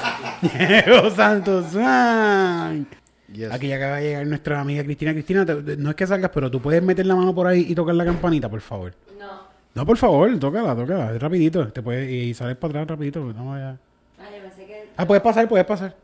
Llegó 0.86 1.10
Santos. 1.10 1.66
Ay. 1.76 2.86
Yes. 3.32 3.50
Aquí 3.50 3.68
ya 3.68 3.76
acaba 3.76 3.96
de 3.96 4.02
llegar 4.02 4.26
nuestra 4.26 4.60
amiga 4.60 4.84
Cristina. 4.84 5.12
Cristina, 5.14 5.46
te- 5.46 5.76
no 5.78 5.88
es 5.90 5.96
que 5.96 6.06
salgas, 6.06 6.30
pero 6.34 6.50
tú 6.50 6.60
puedes 6.60 6.82
meter 6.82 7.06
la 7.06 7.16
mano 7.16 7.34
por 7.34 7.46
ahí 7.46 7.64
y 7.66 7.74
tocar 7.74 7.94
la 7.94 8.04
campanita, 8.04 8.48
por 8.50 8.60
favor. 8.60 8.92
No. 9.18 9.50
No, 9.74 9.86
por 9.86 9.96
favor, 9.96 10.38
tócala, 10.38 10.76
tócala. 10.76 11.14
Es 11.14 11.20
rapidito. 11.20 11.68
Te 11.72 11.82
puedes, 11.82 12.10
y 12.10 12.34
sales 12.34 12.56
para 12.56 12.70
atrás 12.82 12.88
rapidito. 12.88 13.22
porque 13.22 13.38
No, 13.38 13.56
ya. 13.58 13.78
Ah, 14.18 14.28
yo 14.34 14.42
pensé 14.42 14.66
que. 14.66 14.90
Ah, 14.96 15.06
puedes 15.06 15.22
pasar, 15.22 15.48
puedes 15.48 15.66
pasar. 15.66 15.96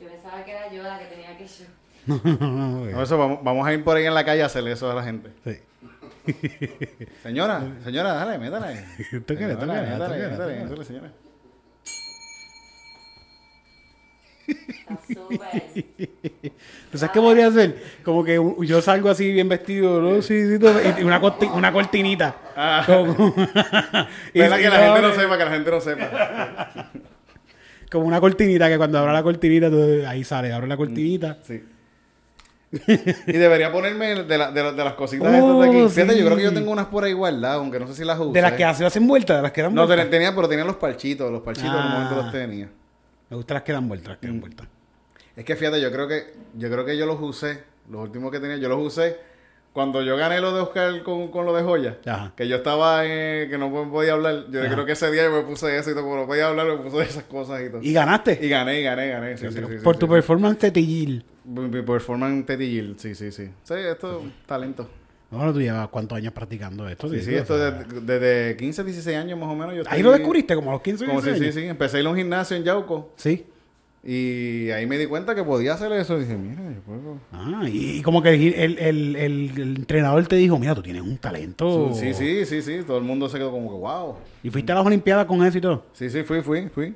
Yo 0.00 0.08
pensaba 0.08 0.44
que 0.44 0.50
era 0.52 0.72
yo. 0.72 0.82
la 0.82 0.98
que 0.98 1.04
tenía 1.06 1.36
que 1.36 1.46
yo. 1.46 1.64
No, 2.90 3.02
eso, 3.02 3.18
vamos, 3.18 3.40
vamos 3.44 3.66
a 3.66 3.72
ir 3.74 3.84
por 3.84 3.96
ahí 3.96 4.06
en 4.06 4.14
la 4.14 4.24
calle 4.24 4.42
a 4.42 4.46
hacerle 4.46 4.72
eso 4.72 4.90
a 4.90 4.94
la 4.94 5.02
gente. 5.04 5.30
Sí. 5.44 5.58
Señora, 7.22 7.62
señora, 7.84 8.12
dale, 8.12 8.38
métale. 8.38 8.84
Tócale, 9.26 9.54
tócale, 9.54 9.82
métale, 9.82 9.98
tócale, 9.98 10.28
métale, 10.28 10.36
tócale. 10.36 10.64
métale, 10.64 10.84
señora. 10.84 11.12
Está 14.39 14.39
súper. 14.39 14.39
¿Tú 16.90 16.98
sabes 16.98 17.12
qué 17.12 17.20
podría 17.20 17.46
hacer? 17.48 17.76
Como 18.04 18.24
que 18.24 18.40
yo 18.60 18.82
salgo 18.82 19.08
así 19.10 19.30
bien 19.32 19.48
vestido, 19.48 20.00
¿no? 20.00 20.22
Sí, 20.22 20.46
sí, 20.48 20.58
todo, 20.58 20.80
y 20.98 21.02
una, 21.02 21.20
corti- 21.20 21.50
una 21.52 21.72
cortinita. 21.72 22.34
Ah. 22.56 22.82
Como, 22.86 23.12
y- 24.34 24.38
¿Verdad 24.40 24.58
y 24.58 24.62
que 24.62 24.68
la 24.70 24.76
gente 24.78 25.00
no 25.02 25.08
abre- 25.08 25.14
sepa, 25.16 25.38
que 25.38 25.44
la 25.44 25.50
gente 25.50 25.70
no 25.70 25.80
sepa? 25.80 26.90
Como 27.90 28.06
una 28.06 28.20
cortinita 28.20 28.68
que 28.68 28.76
cuando 28.76 28.98
abra 28.98 29.12
la 29.12 29.22
cortinita, 29.22 29.68
tú- 29.70 30.04
ahí 30.06 30.22
sale, 30.24 30.52
abre 30.52 30.66
la 30.68 30.76
cortinita. 30.76 31.38
Sí. 31.42 31.62
y 33.26 33.32
debería 33.32 33.72
ponerme 33.72 34.22
de, 34.24 34.38
la- 34.38 34.52
de, 34.52 34.62
la- 34.62 34.72
de 34.72 34.84
las 34.84 34.94
cositas 34.94 35.26
Oh, 35.28 35.34
estas 35.64 35.72
de 35.72 35.80
aquí. 35.80 35.94
Fíjate, 35.94 36.12
sí. 36.12 36.18
yo 36.20 36.24
creo 36.26 36.36
que 36.36 36.42
yo 36.44 36.52
tengo 36.54 36.70
unas 36.70 36.86
por 36.86 37.02
ahí 37.04 37.12
guardadas, 37.12 37.56
aunque 37.56 37.80
no 37.80 37.86
sé 37.88 37.94
si 37.94 38.04
las 38.04 38.18
usé. 38.18 38.32
De 38.32 38.42
las 38.42 38.52
que 38.52 38.74
se 38.74 38.84
hacen 38.84 39.06
vueltas, 39.08 39.36
de 39.38 39.42
las 39.42 39.50
que 39.52 39.62
dan 39.62 39.74
No, 39.74 39.88
tenía, 39.88 40.34
pero 40.34 40.48
tenía 40.48 40.64
los 40.64 40.76
parchitos. 40.76 41.30
Los 41.32 41.42
parchitos 41.42 41.70
en 41.70 41.76
un 41.76 41.82
Ah. 41.82 41.88
momento 41.98 42.16
los 42.22 42.32
tenía. 42.32 42.68
Me 43.30 43.36
gustan 43.36 43.54
las 43.56 43.62
que 43.64 43.72
dan 43.72 43.88
vueltas, 43.88 44.08
las 44.08 44.18
que 44.18 44.26
dan 44.26 44.36
Mm. 44.36 44.40
vueltas. 44.40 44.66
Es 45.36 45.44
que 45.44 45.56
fíjate, 45.56 45.80
yo 45.80 45.90
creo 45.92 46.08
que 46.08 46.34
yo 46.58 46.70
creo 46.70 46.84
que 46.84 46.96
yo 46.98 47.06
los 47.06 47.20
usé, 47.20 47.62
los 47.88 48.02
últimos 48.02 48.30
que 48.30 48.40
tenía, 48.40 48.56
yo 48.56 48.68
los 48.68 48.80
usé 48.84 49.16
cuando 49.72 50.02
yo 50.02 50.16
gané 50.16 50.40
lo 50.40 50.52
de 50.52 50.60
Oscar 50.62 51.02
con, 51.04 51.28
con 51.30 51.46
lo 51.46 51.54
de 51.54 51.62
joya. 51.62 51.98
Ajá. 52.04 52.32
Que 52.36 52.48
yo 52.48 52.56
estaba, 52.56 53.02
eh, 53.06 53.46
que 53.48 53.56
no 53.56 53.70
podía 53.90 54.14
hablar. 54.14 54.46
Yo 54.50 54.60
Ajá. 54.62 54.72
creo 54.72 54.84
que 54.84 54.92
ese 54.92 55.10
día 55.12 55.24
yo 55.24 55.30
me 55.30 55.42
puse 55.42 55.78
eso 55.78 55.90
y 55.90 55.94
todo, 55.94 56.02
como 56.02 56.16
no 56.16 56.26
podía 56.26 56.48
hablar, 56.48 56.66
me 56.66 56.76
puse 56.78 57.02
esas 57.04 57.22
cosas 57.24 57.62
y 57.62 57.68
todo. 57.70 57.80
Y 57.80 57.92
ganaste. 57.92 58.38
Y 58.42 58.48
gané, 58.48 58.80
y 58.80 58.82
gané, 58.82 59.08
gané. 59.08 59.36
Sí, 59.38 59.46
sí, 59.50 59.58
sí, 59.58 59.84
por 59.84 59.96
tu 59.96 60.08
performance 60.08 60.58
tetillil. 60.58 61.24
Mi, 61.44 61.82
performance 61.82 62.46
Gill, 62.58 62.96
sí, 62.98 63.14
sí, 63.14 63.32
sí. 63.32 63.50
Sí, 63.62 63.74
esto 63.74 64.20
es 64.20 64.46
talento. 64.46 64.88
Bueno, 65.30 65.52
tú 65.52 65.60
llevas 65.60 65.88
cuántos 65.88 66.18
años 66.18 66.32
practicando 66.32 66.88
esto. 66.88 67.08
Sí, 67.08 67.20
sí, 67.22 67.34
esto 67.34 67.56
desde, 67.56 68.00
desde 68.00 68.56
15, 68.56 68.82
16 68.84 69.16
años 69.16 69.38
más 69.38 69.48
o 69.48 69.54
menos. 69.54 69.74
Yo 69.74 69.80
Ahí 69.82 69.98
estoy- 69.98 70.02
lo 70.02 70.10
descubriste, 70.12 70.54
como 70.56 70.70
a 70.70 70.72
los 70.74 70.82
15 70.82 71.06
Como 71.06 71.20
sí, 71.20 71.26
16 71.26 71.54
sí, 71.54 71.60
años. 71.60 71.66
sí. 71.66 71.70
Empecé 71.70 71.96
a 71.96 72.00
ir 72.00 72.06
a 72.06 72.10
un 72.10 72.16
gimnasio 72.16 72.56
en 72.56 72.64
Yauco 72.64 73.12
Sí. 73.16 73.46
y 74.02 74.70
ahí 74.70 74.86
me 74.86 74.96
di 74.98 75.06
cuenta 75.06 75.34
que 75.34 75.44
podía 75.44 75.74
hacer 75.74 75.92
eso. 75.92 76.16
Y 76.18 76.22
dije, 76.22 76.36
mira, 76.36 76.62
yo 76.74 76.80
puedo. 76.80 77.18
Ah, 77.32 77.62
y, 77.70 78.02
como 78.02 78.22
que 78.22 78.30
el, 78.34 78.78
el, 78.78 79.14
el- 79.16 79.76
entrenador 79.76 80.26
te 80.26 80.36
dijo, 80.36 80.58
mira, 80.58 80.74
tú 80.74 80.82
tienes 80.82 81.02
un 81.02 81.16
talento. 81.18 81.92
Sí, 81.94 82.12
sí, 82.14 82.44
sí, 82.46 82.62
sí. 82.62 82.80
Todo 82.86 82.98
el 82.98 83.04
mundo 83.04 83.28
se 83.28 83.38
quedó 83.38 83.50
como 83.50 83.68
que, 83.70 83.76
wow. 83.76 84.16
Y 84.42 84.50
fuiste 84.50 84.72
a 84.72 84.76
las 84.76 84.86
Olimpiadas 84.86 85.26
con 85.26 85.44
eso 85.44 85.58
y 85.58 85.60
todo. 85.60 85.84
Sí, 85.92 86.10
sí, 86.10 86.22
fui, 86.24 86.42
fui, 86.42 86.68
fui. 86.70 86.94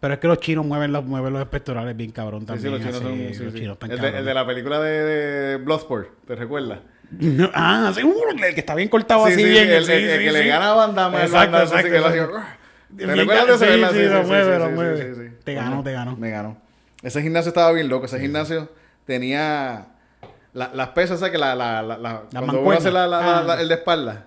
Pero 0.00 0.14
es 0.14 0.20
que 0.20 0.28
los 0.28 0.38
chinos 0.38 0.64
mueven 0.64 0.92
los, 0.92 1.04
mueven 1.04 1.32
los 1.32 1.46
pectorales 1.48 1.96
bien 1.96 2.12
cabrón 2.12 2.46
también. 2.46 2.62
sí, 2.64 2.70
los 2.70 2.78
chinos 2.80 2.94
así, 2.96 3.04
son. 3.04 3.34
sí, 3.34 3.44
los 3.44 3.54
chinos 3.54 3.72
están 3.74 3.90
el, 3.90 4.00
de, 4.00 4.18
el 4.18 4.24
de 4.24 4.34
la 4.34 4.46
película 4.46 4.80
de, 4.80 4.90
de 5.04 5.56
Bloodsport, 5.56 6.08
¿te 6.26 6.34
recuerdas? 6.36 6.78
Ah, 7.54 7.90
sí, 7.94 8.02
uh, 8.04 8.14
el 8.30 8.54
que 8.54 8.60
está 8.60 8.74
bien 8.74 8.88
cortado 8.90 9.26
Sí, 9.26 9.32
así 9.32 9.42
sí, 9.42 9.48
bien. 9.48 9.68
el, 9.70 9.88
el- 9.90 10.18
que 10.24 10.30
le 10.32 10.46
gana 10.46 10.72
a 10.72 10.86
Damme, 10.92 11.16
el 11.18 11.24
Exacto, 11.24 11.32
Van 11.32 11.50
Damme, 11.52 11.64
así 11.64 11.74
exacto, 11.88 11.90
que 11.90 12.26
lo. 12.28 13.06
¿Te 13.06 13.06
recuerdas 13.16 13.60
de 13.60 13.66
sí, 13.66 13.74
sí, 13.92 14.02
lo 14.08 14.22
mueve, 14.24 14.58
lo 14.58 14.70
mueve. 14.70 15.30
Te 15.44 15.54
ganó, 15.54 15.82
te 15.82 15.92
ganó. 15.92 16.16
Me 16.16 16.30
ganó. 16.30 16.58
Ese 17.02 17.22
gimnasio 17.22 17.48
estaba 17.48 17.72
bien 17.72 17.88
loco. 17.88 18.06
Ese 18.06 18.20
gimnasio 18.20 18.70
tenía 19.06 19.86
la- 20.52 20.70
las 20.74 20.88
pesas, 20.90 21.16
esas 21.18 21.30
que 21.30 21.38
la, 21.38 21.54
la, 21.54 21.82
la, 21.82 21.96
la- 21.98 22.22
cuando 22.30 22.38
uno 22.40 22.52
mancuernas. 22.52 22.84
hace 22.84 22.90
la, 22.92 23.04
Ah. 23.54 23.60
el 23.60 23.68
de 23.68 23.74
espalda, 23.74 24.26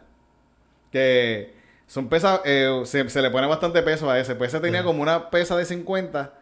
que 0.91 1.53
son 1.91 2.07
pesas, 2.07 2.39
eh, 2.45 2.81
se, 2.85 3.09
se 3.09 3.21
le 3.21 3.29
pone 3.29 3.47
bastante 3.47 3.81
peso 3.81 4.09
a 4.09 4.17
ese. 4.17 4.35
Pues 4.35 4.53
ese 4.53 4.61
tenía 4.61 4.81
como 4.81 5.01
una 5.01 5.29
pesa 5.29 5.57
de 5.57 5.65
50 5.65 6.33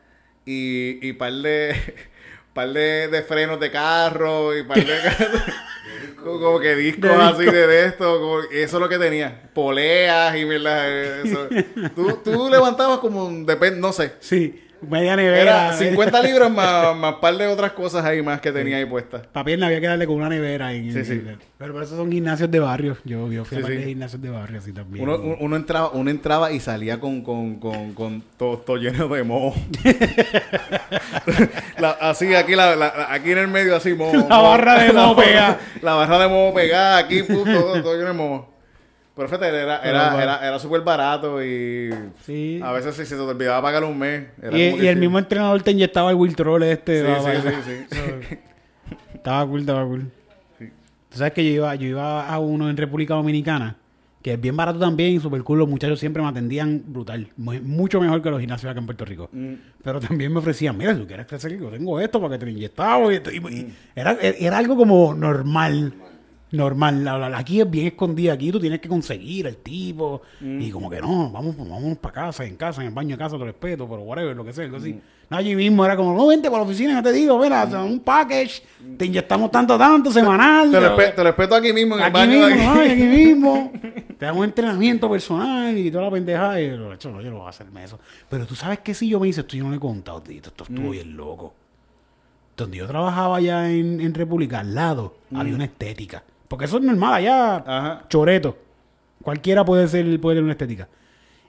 y, 0.46 1.00
y 1.08 1.14
par 1.14 1.34
de 1.34 1.76
par 2.54 2.70
de, 2.70 3.08
de 3.08 3.22
frenos 3.24 3.60
de 3.60 3.72
carro 3.72 4.56
y 4.56 4.62
par 4.64 4.78
de 4.78 4.96
como, 6.24 6.60
que 6.60 6.76
discos 6.76 7.02
De 7.10 7.16
así 7.16 7.40
disco. 7.44 7.52
de, 7.56 7.68
de 7.68 7.86
esto, 7.86 8.20
como- 8.20 8.42
eso 8.42 8.78
es 8.78 8.82
lo 8.82 8.90
que 8.90 8.98
tenía. 9.00 9.50
Poleas 9.54 10.36
y 10.36 10.44
verdad, 10.44 11.22
eso. 11.26 11.48
Tú, 11.96 12.20
tú 12.24 12.50
levantabas 12.50 13.00
como 13.00 13.30
depende, 13.46 13.80
no 13.80 13.92
sé. 13.92 14.14
Sí, 14.20 14.68
media 14.82 15.16
nevera. 15.16 15.42
Era 15.42 15.74
50 15.74 16.22
libras 16.24 16.52
más, 16.52 16.96
más 16.96 17.16
par 17.16 17.36
de 17.38 17.48
otras 17.48 17.72
cosas 17.74 18.06
ahí 18.06 18.22
más 18.22 18.40
que 18.42 18.52
tenía 18.52 18.78
ahí 18.78 18.86
puestas. 18.86 19.24
Pierna 19.46 19.68
había 19.68 19.80
que 19.82 19.88
darle 19.88 20.06
con 20.08 20.16
una 20.16 20.30
nevera. 20.30 20.74
En, 20.74 20.92
Sí, 20.92 21.00
en- 21.00 21.06
sí. 21.06 21.12
en- 21.14 21.40
pero 21.58 21.74
por 21.74 21.84
eso 21.84 21.96
son 21.98 22.12
gimnasios 22.12 22.50
de 22.52 22.60
barrio. 22.60 22.98
Yo, 23.04 23.32
yo 23.32 23.44
fui 23.46 23.58
Sí, 23.58 23.64
a 23.64 23.68
de 23.68 23.84
gimnasios 23.86 24.22
de 24.22 24.30
barrio 24.30 24.60
así 24.60 24.72
también. 24.72 25.04
Uno, 25.08 25.18
un- 25.20 25.38
uno 25.40 25.56
entraba, 25.56 25.90
uno 25.92 26.10
entraba 26.10 26.52
y 26.52 26.60
salía 26.60 27.00
con, 27.00 27.22
con, 27.22 27.56
con, 27.60 27.94
con 27.94 28.24
todo, 28.38 28.58
todo 28.60 28.78
lleno 28.78 29.08
de 29.08 29.24
moho. 29.24 29.54
La- 31.80 31.92
así, 31.92 32.34
aquí, 32.36 32.56
la, 32.56 32.76
la- 32.76 33.08
aquí 33.10 33.32
en 33.32 33.38
el 33.40 33.48
medio, 33.48 33.76
así, 33.76 33.94
moho. 33.94 34.14
La 34.14 34.22
moho. 34.38 34.44
barra 34.52 34.84
de 34.84 34.94
moho 34.94 35.16
pegada. 35.16 35.60
La 35.82 35.94
barra 35.94 36.20
de 36.20 36.28
moho 36.28 36.54
pegada, 36.54 36.98
aquí, 36.98 37.24
pum, 37.24 37.44
todo, 37.46 37.82
todo 37.82 37.94
lleno 37.96 38.08
de 38.08 38.14
moho. 38.14 38.50
Pero 39.20 39.28
fíjate, 39.28 39.48
era, 39.50 39.80
era, 39.84 40.04
bueno. 40.12 40.24
era, 40.24 40.48
era 40.48 40.60
súper 40.60 40.80
barato 40.80 41.44
y 41.44 41.90
Sí. 42.26 42.62
a 42.64 42.72
veces 42.72 42.96
si 42.96 43.06
se 43.06 43.16
te 43.16 43.22
olvidaba 43.22 43.62
pagar 43.62 43.84
un 43.84 44.00
mes. 44.00 44.28
era 44.42 44.58
Y, 44.58 44.88
el 44.88 44.94
sí. 44.96 45.00
mismo 45.02 45.20
entrenador 45.20 45.62
te 45.62 45.72
inyectaba 45.72 46.10
el 46.12 46.16
Wiltrol 46.16 46.64
este. 46.64 47.06
Sí, 47.06 47.22
sí, 47.44 47.50
sí, 47.66 47.86
sí. 48.30 48.38
Estaba 49.14 49.46
cool, 49.46 49.60
estaba 49.60 49.84
cool. 49.86 50.10
Tú 51.10 51.18
sabes 51.18 51.34
que 51.34 51.44
yo 51.44 51.52
iba, 51.52 51.76
yo 51.76 51.88
iba 51.88 52.26
a 52.30 52.40
uno 52.40 52.70
en 52.70 52.78
República 52.78 53.14
Dominicana, 53.16 53.76
que 54.22 54.34
es 54.36 54.40
bien 54.40 54.56
barato 54.56 54.80
también, 54.80 55.12
y 55.16 55.20
super 55.20 55.44
cool. 55.44 55.60
Los 55.60 55.68
muchachos 55.68 56.00
siempre 56.00 56.22
me 56.24 56.30
atendían 56.30 56.82
brutal. 56.88 57.28
Mu- 57.36 57.60
Mucho 57.62 58.00
mejor 58.00 58.22
que 58.22 58.30
los 58.30 58.40
gimnasios 58.40 58.70
acá 58.72 58.80
en 58.80 58.86
Puerto 58.86 59.04
Rico. 59.04 59.28
Mm. 59.34 59.54
Pero 59.84 60.00
también 60.00 60.32
me 60.32 60.40
ofrecían, 60.40 60.78
mira, 60.78 60.94
si 60.94 61.02
tú 61.02 61.08
quieres 61.08 61.26
crecer, 61.26 61.60
yo 61.60 61.68
tengo 61.70 62.00
esto 62.00 62.22
para 62.22 62.36
que 62.36 62.40
te 62.40 62.46
lo 62.46 62.52
inyectamos. 62.52 63.12
Y, 63.12 63.16
esto". 63.16 63.32
Y- 63.32 63.40
Mm. 63.42 63.72
era, 63.98 64.14
era 64.22 64.58
algo 64.58 64.78
como 64.78 65.14
normal. 65.14 65.94
Normal. 66.52 67.04
La- 67.04 67.18
la- 67.30 67.38
Aquí 67.38 67.62
es 67.62 67.70
bien 67.70 67.88
escondido. 67.88 68.34
Aquí 68.34 68.52
tú 68.52 68.60
tienes 68.60 68.80
que 68.80 68.90
conseguir 68.90 69.46
al 69.48 69.58
tipo. 69.58 70.22
Mm. 70.40 70.62
Y 70.62 70.72
como 70.72 70.90
que 70.90 71.00
no, 71.00 71.30
vamos, 71.32 71.56
vamos 71.58 71.98
para 72.00 72.14
casa, 72.14 72.44
en 72.46 72.56
casa, 72.56 72.82
en 72.82 72.88
el 72.88 72.94
baño 72.94 73.16
de 73.16 73.18
casa, 73.24 73.38
te 73.38 73.44
respeto, 73.44 73.88
pero 73.88 74.02
whatever, 74.02 74.36
lo 74.36 74.44
que 74.44 74.52
sea, 74.54 74.66
algo 74.66 74.78
así. 74.78 74.94
Mm. 74.94 75.02
Allí 75.32 75.56
mismo 75.56 75.86
era 75.86 75.96
como, 75.96 76.16
no, 76.18 76.26
vente 76.26 76.50
para 76.50 76.64
la 76.64 76.68
oficina, 76.68 76.94
ya 76.94 77.04
te 77.04 77.12
digo, 77.12 77.38
mira, 77.38 77.64
un 77.66 78.00
package, 78.00 78.64
te 78.98 79.06
inyectamos 79.06 79.52
tanto, 79.52 79.78
tanto, 79.78 80.12
semanal. 80.12 80.72
Te 80.72 80.82
lo, 80.82 80.96
te- 80.96 81.04
espe- 81.04 81.16
te 81.16 81.24
lo 81.24 81.30
espeto 81.30 81.54
aquí 81.54 81.72
mismo 81.72 81.94
en 81.96 82.02
el 82.02 82.06
Aquí 82.08 82.14
baño. 82.14 82.32
mismo, 82.32 82.48
de 82.48 82.54
aquí. 82.54 82.64
ay, 82.80 82.92
aquí 82.92 83.04
mismo. 83.04 83.72
Te 84.20 84.30
un 84.32 84.44
entrenamiento 84.44 85.10
personal 85.10 85.78
y 85.78 85.90
toda 85.92 86.06
la 86.06 86.12
pendejada. 86.12 86.60
Y 86.60 86.68
yo, 86.72 86.92
"Hecho, 86.94 87.10
no, 87.12 87.22
yo 87.22 87.30
no 87.30 87.38
voy 87.38 87.46
a 87.46 87.50
hacerme 87.52 87.84
eso. 87.86 87.98
Pero 88.28 88.46
tú 88.46 88.54
sabes 88.56 88.80
que 88.80 88.94
si 88.94 89.08
yo 89.08 89.18
me 89.20 89.30
hice 89.30 89.42
esto, 89.42 89.56
yo 89.56 89.64
no 89.64 89.70
le 89.70 89.78
he 89.78 89.80
contado. 89.80 90.22
Esto 90.28 90.66
Mm. 90.68 90.74
estuvo 90.74 90.90
bien 90.90 91.16
loco. 91.16 91.54
Donde 92.58 92.78
yo 92.80 92.88
trabajaba 92.88 93.38
allá 93.38 93.72
en, 93.72 94.02
en 94.02 94.14
República, 94.14 94.60
al 94.60 94.76
lado, 94.76 95.16
Mm. 95.30 95.38
había 95.40 95.56
una 95.56 95.64
estética. 95.66 96.24
Porque 96.50 96.66
eso 96.66 96.78
es 96.78 96.84
normal, 96.84 97.14
allá, 97.14 97.56
Ajá. 97.58 98.06
choreto. 98.10 98.58
Cualquiera 99.22 99.64
puede 99.64 99.88
ser, 99.88 100.20
puede 100.20 100.36
tener 100.36 100.44
una 100.44 100.54
estética. 100.54 100.90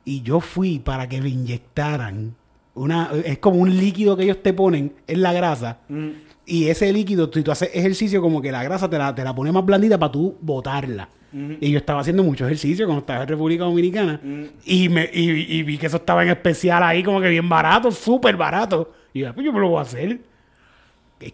Y 0.04 0.22
yo 0.22 0.40
fui 0.40 0.78
para 0.78 1.08
que 1.08 1.20
me 1.20 1.28
inyectaran 1.30 2.34
una, 2.74 3.10
es 3.24 3.38
como 3.38 3.58
un 3.60 3.76
líquido 3.76 4.16
que 4.16 4.24
ellos 4.24 4.42
te 4.42 4.52
ponen 4.52 4.92
en 5.06 5.22
la 5.22 5.32
grasa. 5.32 5.78
Mm. 5.88 6.08
Y 6.46 6.68
ese 6.68 6.92
líquido, 6.92 7.30
si 7.32 7.42
tú 7.42 7.50
haces 7.50 7.70
ejercicio, 7.74 8.20
como 8.20 8.40
que 8.42 8.52
la 8.52 8.62
grasa 8.62 8.88
te 8.88 8.98
la, 8.98 9.14
te 9.14 9.24
la 9.24 9.34
pone 9.34 9.52
más 9.52 9.64
blandita 9.64 9.98
para 9.98 10.12
tú 10.12 10.36
botarla. 10.40 11.08
Y 11.32 11.70
yo 11.70 11.78
estaba 11.78 12.00
haciendo 12.00 12.24
mucho 12.24 12.44
ejercicio 12.44 12.86
cuando 12.86 13.02
estaba 13.02 13.22
en 13.22 13.28
República 13.28 13.62
Dominicana. 13.62 14.20
y, 14.64 14.88
me, 14.88 15.08
y, 15.12 15.30
y 15.58 15.62
vi 15.62 15.78
que 15.78 15.86
eso 15.86 15.98
estaba 15.98 16.24
en 16.24 16.30
especial 16.30 16.82
ahí, 16.82 17.04
como 17.04 17.20
que 17.20 17.28
bien 17.28 17.48
barato, 17.48 17.92
súper 17.92 18.36
barato. 18.36 18.92
Y 19.14 19.20
yo, 19.20 19.32
pues 19.32 19.46
yo 19.46 19.52
me 19.52 19.60
lo 19.60 19.68
voy 19.68 19.78
a 19.78 19.82
hacer. 19.82 20.18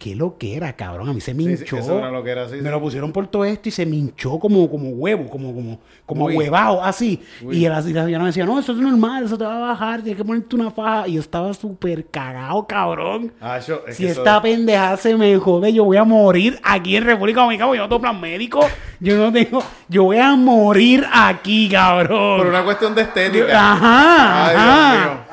¿Qué, 0.00 0.16
lo 0.16 0.36
que 0.36 0.56
era, 0.56 0.72
cabrón? 0.74 1.08
A 1.08 1.12
mí 1.12 1.20
se 1.20 1.32
me 1.32 1.44
Sí, 1.44 1.56
sí, 1.58 1.62
hinchó. 1.62 1.78
eso 1.78 1.98
era 1.98 2.10
lo 2.10 2.24
que 2.24 2.30
era, 2.30 2.48
sí, 2.48 2.56
me 2.56 2.70
lo 2.70 2.80
pusieron 2.80 3.12
por 3.12 3.28
todo 3.28 3.44
esto 3.44 3.68
y 3.68 3.72
se 3.72 3.86
me 3.86 3.94
hinchó 3.94 4.36
como, 4.40 4.68
como 4.68 4.88
huevo, 4.90 5.28
como, 5.30 5.54
como, 5.54 5.78
como 6.04 6.24
Uy. 6.24 6.36
huevado, 6.36 6.82
así. 6.82 7.22
Uy. 7.40 7.64
Y 7.64 7.68
la, 7.68 7.80
y 7.86 7.92
la 7.92 8.04
señora 8.04 8.24
me 8.24 8.30
decía, 8.30 8.44
no, 8.44 8.58
eso 8.58 8.72
es 8.72 8.78
normal, 8.78 9.24
eso 9.24 9.38
te 9.38 9.44
va 9.44 9.56
a 9.56 9.60
bajar, 9.60 10.02
tienes 10.02 10.16
que 10.20 10.24
ponerte 10.24 10.56
una 10.56 10.72
faja. 10.72 11.06
Y 11.06 11.12
yo 11.12 11.20
estaba 11.20 11.54
súper 11.54 12.04
cagado, 12.06 12.66
cabrón. 12.66 13.32
Ah, 13.40 13.60
yo- 13.60 13.82
es 13.86 13.96
Si 13.96 14.02
que 14.02 14.10
eso- 14.10 14.22
esta 14.22 14.42
pendeja 14.42 14.96
se 14.96 15.14
me 15.16 15.36
jode, 15.38 15.72
yo 15.72 15.84
voy 15.84 15.98
a 15.98 16.04
morir 16.04 16.58
aquí 16.64 16.96
en 16.96 17.04
República 17.04 17.42
Dominicana. 17.42 17.72
Yo 17.76 17.82
no 17.82 17.88
tengo 17.88 18.00
plan 18.00 18.20
médico. 18.20 18.66
Yo 18.98 19.16
no 19.16 19.32
tengo. 19.32 19.62
Yo 19.88 20.02
voy 20.02 20.16
a 20.18 20.34
morir 20.34 21.06
aquí, 21.12 21.68
cabrón. 21.68 22.38
Por 22.38 22.46
una 22.48 22.64
cuestión 22.64 22.92
de 22.92 23.02
estética. 23.02 23.72
Ajá, 23.72 24.46
Ay, 24.48 24.56
ajá. 24.56 24.92
Dios 24.92 25.04
mío. 25.14 25.25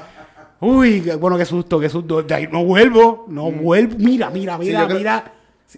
Uy, 0.64 1.01
bueno, 1.20 1.38
qué 1.38 1.45
susto, 1.45 1.80
qué 1.80 1.89
susto. 1.89 2.24
De 2.24 2.34
ahí 2.34 2.47
no 2.51 2.64
vuelvo, 2.64 3.26
no 3.28 3.51
vuelvo. 3.51 3.95
Mira, 3.97 4.30
mira, 4.30 4.57
Mm. 4.57 4.61
Sí, 4.61 4.68
mira, 4.68 4.86
creo- 4.86 4.97
mira. 4.97 5.34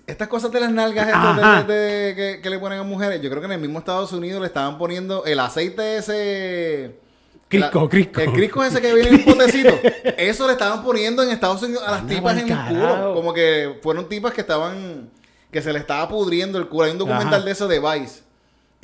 Estas 0.07 0.27
cosas 0.27 0.51
de 0.51 0.59
las 0.59 0.71
nalgas 0.71 1.07
estas 1.07 1.23
Ajá. 1.39 1.63
de- 1.63 1.73
de- 1.73 1.79
de- 1.79 2.15
que, 2.15 2.41
que 2.41 2.49
le 2.49 2.59
ponen 2.59 2.79
a 2.79 2.83
mujeres, 2.83 3.21
yo 3.21 3.29
creo 3.29 3.41
que 3.41 3.45
en 3.45 3.53
el 3.53 3.61
mismo 3.61 3.79
Estados 3.79 4.11
Unidos 4.11 4.41
le 4.41 4.47
estaban 4.47 4.77
poniendo 4.77 5.23
el 5.25 5.39
aceite 5.39 5.97
ese... 5.97 6.99
Crisco, 7.47 7.83
la- 7.83 7.89
crisco. 7.89 8.19
El 8.21 8.33
crisco 8.33 8.63
ese 8.63 8.81
que 8.81 8.93
viene 8.93 9.09
en 9.09 9.15
un 9.15 9.23
potecito. 9.37 9.73
Eso 10.17 10.47
le 10.47 10.53
estaban 10.53 10.83
poniendo 10.83 11.23
en 11.23 11.29
Estados 11.29 11.61
Unidos 11.63 11.83
a 11.87 11.91
las 11.91 12.01
Anda 12.01 12.13
tipas 12.15 12.37
en 12.37 12.49
el 12.49 12.57
culo. 12.67 13.13
Como 13.13 13.33
que 13.33 13.79
fueron 13.81 14.09
tipas 14.09 14.33
que 14.33 14.41
estaban... 14.41 15.09
Que 15.51 15.61
se 15.61 15.71
le 15.71 15.79
estaba 15.79 16.09
pudriendo 16.09 16.57
el 16.57 16.67
culo. 16.67 16.83
Hay 16.85 16.91
un 16.91 16.97
documental 16.97 17.33
Ajá. 17.35 17.45
de 17.45 17.51
eso 17.51 17.67
de 17.69 17.79
Vice. 17.79 18.21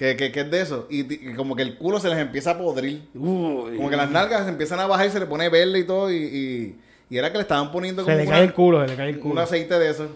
Que, 0.01 0.15
que, 0.17 0.31
que 0.31 0.39
es 0.41 0.49
de 0.49 0.61
eso. 0.61 0.87
Y, 0.89 1.01
y 1.13 1.33
como 1.35 1.55
que 1.55 1.61
el 1.61 1.77
culo 1.77 1.99
se 1.99 2.09
les 2.09 2.17
empieza 2.17 2.51
a 2.51 2.57
podrir. 2.57 3.07
Uy. 3.13 3.77
Como 3.77 3.87
que 3.87 3.95
las 3.95 4.09
nalgas 4.09 4.45
se 4.45 4.49
empiezan 4.49 4.79
a 4.79 4.87
bajar 4.87 5.05
y 5.05 5.11
se 5.11 5.19
le 5.19 5.27
pone 5.27 5.47
verde 5.49 5.77
y 5.77 5.83
todo. 5.83 6.09
Y, 6.11 6.15
y, 6.15 6.79
Y 7.11 7.17
era 7.19 7.29
que 7.31 7.37
le 7.37 7.43
estaban 7.43 7.71
poniendo 7.71 8.01
Se 8.01 8.05
como 8.05 8.17
le 8.17 8.23
una- 8.23 8.31
cae 8.31 8.43
el 8.45 8.53
culo, 8.53 8.81
se 8.81 8.87
le 8.87 8.95
cae 8.95 9.09
el 9.09 9.15
un 9.17 9.21
culo. 9.21 9.41
aceite 9.41 9.77
de 9.77 9.91
eso. 9.91 10.07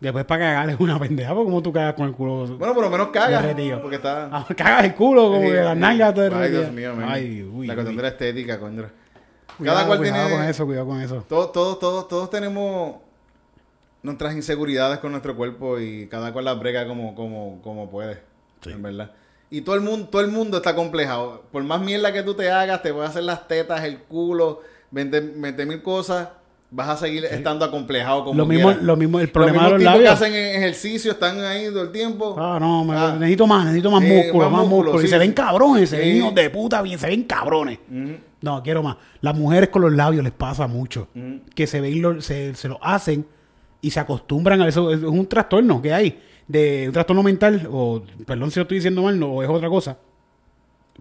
Después 0.00 0.24
para 0.24 0.46
cagar 0.46 0.70
es 0.70 0.80
una 0.80 0.98
pendeja, 0.98 1.32
porque 1.32 1.44
como 1.44 1.62
tú 1.62 1.72
cagas 1.72 1.94
con 1.94 2.08
el 2.08 2.12
culo. 2.12 2.56
Bueno, 2.56 2.74
por 2.74 2.82
lo 2.82 2.90
menos 2.90 3.08
caga. 3.10 3.40
Derretido. 3.40 3.80
Porque 3.80 3.96
está. 3.96 4.30
Ah, 4.32 4.44
cagas 4.56 4.84
el 4.86 4.94
culo, 4.96 5.28
como 5.30 5.42
Sí, 5.42 5.46
que 5.48 5.54
las 5.62 5.74
sí. 5.74 5.78
nalgas 5.80 6.14
te 6.14 6.20
Ay, 6.22 6.28
derretidas. 6.30 6.62
Dios 6.62 6.72
mío, 6.72 6.96
man. 6.96 7.08
Ay, 7.08 7.42
uy, 7.42 7.66
La 7.68 7.74
cuestión 7.74 7.94
uy. 7.94 7.96
de 7.98 8.02
la 8.02 8.08
estética, 8.08 8.58
coño. 8.58 8.82
Cuidado, 9.58 9.76
Cada 9.76 9.86
cual 9.86 9.98
cuidado 9.98 10.26
tiene. 10.26 10.40
con 10.40 10.50
eso, 10.50 10.66
cuidado 10.66 10.86
con 10.88 11.00
eso. 11.02 11.24
Todos, 11.28 11.52
todos, 11.52 11.78
todos, 11.78 12.08
todos 12.08 12.30
tenemos 12.30 12.96
nuestras 14.02 14.34
inseguridades 14.34 14.98
con 14.98 15.12
nuestro 15.12 15.36
cuerpo 15.36 15.78
y 15.78 16.08
cada 16.08 16.32
cual 16.32 16.46
las 16.46 16.58
brega 16.58 16.86
como, 16.88 17.14
como, 17.14 17.60
como 17.62 17.88
puede. 17.90 18.18
En 18.66 18.82
verdad. 18.82 19.12
Y 19.50 19.62
todo 19.62 19.74
el 19.74 19.80
mundo, 19.80 20.08
todo 20.08 20.22
el 20.22 20.28
mundo 20.28 20.58
está 20.58 20.74
complejado. 20.76 21.42
Por 21.50 21.62
más 21.64 21.80
mierda 21.80 22.12
que 22.12 22.22
tú 22.22 22.34
te 22.34 22.50
hagas, 22.50 22.82
te 22.82 22.92
voy 22.92 23.04
a 23.04 23.08
hacer 23.08 23.24
las 23.24 23.48
tetas, 23.48 23.82
el 23.84 23.98
culo, 23.98 24.60
20 24.92 25.66
mil 25.66 25.82
cosas, 25.82 26.28
vas 26.70 26.88
a 26.88 26.96
seguir 26.96 27.24
estando 27.24 27.64
acomplejado 27.64 28.24
como 28.24 28.38
Lo 28.38 28.46
mismo, 28.46 28.68
quieras. 28.68 28.84
lo 28.84 28.96
mismo, 28.96 29.18
el 29.18 29.28
problema 29.28 29.64
de 29.64 29.70
los 29.70 29.78
tipos 29.80 29.92
que 29.94 29.98
labios. 30.04 30.12
hacen 30.14 30.34
ejercicio 30.34 31.10
están 31.12 31.40
ahí 31.40 31.66
todo 31.66 31.82
el 31.82 31.90
tiempo. 31.90 32.36
Ah, 32.38 32.58
no, 32.60 32.84
me- 32.84 32.94
Ah. 32.96 33.16
necesito 33.18 33.44
más, 33.48 33.64
necesito 33.64 33.90
más 33.90 34.04
Sí, 34.04 34.08
músculo, 34.08 34.50
más 34.50 34.60
músculo, 34.60 34.76
músculo. 34.84 34.98
y 35.00 35.02
sí, 35.06 35.08
se 35.08 35.18
ven 35.18 35.28
sí. 35.30 35.34
cabrones, 35.34 35.90
se 35.90 35.96
ven 35.98 36.12
Sí. 36.12 36.18
hijos 36.18 36.34
de 36.34 36.50
puta, 36.50 36.80
bien, 36.82 36.98
se 37.00 37.08
ven 37.08 37.24
cabrones. 37.24 37.78
No, 38.42 38.62
quiero 38.62 38.84
más. 38.84 38.96
Las 39.20 39.36
mujeres 39.36 39.68
con 39.70 39.82
los 39.82 39.92
labios 39.92 40.22
les 40.22 40.32
pasa 40.32 40.68
mucho. 40.68 41.08
Que 41.56 41.66
se 41.66 41.80
ven, 41.80 42.00
lo- 42.00 42.20
se, 42.22 42.54
se 42.54 42.68
lo 42.68 42.78
hacen 42.84 43.26
y 43.80 43.90
se 43.90 43.98
acostumbran 43.98 44.62
a 44.62 44.68
eso. 44.68 44.92
Es 44.92 45.02
un 45.02 45.26
trastorno 45.26 45.82
que 45.82 45.92
hay. 45.92 46.22
De 46.50 46.84
un 46.88 46.92
trastorno 46.92 47.22
mental, 47.22 47.68
o 47.70 48.02
perdón 48.26 48.50
si 48.50 48.58
lo 48.58 48.62
estoy 48.62 48.78
diciendo 48.78 49.02
mal, 49.02 49.18
no, 49.18 49.26
o 49.28 49.42
es 49.42 49.48
otra 49.48 49.68
cosa. 49.68 49.98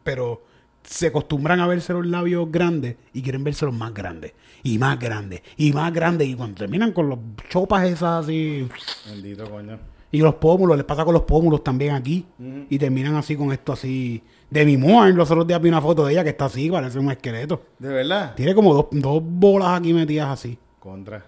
Pero 0.04 0.44
se 0.84 1.08
acostumbran 1.08 1.60
a 1.60 1.68
verse 1.68 1.92
los 1.94 2.06
labios 2.06 2.52
grandes 2.52 2.96
y 3.14 3.22
quieren 3.22 3.44
verse 3.44 3.66
los 3.66 3.74
más 3.76 3.94
grandes. 3.94 4.34
Y 4.64 4.78
más 4.78 5.00
grandes. 5.00 5.42
Y 5.58 5.74
más 5.74 5.92
grandes. 5.94 6.28
Y 6.28 6.36
cuando 6.36 6.56
terminan 6.58 6.92
con 6.92 7.10
los 7.10 7.20
chopas 7.50 7.88
esas 7.88 8.26
así. 8.26 8.68
Bendito, 9.08 9.50
coño. 9.50 9.80
Y 10.12 10.20
los 10.22 10.36
pómulos, 10.36 10.76
les 10.78 10.86
pasa 10.86 11.06
con 11.06 11.14
los 11.14 11.24
pómulos 11.24 11.64
también 11.64 11.94
aquí. 11.96 12.26
Y 12.70 12.78
terminan 12.80 13.16
así 13.16 13.36
con 13.36 13.52
esto 13.52 13.74
así. 13.74 14.24
De 14.50 14.66
mi 14.66 14.78
Moore, 14.78 15.14
los 15.14 15.30
otros 15.30 15.46
días 15.46 15.62
vi 15.62 15.70
una 15.70 15.82
foto 15.82 16.06
de 16.06 16.14
ella 16.14 16.24
que 16.24 16.32
está 16.32 16.46
así, 16.46 16.70
parece 16.70 16.98
un 16.98 17.12
esqueleto. 17.12 17.64
De 17.78 17.90
verdad. 17.90 18.34
Tiene 18.36 18.56
como 18.56 18.74
dos, 18.74 18.88
dos 18.92 19.22
bolas 19.24 19.80
aquí 19.80 19.94
metidas 19.94 20.30
así. 20.30 20.58
Contra. 20.80 21.24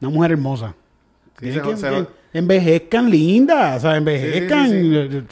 Una 0.00 0.10
mujer 0.10 0.32
hermosa. 0.32 0.74
Sí, 1.38 1.52
se- 1.52 1.60
que, 1.62 1.76
se- 1.76 1.88
que 1.90 2.06
envejezcan 2.38 3.10
lindas. 3.10 3.78
O 3.78 3.80
sea, 3.88 3.96
envejezcan. 3.96 4.68
sí, 4.70 5.22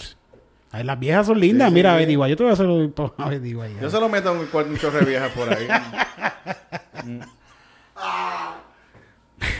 Ay, 0.71 0.83
las 0.85 0.99
viejas 0.99 1.27
son 1.27 1.39
lindas. 1.39 1.69
Sí, 1.69 1.71
sí, 1.71 1.75
Mira, 1.75 1.99
sí. 1.99 2.17
White. 2.17 2.31
Yo 2.31 2.37
te 2.37 2.43
voy 2.43 2.51
a 2.51 2.53
hacer 2.55 2.67
a 3.19 3.27
White. 3.55 3.77
Yo 3.81 3.91
se 3.91 4.01
lo 4.01 4.09
meto 4.09 4.29
a 4.31 4.33
un, 4.33 4.47
cuarto- 4.47 4.71
un 4.71 4.79
chorro 4.79 4.99
de 4.99 5.05
viejas 5.05 5.31
por 5.33 5.49
ahí. 5.53 5.69
Mm. 7.05 7.21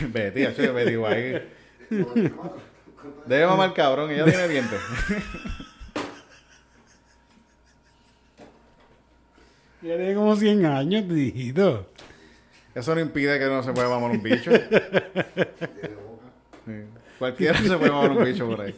Betty, 0.11 0.45
acho, 0.45 0.73
Betty 0.73 0.97
White. 0.97 1.47
Debe 3.27 3.47
mamar 3.47 3.73
cabrón, 3.73 4.11
ella 4.11 4.25
tiene 4.25 4.47
dientes. 4.47 4.79
Ya 9.81 9.95
tiene 9.97 10.15
como 10.15 10.35
100 10.35 10.65
años, 10.65 11.07
dijito. 11.07 11.87
Eso 12.73 12.95
no 12.95 13.01
impide 13.01 13.37
que 13.37 13.45
no 13.45 13.61
se 13.61 13.71
pueda 13.71 13.87
mamar 13.87 14.09
un 14.11 14.23
bicho. 14.23 14.51
Sí. 16.65 16.71
Cualquiera 17.19 17.57
se 17.59 17.77
puede 17.77 17.91
mamar 17.91 18.11
un 18.11 18.23
bicho 18.25 18.47
por 18.47 18.61
ahí. 18.61 18.75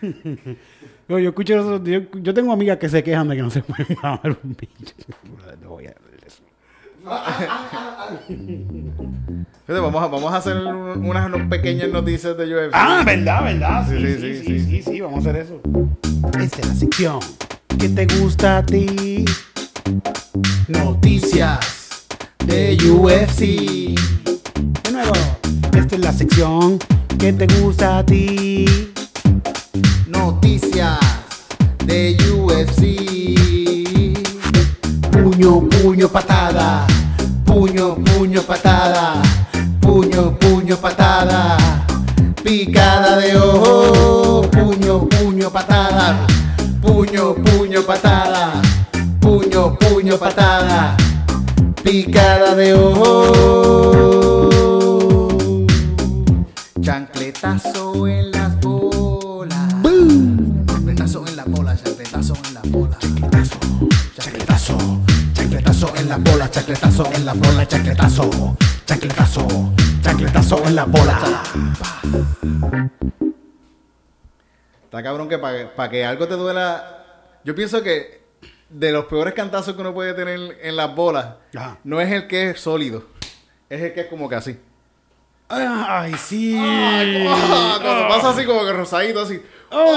No, 1.08 1.18
yo 1.18 1.30
escucho 1.30 1.54
eso, 1.54 1.84
yo, 1.84 2.00
yo 2.14 2.32
tengo 2.34 2.52
amigas 2.52 2.78
que 2.78 2.88
se 2.88 3.02
quejan 3.02 3.28
de 3.28 3.36
que 3.36 3.42
no 3.42 3.50
se 3.50 3.60
pueden 3.62 3.96
mamar 4.02 4.38
un 4.42 4.56
bicho. 4.58 4.94
No 5.60 5.70
voy 5.70 5.86
a 5.86 5.94
eso. 6.26 6.42
Fíjate, 8.28 9.80
vamos, 9.80 10.02
a, 10.02 10.06
vamos 10.06 10.32
a 10.32 10.36
hacer 10.36 10.56
un- 10.56 11.04
unas 11.04 11.48
pequeñas 11.48 11.90
noticias 11.90 12.36
de 12.36 12.44
UFC. 12.46 12.70
Ah, 12.72 13.02
verdad, 13.04 13.44
verdad. 13.44 13.86
Sí, 13.88 13.96
Sí, 13.98 14.06
sí, 14.06 14.14
sí, 14.14 14.20
sí, 14.20 14.44
sí, 14.44 14.60
sí. 14.60 14.82
sí, 14.82 14.82
sí, 14.92 15.00
vamos 15.00 15.18
a 15.26 15.30
hacer 15.30 15.42
eso. 15.42 15.60
Esta 16.40 16.60
es 16.62 16.68
la 16.68 16.74
sección 16.74 17.18
que 17.78 17.88
te 17.88 18.06
gusta 18.18 18.58
a 18.58 18.66
ti. 18.66 19.24
Noticias 20.68 22.06
de 22.46 22.76
UFC. 22.90 24.21
Esta 25.92 26.08
es 26.08 26.14
la 26.14 26.18
sección 26.18 26.78
que 27.18 27.34
te 27.34 27.46
gusta 27.60 27.98
a 27.98 28.06
ti. 28.06 28.64
Noticias 30.08 30.98
de 31.84 32.16
UFC. 32.32 33.36
Puño, 35.10 35.68
puño, 35.68 36.08
patada. 36.08 36.86
Puño, 37.44 37.96
puño, 37.96 38.40
patada. 38.40 39.20
Puño, 39.82 40.38
puño, 40.38 40.78
patada. 40.78 41.58
Picada 42.42 43.18
de 43.18 43.36
ojo. 43.36 44.48
Puño, 44.50 45.06
puño, 45.10 45.50
patada. 45.50 46.26
Puño, 46.80 47.34
puño, 47.34 47.82
patada. 47.82 48.62
Puño, 49.20 49.78
puño, 49.78 50.16
patada. 50.16 50.96
Picada 51.84 52.54
de 52.54 52.72
ojo. 52.72 54.41
Chancletazo 56.82 58.08
en 58.08 58.32
las 58.32 58.58
bolas. 58.60 59.72
Chancletazo 60.66 61.24
en 61.28 61.36
la 61.36 61.44
bola, 61.44 61.76
chancletazo 61.76 62.34
en 62.44 62.54
la 62.54 62.60
bola. 62.64 62.98
Chancletazo, 62.98 63.58
chancletazo, 64.18 64.78
chancletazo 65.32 65.96
en 65.96 66.08
la 66.08 66.16
bola, 66.16 66.50
chancletazo 66.50 67.06
en 67.14 67.24
la 67.24 67.34
bola, 67.34 67.68
chancletazo, 67.68 68.56
chancletazo, 68.84 69.72
chancletazo 70.02 70.66
en 70.66 70.74
la 70.74 70.84
bola. 70.84 71.42
Está 74.84 75.02
cabrón 75.04 75.28
que 75.28 75.38
para 75.38 75.88
que 75.88 76.04
algo 76.04 76.26
te 76.26 76.34
duela. 76.34 77.04
Yo 77.44 77.54
pienso 77.54 77.84
que 77.84 78.22
de 78.68 78.90
los 78.90 79.04
peores 79.04 79.34
cantazos 79.34 79.76
que 79.76 79.80
uno 79.80 79.94
puede 79.94 80.14
tener 80.14 80.58
en 80.60 80.74
las 80.76 80.92
bolas, 80.96 81.36
Ajá. 81.54 81.78
no 81.84 82.00
es 82.00 82.10
el 82.10 82.26
que 82.26 82.50
es 82.50 82.60
sólido, 82.60 83.04
es 83.70 83.80
el 83.82 83.94
que 83.94 84.00
es 84.00 84.06
como 84.08 84.28
que 84.28 84.34
así. 84.34 84.58
Ay, 85.54 86.14
sí. 86.14 86.56
Ah, 86.58 87.78
Cuando 87.82 88.08
pasa 88.08 88.30
así 88.30 88.44
como 88.46 88.64
que 88.64 88.72
rosadito, 88.72 89.20
así. 89.20 89.40
Como 89.70 89.92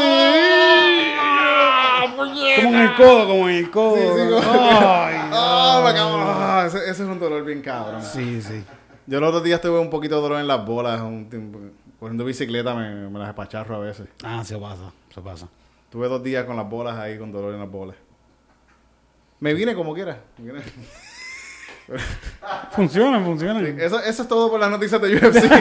en 2.70 2.76
el 2.76 2.95
codo, 2.95 3.28
como 3.28 3.49
en 3.49 3.56
el 3.56 3.72
codo. 3.72 3.95
Sí, 3.95 4.01
sí, 4.01 4.30
como- 4.30 4.51
Ay, 4.70 5.16
ah, 5.32 6.64
ese, 6.68 6.78
ese 6.80 6.91
es 6.91 6.99
un 7.10 7.20
dolor 7.20 7.43
bien 7.43 7.62
cabrón. 7.62 8.01
sí, 8.03 8.41
sí. 8.41 8.64
Yo 9.08 9.20
los 9.20 9.30
otros 9.30 9.43
días 9.43 9.62
tuve 9.62 9.80
un 9.80 9.89
poquito 9.89 10.16
de 10.16 10.22
dolor 10.22 10.39
en 10.39 10.47
las 10.47 10.66
bolas. 10.66 10.99
Un 11.01 11.30
tiempo, 11.30 11.60
corriendo 11.99 12.26
bicicleta 12.26 12.74
me, 12.74 13.08
me 13.10 13.20
las 13.20 13.30
espacharro 13.30 13.76
a 13.76 13.80
veces. 13.80 14.08
Ah, 14.24 14.43
se 14.43 14.58
pasa, 14.58 14.91
se 15.14 15.22
pasa. 15.22 15.47
Tuve 15.91 16.08
dos 16.10 16.24
días 16.24 16.45
con 16.45 16.56
las 16.56 16.68
bolas 16.68 16.97
ahí, 16.97 17.18
con 17.20 17.32
dolor 17.32 17.53
en 17.53 17.60
las 17.60 17.70
bolas. 17.70 17.95
Me 19.39 19.53
vine 19.53 19.76
como 19.76 19.93
quiera. 19.93 20.20
me 20.39 20.51
vine. 20.53 20.64
Funciona, 22.71 23.19
funciona. 23.23 23.67
Eso, 23.81 23.99
eso 24.01 24.21
es 24.23 24.27
todo 24.27 24.49
por 24.51 24.59
las 24.59 24.69
noticias 24.71 24.99
de 25.01 25.15
UFC. 25.15 25.43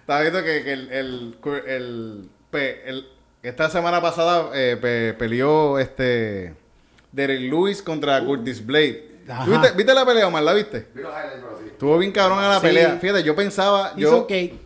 Estaba 0.00 0.20
viendo 0.22 0.42
que, 0.42 0.64
que 0.64 0.72
el, 0.72 0.90
el, 0.92 1.36
el- 1.66 2.28
pe- 2.50 2.88
el- 2.88 3.06
esta 3.42 3.68
semana 3.70 4.00
pasada 4.00 4.50
eh, 4.54 4.76
pe- 4.80 5.14
peleó 5.18 5.78
este 5.78 6.54
Derek 7.12 7.40
Lewis 7.40 7.82
contra 7.82 8.24
Curtis 8.24 8.64
Blade. 8.64 9.18
Ajá. 9.28 9.44
¿Tú 9.44 9.50
¿Viste, 9.52 9.70
¿Viste 9.76 9.94
la 9.94 10.06
pelea, 10.06 10.26
Omar? 10.26 10.42
¿La 10.42 10.54
viste? 10.54 10.88
Estuvo 11.66 11.98
bien 11.98 12.10
cabrón 12.12 12.38
a 12.38 12.48
la 12.48 12.54
Sí. 12.60 12.62
pelea. 12.62 12.96
Fíjate, 13.00 13.22
yo 13.22 13.36
pensaba, 13.36 13.90
It's 13.92 13.98
yo, 14.00 14.16
okay. 14.20 14.58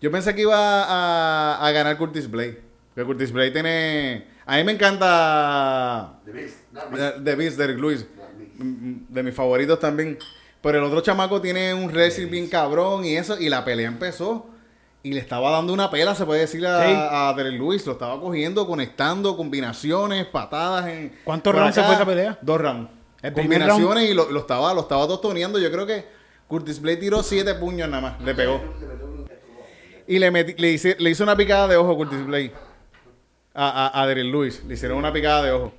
yo 0.00 0.10
pensé 0.10 0.34
que 0.34 0.42
iba 0.42 0.54
a, 0.84 1.66
a 1.66 1.70
ganar 1.72 1.96
Curtis 1.96 2.30
Blade. 2.30 2.60
Porque 2.94 3.06
Curtis 3.06 3.32
Blade 3.32 3.50
tiene... 3.52 4.26
A 4.46 4.56
mí 4.56 4.64
me 4.64 4.72
encanta... 4.72 6.20
The 6.24 7.20
The 7.22 7.34
Beast, 7.36 7.58
Derek 7.58 7.78
Lewis. 7.78 8.06
Mm, 8.58 8.94
De 9.08 9.22
mis 9.22 9.34
favoritos 9.34 9.78
también. 9.78 10.18
Pero 10.60 10.78
el 10.78 10.84
otro 10.84 11.00
chamaco 11.00 11.40
tiene 11.40 11.74
un 11.74 11.88
wrestling 11.90 12.28
bien 12.30 12.48
cabrón 12.48 13.04
y 13.04 13.16
eso. 13.16 13.38
Y 13.38 13.48
la 13.48 13.64
pelea 13.64 13.88
empezó. 13.88 14.46
Y 15.04 15.12
le 15.12 15.20
estaba 15.20 15.50
dando 15.50 15.72
una 15.72 15.90
pela, 15.90 16.14
se 16.14 16.24
puede 16.24 16.40
decir, 16.42 16.64
a, 16.66 16.84
Sí. 16.86 16.94
a 16.96 17.34
Derek 17.36 17.54
Lewis. 17.54 17.84
Lo 17.86 17.92
estaba 17.92 18.20
cogiendo, 18.20 18.66
conectando, 18.66 19.36
combinaciones, 19.36 20.26
patadas. 20.26 20.86
En, 20.86 21.12
¿Cuántos 21.24 21.52
rounds 21.54 21.74
se 21.74 21.82
fue 21.82 21.94
esa 21.94 22.06
pelea? 22.06 22.38
Dos 22.40 22.60
rounds. 22.60 22.90
El 23.20 23.32
Combinaciones 23.32 24.10
y 24.10 24.14
lo, 24.14 24.30
lo 24.30 24.40
estaba, 24.40 24.72
lo 24.74 24.80
estaba 24.82 25.06
tostoneando. 25.08 25.58
Yo 25.58 25.70
creo 25.72 25.86
que 25.86 26.04
Curtis 26.48 26.80
Blade 26.80 26.96
tiró 26.98 27.22
siete 27.22 27.54
puños 27.54 27.88
nada 27.88 28.00
más. 28.02 28.20
Le 28.22 28.34
pegó. 28.34 28.60
Y 30.06 30.18
le, 30.18 30.32
metí- 30.32 30.56
le, 30.58 30.70
hice, 30.72 30.96
le 30.98 31.10
hizo 31.10 31.22
una 31.24 31.36
picada 31.36 31.68
de 31.68 31.76
ojo 31.76 31.92
a 31.92 31.96
Curtis 31.96 32.24
Blade. 32.26 32.52
A, 33.54 33.86
a, 33.94 34.02
a 34.02 34.06
Derek 34.06 34.24
Lewis. 34.26 34.62
Le 34.66 34.74
hicieron 34.74 34.98
una 34.98 35.12
picada 35.12 35.42
de 35.42 35.52
ojo. 35.52 35.72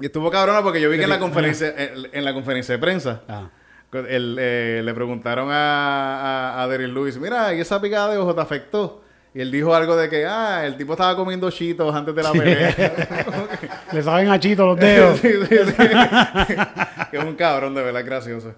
Y 0.00 0.06
estuvo 0.06 0.30
cabrona 0.30 0.62
porque 0.62 0.80
yo 0.80 0.90
vi 0.90 0.96
que 0.98 1.04
en 1.04 1.10
la 1.10 1.18
conferencia, 1.18 1.72
en, 1.76 2.08
en 2.12 2.24
la 2.24 2.34
conferencia 2.34 2.74
de 2.74 2.78
prensa, 2.80 3.22
Ah. 3.28 3.48
el, 3.92 4.36
eh, 4.40 4.80
le 4.84 4.94
preguntaron 4.94 5.48
a, 5.50 6.54
a, 6.56 6.62
a 6.62 6.68
Derek 6.68 6.88
Lewis, 6.92 7.18
mira, 7.18 7.54
¿y 7.54 7.60
esa 7.60 7.80
picada 7.80 8.10
de 8.10 8.18
ojo 8.18 8.34
te 8.34 8.40
afectó? 8.40 9.02
Y 9.34 9.40
él 9.40 9.50
dijo 9.50 9.74
algo 9.74 9.96
de 9.96 10.10
que, 10.10 10.26
ah, 10.26 10.66
el 10.66 10.76
tipo 10.76 10.92
estaba 10.92 11.14
comiendo 11.16 11.50
chitos 11.50 11.94
antes 11.94 12.14
de 12.14 12.22
la 12.22 12.32
pelea. 12.32 12.74
Le 13.92 14.02
saben 14.02 14.28
a 14.30 14.38
chito 14.40 14.66
los 14.66 14.78
dedos. 14.78 15.18
Sí, 15.22 15.28
sí, 15.48 15.56
sí. 15.66 15.72
que 17.10 17.16
es 17.18 17.24
un 17.24 17.34
cabrón, 17.34 17.74
de 17.74 17.82
verdad, 17.82 18.04
gracioso. 18.04 18.54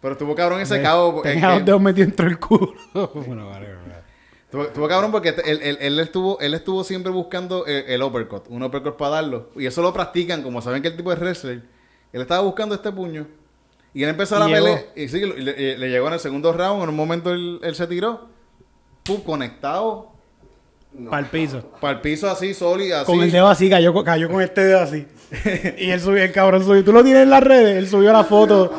Pero 0.00 0.12
estuvo 0.12 0.34
cabrón 0.34 0.60
ese 0.60 0.80
cabo. 0.80 1.16
es 1.24 1.32
Tenía 1.32 1.48
que- 1.48 1.54
los 1.56 1.64
dedos 1.66 1.80
metidos 1.82 2.08
dentro 2.08 2.26
del 2.26 2.38
culo. 2.38 2.72
bueno, 3.14 3.48
vale, 3.50 3.74
vale. 3.74 3.85
Estuvo, 4.46 4.62
estuvo 4.64 4.88
cabrón 4.88 5.10
porque 5.12 5.30
él, 5.44 5.60
él- 5.62 5.78
él 5.80 5.98
estuvo, 6.00 6.38
él 6.40 6.54
estuvo 6.54 6.82
siempre 6.84 7.10
buscando 7.12 7.66
el, 7.66 7.84
el 7.88 8.02
uppercut, 8.02 8.44
un 8.48 8.62
uppercut 8.62 8.96
para 8.96 9.16
darlo. 9.16 9.50
Y 9.56 9.66
eso 9.66 9.82
lo 9.82 9.92
practican, 9.92 10.42
como 10.42 10.62
saben 10.62 10.82
que 10.82 10.88
el 10.88 10.96
tipo 10.96 11.12
es 11.12 11.18
wrestler. 11.18 11.62
Él 12.12 12.20
estaba 12.22 12.40
buscando 12.42 12.74
este 12.74 12.90
puño. 12.92 13.26
Y 13.92 14.02
él 14.04 14.10
empezó 14.10 14.36
Y 14.36 14.38
la 14.40 14.46
pelea. 14.56 14.84
Y 14.94 15.08
sí, 15.08 15.20
le, 15.20 15.40
le- 15.42 15.78
le 15.78 15.88
llegó 15.90 16.06
en 16.08 16.14
el 16.14 16.20
segundo 16.20 16.52
round. 16.52 16.82
En 16.82 16.88
un 16.90 16.96
momento 16.96 17.30
él, 17.32 17.58
él 17.62 17.74
se 17.74 17.86
tiró. 17.86 18.28
Pum, 19.04 19.20
conectado. 19.22 20.12
Para 21.10 21.20
el 21.20 21.26
piso. 21.26 21.62
Para 21.80 21.94
el 21.94 22.00
piso 22.00 22.30
así, 22.30 22.54
sólido, 22.54 22.98
así. 22.98 23.06
Con 23.06 23.20
el 23.22 23.30
dedo 23.30 23.48
así, 23.48 23.68
cayó, 23.68 23.92
con- 23.92 24.04
cayó 24.04 24.30
con 24.30 24.40
este 24.42 24.64
dedo 24.64 24.80
así. 24.80 25.06
y 25.78 25.90
él 25.90 26.00
subió, 26.00 26.22
el 26.22 26.32
cabrón 26.32 26.62
subió. 26.64 26.84
Tú 26.84 26.92
lo 26.92 27.02
tienes 27.02 27.24
en 27.24 27.30
las 27.30 27.42
redes, 27.42 27.76
él 27.76 27.88
subió 27.88 28.12
la 28.12 28.24
foto. 28.24 28.70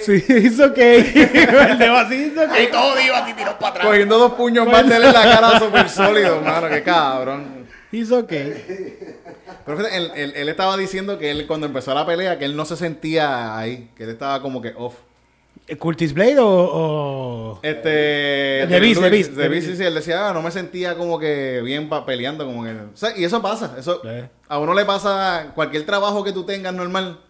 Sí, 0.00 0.24
hizo 0.28 0.72
que 0.74 0.96
el 1.70 1.78
dedo 1.78 1.96
así 1.96 2.14
hizo 2.32 2.40
que. 2.52 2.66
todo 2.68 3.00
iba 3.00 3.18
así, 3.18 3.34
tiró 3.34 3.58
para 3.58 3.68
atrás. 3.70 3.86
Cogiendo 3.86 4.18
dos 4.18 4.32
puños 4.34 4.66
más 4.66 4.88
de 4.88 4.96
él 4.96 5.04
en 5.04 5.12
la 5.12 5.22
cara 5.22 5.58
súper 5.58 5.88
sólido, 5.88 6.40
mano. 6.40 6.68
Qué 6.68 6.82
cabrón. 6.82 7.66
Hizo 7.92 8.26
que. 8.26 9.16
Pero 9.64 9.78
fíjate, 9.78 9.96
él, 9.96 10.10
él- 10.14 10.32
él 10.36 10.48
estaba 10.48 10.76
diciendo 10.76 11.18
que 11.18 11.30
él 11.30 11.46
cuando 11.46 11.66
empezó 11.66 11.94
la 11.94 12.04
pelea, 12.06 12.38
que 12.38 12.44
él 12.44 12.56
no 12.56 12.64
se 12.64 12.76
sentía 12.76 13.56
ahí. 13.58 13.90
Que 13.96 14.04
él 14.04 14.10
estaba 14.10 14.40
como 14.42 14.60
que 14.62 14.72
off. 14.76 14.94
¿Curtis 15.78 16.14
Blade 16.14 16.38
o.? 16.38 16.46
o- 16.48 17.60
Este. 17.62 17.88
De 17.88 18.80
Beast, 18.80 19.00
de 19.02 19.10
Beast, 19.10 19.30
De 19.32 19.60
sí, 19.62 19.76
sí, 19.76 19.84
él 19.84 19.94
decía, 19.94 20.28
ah, 20.28 20.32
no 20.32 20.40
me 20.40 20.50
sentía 20.50 20.94
como 20.96 21.18
que 21.18 21.60
bien 21.62 21.88
pa- 21.90 22.06
peleando, 22.06 22.46
como 22.46 22.64
que. 22.64 22.70
o 22.70 22.96
sea, 22.96 23.16
y 23.16 23.24
eso 23.24 23.42
pasa. 23.42 23.74
Eso, 23.78 24.00
Sí. 24.02 24.08
A 24.48 24.58
uno 24.58 24.72
le 24.72 24.84
pasa 24.86 25.52
cualquier 25.54 25.84
trabajo 25.84 26.24
que 26.24 26.32
tú 26.32 26.44
tengas 26.44 26.72
normal. 26.72 27.20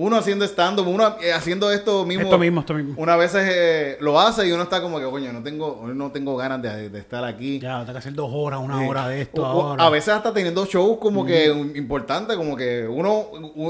Uno 0.00 0.16
haciendo 0.16 0.44
stand-up, 0.44 0.86
uno 0.86 1.16
eh, 1.20 1.32
haciendo 1.32 1.72
esto 1.72 2.06
mismo. 2.06 2.22
Esto 2.22 2.38
mismo, 2.38 2.60
esto 2.60 2.72
mismo. 2.72 2.94
Una 2.98 3.16
vez 3.16 3.32
eh, 3.36 3.96
lo 4.00 4.20
hace 4.20 4.46
y 4.46 4.52
uno 4.52 4.62
está 4.62 4.80
como 4.80 5.00
que, 5.00 5.04
coño, 5.06 5.32
no 5.32 5.42
tengo, 5.42 5.90
no 5.92 6.12
tengo 6.12 6.36
ganas 6.36 6.62
de, 6.62 6.88
de 6.88 6.98
estar 7.00 7.24
aquí. 7.24 7.58
Ya, 7.58 7.80
tengo 7.80 7.94
que 7.94 7.98
hacer 7.98 8.12
dos 8.12 8.30
horas, 8.32 8.60
una 8.62 8.78
Sí. 8.78 8.86
hora 8.86 9.08
de 9.08 9.22
esto 9.22 9.42
O- 9.42 9.44
ahora. 9.44 9.84
A 9.84 9.90
veces 9.90 10.10
hasta 10.10 10.32
teniendo 10.32 10.64
shows 10.66 10.98
como 11.00 11.26
que 11.26 11.46
importantes, 11.74 12.36
como 12.36 12.54
que 12.56 12.86
uno, 12.86 13.26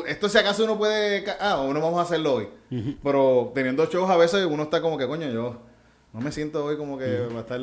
esto 0.06 0.28
si 0.28 0.36
acaso 0.36 0.64
uno 0.64 0.76
puede, 0.76 1.24
ah, 1.40 1.62
uno 1.66 1.80
vamos 1.80 1.98
a 1.98 2.02
hacerlo 2.02 2.34
hoy. 2.34 2.48
Pero 3.02 3.50
teniendo 3.54 3.86
shows 3.86 4.10
a 4.10 4.18
veces 4.18 4.44
uno 4.44 4.64
está 4.64 4.82
como 4.82 4.98
que, 4.98 5.06
coño, 5.06 5.30
yo 5.30 5.56
no 6.12 6.20
me 6.20 6.30
siento 6.30 6.62
hoy 6.62 6.76
como 6.76 6.98
que 6.98 7.20
va 7.32 7.38
a 7.38 7.40
estar... 7.40 7.60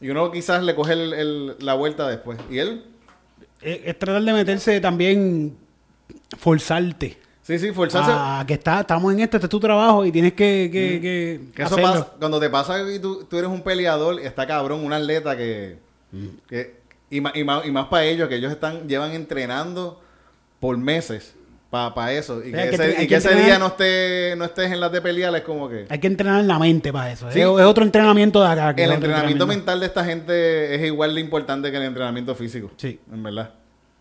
Y 0.00 0.08
uno 0.10 0.30
quizás 0.30 0.62
le 0.62 0.76
coge 0.76 0.92
el- 0.92 1.12
el- 1.14 1.56
la 1.58 1.74
vuelta 1.74 2.06
después. 2.06 2.38
Y 2.48 2.58
él, 2.60 2.84
Es, 3.60 3.80
es 3.86 3.98
tratar 3.98 4.22
de 4.22 4.32
meterse 4.32 4.80
también. 4.80 5.56
Forzarte. 6.36 7.18
Sí, 7.48 7.58
sí, 7.58 7.72
forzarse. 7.72 8.10
Ah, 8.14 8.44
que 8.46 8.54
está, 8.54 8.80
estamos 8.80 9.12
en 9.12 9.20
este, 9.20 9.36
este 9.38 9.46
es 9.46 9.50
tu 9.50 9.58
trabajo 9.58 10.04
y 10.04 10.12
tienes 10.12 10.34
que, 10.34 10.68
que, 10.72 11.00
que 11.00 11.40
Que 11.56 11.62
eso 11.62 11.74
hacerlo. 11.74 11.92
pasa, 11.92 12.12
cuando 12.18 12.38
te 12.38 12.48
pasa 12.50 12.90
y 12.92 12.98
tú, 13.00 13.24
tú 13.28 13.36
eres 13.38 13.50
un 13.50 13.62
peleador, 13.62 14.20
está 14.20 14.46
cabrón, 14.46 14.84
un 14.84 14.92
atleta 14.92 15.36
que... 15.36 15.78
que- 16.48 16.78
y, 17.10 17.20
ma- 17.22 17.32
y 17.34 17.42
más, 17.42 17.64
y 17.66 17.70
más 17.72 17.86
para 17.86 18.04
ellos, 18.04 18.28
que 18.28 18.36
ellos 18.36 18.52
están 18.52 18.86
llevan 18.86 19.12
entrenando 19.12 19.98
por 20.60 20.76
meses 20.76 21.34
para 21.70 22.12
eso. 22.12 22.40
Y 22.42 22.46
Sí, 22.46 22.52
que, 22.52 22.68
que 22.68 22.74
ese, 22.74 22.90
y 22.90 22.94
que 22.96 23.06
que 23.08 23.14
entrenar- 23.16 23.44
día 23.44 23.58
no, 23.58 23.66
esté, 23.68 24.34
no 24.36 24.44
estés 24.44 24.70
en 24.72 24.78
las 24.80 24.92
de 24.92 25.00
pelear, 25.00 25.34
es 25.34 25.42
como 25.42 25.68
que... 25.70 25.86
Hay 25.88 25.98
que 26.00 26.06
entrenar 26.06 26.44
la 26.44 26.58
mente 26.58 26.92
para 26.92 27.10
eso. 27.12 27.30
Sí. 27.32 27.40
Es, 27.40 27.46
es 27.46 27.64
otro 27.64 27.82
entrenamiento 27.84 28.42
de 28.42 28.48
acá. 28.48 28.74
que 28.74 28.84
El 28.84 28.90
otro 28.90 29.04
entrenamiento 29.06 29.46
mental 29.46 29.80
de 29.80 29.86
esta 29.86 30.04
gente 30.04 30.74
es 30.74 30.82
igual 30.86 31.14
de 31.14 31.20
importante 31.22 31.70
que 31.70 31.76
el 31.78 31.84
entrenamiento 31.84 32.34
físico. 32.34 32.70
Sí. 32.76 33.00
En 33.10 33.22
verdad. 33.22 33.54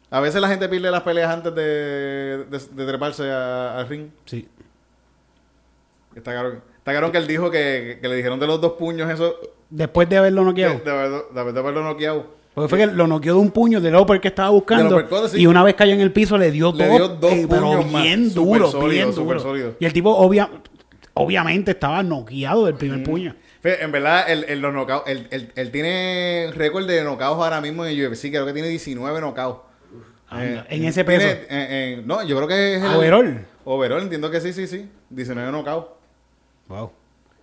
A 0.10 0.20
veces 0.22 0.39
la 0.41 0.47
gente 0.47 0.70
pierde 0.70 0.89
las 0.89 1.01
peleas 1.03 1.30
antes 1.34 1.53
de, 1.53 2.45
de, 2.49 2.60
de 2.72 2.86
treparse 2.86 3.30
al 3.30 3.88
ring. 3.89 4.08
Sí. 4.26 4.47
Está 6.16 6.34
cabrón. 6.34 6.62
Está 6.78 6.93
cabrón 6.93 7.12
que 7.12 7.18
él 7.18 7.28
dijo 7.28 7.51
que, 7.51 7.99
que 8.01 8.08
le 8.08 8.16
dijeron 8.16 8.39
de 8.39 8.47
los 8.47 8.60
dos 8.62 8.74
puños 8.74 9.10
eso. 9.12 9.36
Después 9.70 10.08
de 10.10 10.18
haberlo 10.18 10.43
noqueado. 10.43 10.80
de, 10.84 10.91
haber- 10.91 11.24
de 11.34 11.39
haber- 11.39 11.53
de 11.53 11.60
haberlo 11.60 11.84
noqueado. 11.84 12.38
Porque 12.53 12.70
fue 12.70 12.80
que 12.80 12.88
lo 12.88 13.05
noqueó 13.05 13.34
de 13.36 13.39
un 13.39 13.51
puño 13.51 13.80
del 13.82 13.95
upper 13.95 14.20
que 14.20 14.30
estaba 14.30 14.49
buscando. 14.49 14.95
Del 14.95 15.05
uppercut, 15.05 15.30
sí. 15.30 15.41
Y 15.41 15.45
una 15.47 15.64
vez 15.64 15.76
cayó 15.76 15.93
en 15.93 16.01
el 16.01 16.12
piso 16.12 16.38
le 16.38 16.49
dio 16.49 16.72
Le 16.74 16.89
dio 16.89 17.08
dos 17.10 17.32
eh, 17.32 17.45
pero 17.47 17.84
bien 17.84 18.34
duro, 18.34 18.72
sólido, 18.72 18.89
bien 18.89 19.14
duro. 19.14 19.39
sólido. 19.39 19.76
Y 19.80 19.86
el 19.86 19.93
tipo 19.93 20.10
obvia, 20.16 20.49
obviamente 21.14 21.72
estaba 21.72 22.01
noqueado 22.01 22.66
del 22.66 22.76
primer 22.76 23.03
puño. 23.03 23.36
Fíjate, 23.62 23.84
En 23.84 23.91
verdad, 23.91 24.26
él, 24.32 24.45
él, 24.47 24.60
los 24.62 24.74
knockouts- 24.74 25.03
él, 25.05 25.28
él- 25.55 25.72
tiene 25.72 26.51
récord 26.55 26.88
de 26.88 27.03
knockouts 27.03 27.43
ahora 27.43 27.62
mismo 27.62 27.86
en 27.86 27.91
el 27.91 28.08
UFC. 28.08 28.30
Creo 28.32 28.45
que 28.45 28.53
tiene 28.53 28.70
19 28.70 29.20
knockouts. 29.20 29.66
Anda, 30.30 30.65
en 30.69 30.84
ese 30.86 31.03
peso. 31.05 31.25
tiene, 31.25 31.41
eh, 31.41 31.47
eh, 31.49 32.01
no, 32.05 32.23
yo 32.23 32.36
creo 32.36 32.47
que 32.47 32.75
es 32.75 32.84
el... 32.84 32.93
Overall. 32.95 33.45
Overall, 33.65 34.01
entiendo 34.03 34.30
que 34.32 34.41
sí, 34.41 34.53
sí, 34.53 34.67
sí. 34.67 34.89
19 35.09 35.51
knockouts. 35.51 35.88
Wow. 36.67 36.91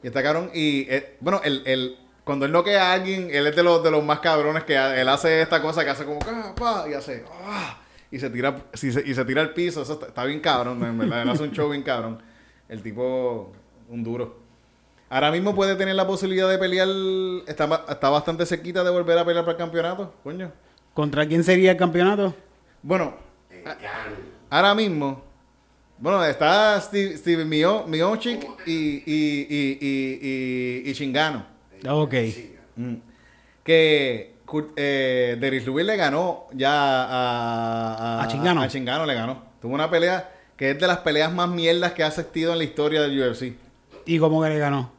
Y 0.03 0.07
está 0.09 0.23
cabrón. 0.23 0.51
Y 0.55 0.87
eh, 0.91 1.17
bueno, 1.21 1.41
el, 1.45 1.63
el, 1.67 1.97
cuando 2.25 2.45
él 2.47 2.53
noquea 2.53 2.91
a 2.91 2.93
alguien, 2.95 3.29
él 3.33 3.47
es 3.47 3.57
de 3.57 3.63
los, 3.63 3.83
de 3.83 3.91
los 3.91 4.05
más 4.05 4.21
cabrones 4.21 4.65
que 4.65 4.77
ha- 4.77 5.01
él 5.01 5.09
hace 5.09 5.41
esta 5.41 5.63
cosa 5.63 5.83
que 5.85 5.91
hace 5.91 6.05
como 6.05 6.19
"Ah, 6.27 6.55
pa", 6.55 6.87
y 6.89 6.93
hace 6.95 7.25
"Ah", 7.47 7.79
y 8.11 8.19
se 8.19 8.29
tira 8.31 8.57
si 8.75 8.93
se- 8.93 9.03
y 9.07 9.15
se 9.15 9.25
tira 9.25 9.41
al 9.41 9.55
piso. 9.55 9.81
Eso 9.83 9.95
está, 9.95 10.07
está 10.07 10.25
bien 10.25 10.41
cabrón, 10.41 10.83
en 10.85 10.99
verdad. 10.99 11.23
Él 11.23 11.31
hace 11.31 11.43
un 11.43 11.53
show 11.53 11.71
bien 11.71 11.83
cabrón. 11.83 12.21
El 12.69 12.83
tipo, 12.83 13.53
un 13.89 14.05
duro. 14.05 14.39
Ahora 15.09 15.31
mismo 15.31 15.55
puede 15.55 15.75
tener 15.77 15.95
la 15.95 16.07
posibilidad 16.07 16.49
de 16.51 16.59
pelear. 16.59 16.89
Está, 17.47 17.85
está 17.89 18.09
bastante 18.11 18.45
cerquita 18.47 18.85
de 18.85 18.91
volver 18.91 19.17
a 19.19 19.25
pelear 19.25 19.45
para 19.45 19.53
el 19.53 19.59
campeonato. 19.59 20.13
Coño. 20.23 20.53
¿Contra 20.93 21.27
quién 21.27 21.43
sería 21.45 21.73
el 21.73 21.77
campeonato? 21.77 22.35
Bueno, 22.87 23.15
a- 23.65 24.57
ahora 24.57 24.75
mismo. 24.75 25.23
Bueno, 25.99 26.23
está 26.25 26.79
Steve, 26.81 27.17
Steve 27.17 27.45
Mio- 27.45 27.85
Miocic 27.87 28.47
y, 28.67 28.73
y, 28.73 29.47
y, 29.49 29.79
y, 29.81 30.19
y, 30.85 30.91
y 30.91 30.93
Chingano. 30.95 31.47
Ok. 31.89 32.15
Mm. 32.77 32.95
Que 33.63 34.35
eh, 34.77 35.37
Deris 35.41 35.65
Lewis 35.65 35.87
le 35.87 35.97
ganó 35.97 36.47
ya 36.53 36.71
a, 36.75 38.23
A 38.23 38.29
Chingano. 38.29 38.61
A 38.61 38.69
Chingano 38.69 39.07
le 39.07 39.15
ganó. 39.15 39.43
Tuvo 39.63 39.73
una 39.75 39.89
pelea 39.91 40.31
que 40.57 40.73
es 40.73 40.79
de 40.79 40.87
las 40.87 40.99
peleas 40.99 41.33
más 41.33 41.49
mierdas 41.49 41.93
que 41.93 42.03
ha 42.03 42.09
asistido 42.09 42.53
en 42.53 42.59
la 42.59 42.65
historia 42.65 43.01
del 43.01 43.19
UFC. 43.19 43.55
¿Y 44.05 44.19
cómo 44.19 44.43
que 44.43 44.51
le 44.51 44.59
ganó? 44.59 44.93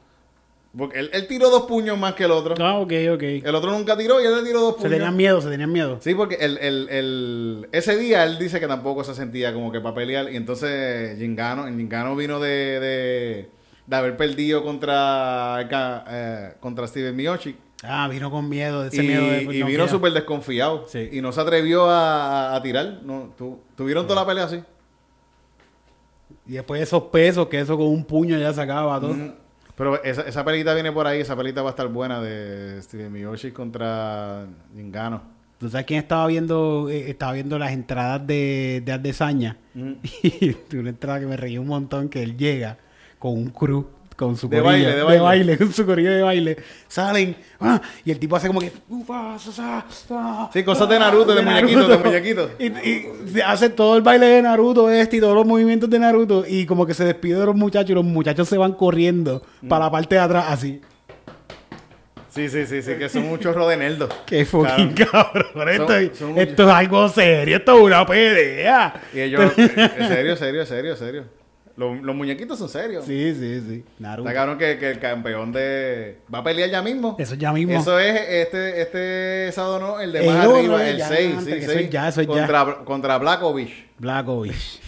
Porque 0.77 0.99
él, 0.99 1.09
él 1.13 1.25
tiró 1.27 1.49
dos 1.49 1.63
puños 1.63 1.97
más 1.97 2.15
que 2.15 2.25
el 2.25 2.31
otro. 2.31 2.55
Ah, 2.59 2.79
ok, 2.79 2.91
ok. 3.13 3.23
El 3.43 3.55
otro 3.55 3.71
nunca 3.71 3.95
tiró 3.95 4.21
y 4.21 4.25
él 4.25 4.35
le 4.35 4.43
tiró 4.43 4.59
dos 4.59 4.71
Se 4.75 4.77
puños. 4.81 4.91
tenían 4.91 5.15
miedo, 5.15 5.39
se 5.41 5.49
tenían 5.49 5.71
miedo. 5.71 5.97
Sí, 6.01 6.13
porque 6.15 6.35
el, 6.35 6.57
el, 6.57 6.89
el- 6.89 7.69
ese 7.71 7.95
día 7.97 8.23
él 8.25 8.37
dice 8.37 8.59
que 8.59 8.67
tampoco 8.67 9.03
se 9.05 9.15
sentía 9.15 9.53
como 9.53 9.71
que 9.71 9.79
para 9.79 9.95
pelear. 9.95 10.31
Y 10.33 10.35
entonces 10.35 11.17
Gingano, 11.17 11.65
Gingano 11.67 12.15
vino 12.15 12.39
de, 12.41 12.79
de, 12.81 13.49
de 13.87 13.95
haber 13.95 14.17
perdido 14.17 14.63
contra, 14.63 15.65
ca- 15.69 16.03
eh, 16.09 16.53
contra 16.59 16.87
Steven 16.87 17.15
Miocic. 17.15 17.55
Ah, 17.83 18.07
vino 18.09 18.29
con 18.31 18.49
miedo, 18.49 18.83
ese 18.85 19.03
Y, 19.03 19.07
miedo 19.07 19.23
de 19.27 19.43
y 19.43 19.59
no 19.59 19.67
vino 19.67 19.87
súper 19.87 20.11
desconfiado. 20.11 20.85
Sí. 20.87 21.07
Y 21.11 21.21
no 21.21 21.31
se 21.31 21.39
atrevió 21.39 21.85
a, 21.89 22.51
a- 22.51 22.55
a 22.55 22.61
tirar. 22.61 22.99
No, 23.03 23.33
tu- 23.37 23.59
tuvieron 23.77 24.07
toda 24.07 24.21
la 24.21 24.27
pelea 24.27 24.43
así. 24.45 24.59
Y 26.47 26.53
después 26.53 26.79
de 26.79 26.83
esos 26.83 27.03
pesos, 27.03 27.47
que 27.47 27.59
eso 27.59 27.77
con 27.77 27.87
un 27.87 28.03
puño 28.05 28.37
ya 28.37 28.53
sacaba 28.53 28.99
todo. 28.99 29.13
Mm. 29.13 29.33
Pero 29.75 30.01
esa, 30.03 30.21
esa 30.21 30.45
pelita 30.45 30.73
viene 30.73 30.91
por 30.91 31.05
ahí. 31.07 31.21
Esa 31.21 31.35
pelita 31.35 31.61
va 31.61 31.69
a 31.69 31.71
estar 31.71 31.87
buena 31.87 32.21
de 32.21 32.81
Steven 32.81 33.11
Miocic 33.11 33.53
contra 33.53 34.45
Gingano. 34.75 35.21
¿Tú 35.57 35.69
sabes 35.69 35.85
quién 35.85 35.99
estaba 35.99 36.27
viendo? 36.27 36.89
eh, 36.89 37.09
estaba 37.09 37.33
viendo 37.33 37.57
las 37.57 37.71
entradas 37.71 38.25
de, 38.25 38.81
de 38.85 38.91
Ardesaña. 38.91 39.57
Mm. 39.73 39.93
Y 40.23 40.75
una 40.75 40.89
entrada 40.89 41.19
que 41.19 41.25
me 41.25 41.37
reí 41.37 41.57
un 41.57 41.67
montón 41.67 42.09
que 42.09 42.23
él 42.23 42.37
llega 42.37 42.77
con 43.19 43.33
un 43.33 43.49
crew, 43.49 43.87
con 44.15 44.37
su 44.37 44.47
De 44.47 44.61
corillo, 44.61 44.85
baile, 44.87 44.95
de 45.13 45.19
baile. 45.19 45.57
con 45.57 45.73
su 45.73 45.85
corillo 45.85 46.11
de 46.11 46.21
baile. 46.21 46.57
Salen, 46.87 47.35
ah, 47.59 47.81
y 48.05 48.11
el 48.11 48.19
tipo 48.19 48.35
hace 48.35 48.47
como 48.47 48.61
que... 48.61 48.71
ufa, 48.89 49.37
sa, 49.37 49.51
sa, 49.51 49.85
sa, 49.89 50.49
Sí, 50.53 50.63
cosas 50.63 50.87
de 50.87 50.97
Naruto, 50.99 51.35
de 51.35 51.41
muñequitos, 51.41 51.87
de 51.89 51.97
muñequitos. 51.97 52.51
Y, 52.59 52.67
y 52.67 53.41
hace 53.45 53.69
todo 53.69 53.97
el 53.97 54.01
baile 54.03 54.25
de 54.27 54.41
Naruto 54.41 54.89
este 54.89 55.17
y 55.17 55.19
todos 55.19 55.35
los 55.35 55.45
movimientos 55.45 55.89
de 55.89 55.99
Naruto. 55.99 56.45
Y 56.47 56.65
como 56.65 56.85
que 56.85 56.93
se 56.93 57.03
despide 57.03 57.39
de 57.39 57.45
los 57.45 57.55
muchachos 57.55 57.89
y 57.89 57.93
los 57.93 58.05
muchachos 58.05 58.47
se 58.47 58.57
van 58.57 58.73
corriendo 58.73 59.41
Mm. 59.61 59.67
para 59.67 59.85
la 59.85 59.91
parte 59.91 60.15
de 60.15 60.21
atrás 60.21 60.45
así. 60.49 60.81
Sí, 62.29 62.49
sí, 62.49 62.65
sí, 62.65 62.81
sí, 62.81 62.95
que 62.95 63.07
son 63.07 63.23
de 63.39 63.77
nerdos. 63.77 64.09
Qué 64.25 64.43
fucking 64.45 64.93
cabrón. 64.93 65.69
Esto, 65.69 65.87
Son- 65.87 65.95
es- 66.03 66.17
son 66.17 66.37
esto 66.37 66.63
es 66.63 66.69
algo 66.69 67.07
serio. 67.09 67.57
Esto 67.57 67.77
es 67.77 67.83
una 67.83 68.05
pelea. 68.05 68.93
Y 69.13 69.19
ellos, 69.21 69.53
en 69.57 70.07
serio, 70.07 70.35
serio, 70.35 70.65
serio, 70.65 70.95
serio. 70.97 71.23
Los, 71.77 72.01
los 72.01 72.15
muñequitos 72.15 72.57
son 72.57 72.69
serios. 72.69 73.03
Sí, 73.03 73.35
sí, 73.35 73.61
sí. 73.67 73.83
Naruto. 73.99 74.29
Está 74.29 74.39
cabrón 74.39 74.57
que, 74.57 74.77
que 74.77 74.91
el 74.91 74.99
campeón 74.99 75.51
de. 75.51 76.19
Va 76.33 76.37
a 76.39 76.43
pelear 76.43 76.69
ya 76.69 76.81
mismo. 76.81 77.17
Eso 77.19 77.35
ya 77.35 77.51
mismo. 77.51 77.77
Eso 77.77 77.99
es 77.99 78.15
este, 78.29 78.81
este 78.81 79.51
sábado, 79.51 79.79
¿no? 79.79 79.99
El 79.99 80.13
de 80.13 80.25
más 80.25 80.45
arriba, 80.47 80.87
el 80.87 80.97
ya 80.97 81.07
6. 81.09 81.37
antes, 81.37 81.43
Sí, 81.45 81.51
que 81.59 81.65
eso 81.65 81.71
sí. 81.73 81.79
es 81.85 81.89
ya, 81.89 82.07
eso 82.07 82.21
es 82.21 82.27
ya. 82.27 82.33
contra, 82.33 82.75
contra 82.85 83.17
Blackovich. 83.17 83.87
Blackovich. 83.99 84.79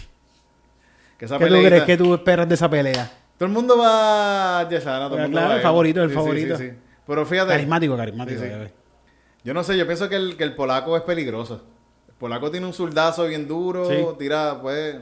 Que 1.18 1.24
esa 1.26 1.36
¿Qué 1.38 1.44
tú 1.46 1.50
peleita- 1.52 1.68
crees 1.68 1.84
que 1.84 1.96
tú 1.98 2.14
esperas 2.14 2.48
de 2.48 2.54
esa 2.54 2.70
pelea? 2.70 3.10
Todo 3.36 3.46
el 3.46 3.52
mundo 3.52 3.76
va 3.76 4.60
a 4.60 4.68
Yesana, 4.68 5.06
todo 5.08 5.16
el 5.16 5.22
mundo 5.24 5.34
Claro, 5.36 5.48
va 5.48 5.54
a 5.54 5.56
el 5.58 5.62
favorito, 5.62 6.02
el 6.02 6.08
Sí, 6.08 6.14
sí, 6.14 6.20
favorito. 6.20 6.56
sí, 6.56 6.68
sí. 6.70 6.76
Pero 7.06 7.26
fíjate. 7.26 7.50
Carismático, 7.52 7.96
carismático. 7.96 8.40
Sí, 8.40 8.46
sí. 8.48 8.72
Yo 9.44 9.54
no 9.54 9.62
sé, 9.62 9.76
yo 9.76 9.84
pienso 9.86 10.08
que 10.08 10.16
el, 10.16 10.36
que 10.36 10.44
el 10.44 10.54
polaco 10.54 10.96
es 10.96 11.02
peligroso. 11.02 11.62
El 12.08 12.14
polaco 12.14 12.50
tiene 12.50 12.66
un 12.66 12.72
zurdazo 12.72 13.26
bien 13.26 13.46
duro, 13.46 13.88
Sí. 13.88 13.94
tira, 14.18 14.58
pues... 14.62 14.96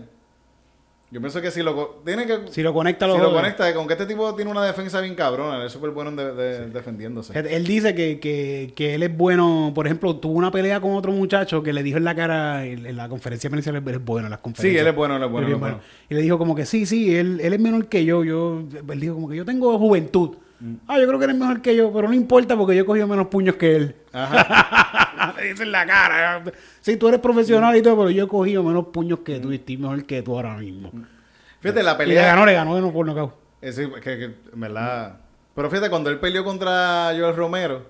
Yo 1.09 1.21
pienso 1.21 1.41
que 1.41 1.53
si 1.53 1.63
lo... 1.63 2.01
Tiene 2.05 2.27
que... 2.27 2.41
Si 2.51 2.63
lo 2.65 2.75
conecta, 2.75 3.07
si 3.11 3.17
lo 3.17 3.33
conecta, 3.33 3.73
con 3.75 3.87
que 3.87 3.93
este 3.93 4.07
tipo 4.07 4.35
tiene 4.35 4.51
una 4.51 4.65
defensa 4.65 5.01
bien 5.01 5.15
cabrona, 5.15 5.65
es 5.65 5.71
súper 5.71 5.91
bueno 5.91 6.11
de- 6.11 6.33
de- 6.35 6.67
defendiéndose. 6.67 7.33
Él 7.39 7.65
dice 7.65 7.95
que, 7.95 8.19
que, 8.19 8.73
que 8.75 8.97
él 8.97 9.05
es 9.05 9.17
bueno, 9.17 9.71
por 9.73 9.87
ejemplo, 9.87 10.17
tuvo 10.17 10.35
una 10.35 10.51
pelea 10.51 10.81
con 10.81 10.95
otro 10.95 11.13
muchacho 11.13 11.63
que 11.63 11.73
le 11.73 11.85
dijo 11.85 11.97
en 11.99 12.05
la 12.05 12.17
cara, 12.17 12.67
en, 12.67 12.85
en 12.87 12.97
la 12.97 13.09
conferencia 13.09 13.49
principal, 13.49 13.83
él 13.87 13.95
es 13.95 14.05
bueno 14.05 14.27
en 14.27 14.31
las 14.33 14.41
conferencias. 14.41 14.73
Sí, 14.75 14.81
él 14.81 14.87
es 14.89 14.97
bueno, 14.97 15.17
él 15.17 15.23
es 15.23 15.31
bueno, 15.31 15.47
Él 15.47 15.53
él 15.53 15.55
es 15.55 15.61
bueno. 15.61 15.81
Y 16.11 16.15
le 16.15 16.23
dijo 16.23 16.39
como 16.39 16.57
que 16.57 16.67
sí, 16.67 16.87
sí, 16.87 17.15
él, 17.15 17.39
él 17.41 17.53
es 17.53 17.61
menor 17.61 17.87
que 17.87 18.05
yo, 18.05 18.25
yo, 18.25 18.65
él 18.89 19.01
dijo 19.01 19.15
como 19.15 19.29
que 19.29 19.37
yo 19.37 19.45
tengo 19.45 19.79
juventud. 19.79 20.31
Mm. 20.59 20.75
Ah, 20.89 20.99
yo 20.99 21.07
creo 21.07 21.19
que 21.19 21.25
eres 21.27 21.37
mejor 21.37 21.61
que 21.61 21.77
yo, 21.77 21.93
pero 21.93 22.09
no 22.09 22.15
importa 22.15 22.57
porque 22.57 22.75
yo 22.75 22.83
he 22.83 22.87
cogido 22.87 23.07
menos 23.07 23.27
puños 23.29 23.57
que 23.57 23.77
él. 23.77 23.97
Ajá. 24.13 25.35
le 25.37 25.49
dice 25.49 25.63
en 25.65 25.73
la 25.73 25.87
cara. 25.87 26.43
Sí, 26.81 26.97
tú 26.97 27.09
eres 27.09 27.21
profesional 27.21 27.77
y 27.77 27.83
todo, 27.83 27.97
pero 27.99 28.11
yo 28.11 28.25
he 28.25 28.29
cogido 28.29 28.63
menos 28.63 28.87
puños 28.87 29.19
que 29.21 29.39
tú 29.41 29.53
y 29.53 29.57
estoy 29.57 29.77
mejor 29.77 30.05
que 30.05 30.23
tú 30.23 30.35
ahora 30.37 30.57
mismo. 30.57 30.91
Fíjate, 31.61 31.83
la 31.83 31.91
Y 31.93 31.95
le 31.95 31.99
pelea... 31.99 32.27
ganó, 32.27 32.47
le 32.47 32.53
ganó 32.55 32.81
no 32.81 32.93
por 32.93 33.07
nocaut. 33.07 33.33
Eh, 33.61 33.73
sí, 33.73 33.87
que, 34.03 34.19
que, 34.19 34.35
verdad. 34.55 35.17
Pero 35.55 35.69
fíjate, 35.71 35.91
cuando 35.91 36.11
él 36.11 36.19
peleó 36.21 36.45
contra 36.45 37.11
Joel 37.19 37.35
Romero, 37.35 37.87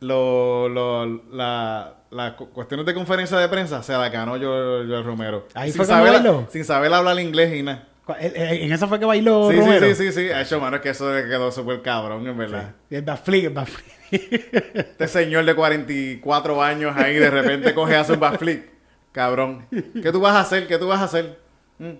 lo, 0.00 0.68
lo- 0.68 1.06
la, 1.32 1.94
las 2.10 2.32
cu- 2.34 2.48
cuestiones 2.50 2.86
de 2.86 2.94
conferencia 2.94 3.38
de 3.38 3.48
prensa 3.48 3.82
se 3.82 3.92
la 3.92 4.08
ganó 4.08 4.32
Joel, 4.32 4.88
Joel 4.88 5.04
Romero. 5.04 5.46
Ahí 5.54 5.70
sin 5.70 5.76
fue 5.78 5.86
saber, 5.86 6.22
sin 6.50 6.64
saber 6.64 6.92
hablar 6.92 7.18
inglés 7.18 7.54
y 7.54 7.62
nada. 7.62 7.84
Él- 8.20 8.32
él- 8.36 8.62
En 8.62 8.72
esa 8.72 8.86
fue 8.86 8.98
que 9.00 9.04
bailó 9.04 9.50
Sí, 9.50 9.56
Romero. 9.58 9.86
sí, 9.88 9.94
sí, 9.94 10.12
sí, 10.12 10.12
sí. 10.26 10.30
Ha 10.30 10.42
hecho, 10.42 10.60
mano, 10.60 10.76
es 10.76 10.82
que 10.82 10.90
eso 10.90 11.12
le 11.12 11.24
quedó 11.24 11.50
súper 11.50 11.82
cabrón, 11.82 12.26
en 12.26 12.36
verdad. 12.38 12.74
Y 12.90 12.96
El 12.96 13.02
backflip, 13.02 13.44
el 13.46 13.50
backflip. 13.50 13.86
Este 14.12 15.08
señor 15.08 15.44
de 15.44 15.54
44 15.54 16.62
años 16.62 16.96
ahí 16.96 17.14
de 17.16 17.28
repente 17.30 17.74
coge 17.74 17.96
a 17.96 18.00
hacer 18.02 18.14
un 18.14 18.20
backflip. 18.20 18.64
Cabrón. 19.12 19.66
¿Qué 19.70 20.12
tú 20.12 20.20
vas 20.20 20.34
a 20.36 20.40
hacer? 20.40 20.66
¿Qué 20.68 20.78
tú 20.78 20.86
vas 20.86 21.00
a 21.00 21.04
hacer? 21.04 21.38
Mm. 21.78 21.92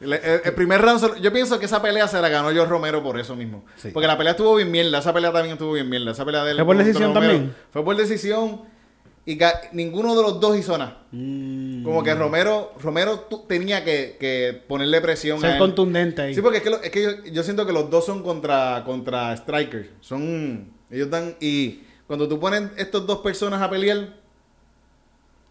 El, 0.00 0.12
el 0.12 0.52
primer 0.54 0.82
round, 0.82 1.20
yo 1.22 1.32
pienso 1.32 1.58
que 1.58 1.64
esa 1.64 1.80
pelea 1.80 2.06
se 2.08 2.20
la 2.20 2.28
ganó 2.28 2.50
George 2.50 2.68
Romero 2.70 3.02
por 3.02 3.18
eso 3.18 3.34
mismo. 3.34 3.64
Sí. 3.76 3.88
Porque 3.92 4.06
la 4.06 4.18
pelea 4.18 4.32
estuvo 4.32 4.54
bien 4.56 4.70
mierda. 4.70 4.98
Esa 4.98 5.14
pelea 5.14 5.32
también 5.32 5.52
estuvo 5.54 5.72
bien 5.72 5.88
mierda. 5.88 6.10
Esa 6.10 6.24
pelea 6.26 6.44
de 6.44 6.50
él 6.50 6.56
¿Fue 6.58 6.66
por 6.66 6.76
decisión 6.76 7.14
Romero 7.14 7.32
también? 7.32 7.54
Fue 7.72 7.84
por 7.84 7.96
decisión. 7.96 8.62
Y 9.26 9.38
ninguno 9.72 10.14
de 10.14 10.22
los 10.22 10.38
dos 10.38 10.56
hizo 10.58 10.76
nada. 10.76 11.02
Mm. 11.10 11.82
Como 11.82 12.02
que 12.02 12.14
Romero, 12.14 12.72
Romero 12.82 13.20
tenía 13.48 13.82
que, 13.82 14.16
que 14.20 14.62
ponerle 14.68 15.00
presión 15.00 15.38
a 15.38 15.40
Ser 15.40 15.52
él. 15.52 15.58
contundente 15.58 16.20
ahí. 16.22 16.34
Sí, 16.34 16.42
porque 16.42 16.58
es 16.58 16.62
que, 16.64 16.70
lo- 16.70 16.82
es 16.82 16.90
que 16.90 17.02
yo, 17.02 17.10
yo 17.32 17.42
siento 17.42 17.64
que 17.66 17.72
los 17.72 17.88
dos 17.88 18.04
son 18.04 18.22
contra, 18.22 18.82
contra 18.84 19.34
strikers. 19.36 19.88
Son. 20.00 20.68
Ellos 20.90 21.08
dan. 21.08 21.36
Y 21.40 21.80
cuando 22.06 22.28
tú 22.28 22.38
pones 22.38 22.64
estos 22.76 23.06
dos 23.06 23.18
personas 23.18 23.62
a 23.62 23.70
pelear. 23.70 24.08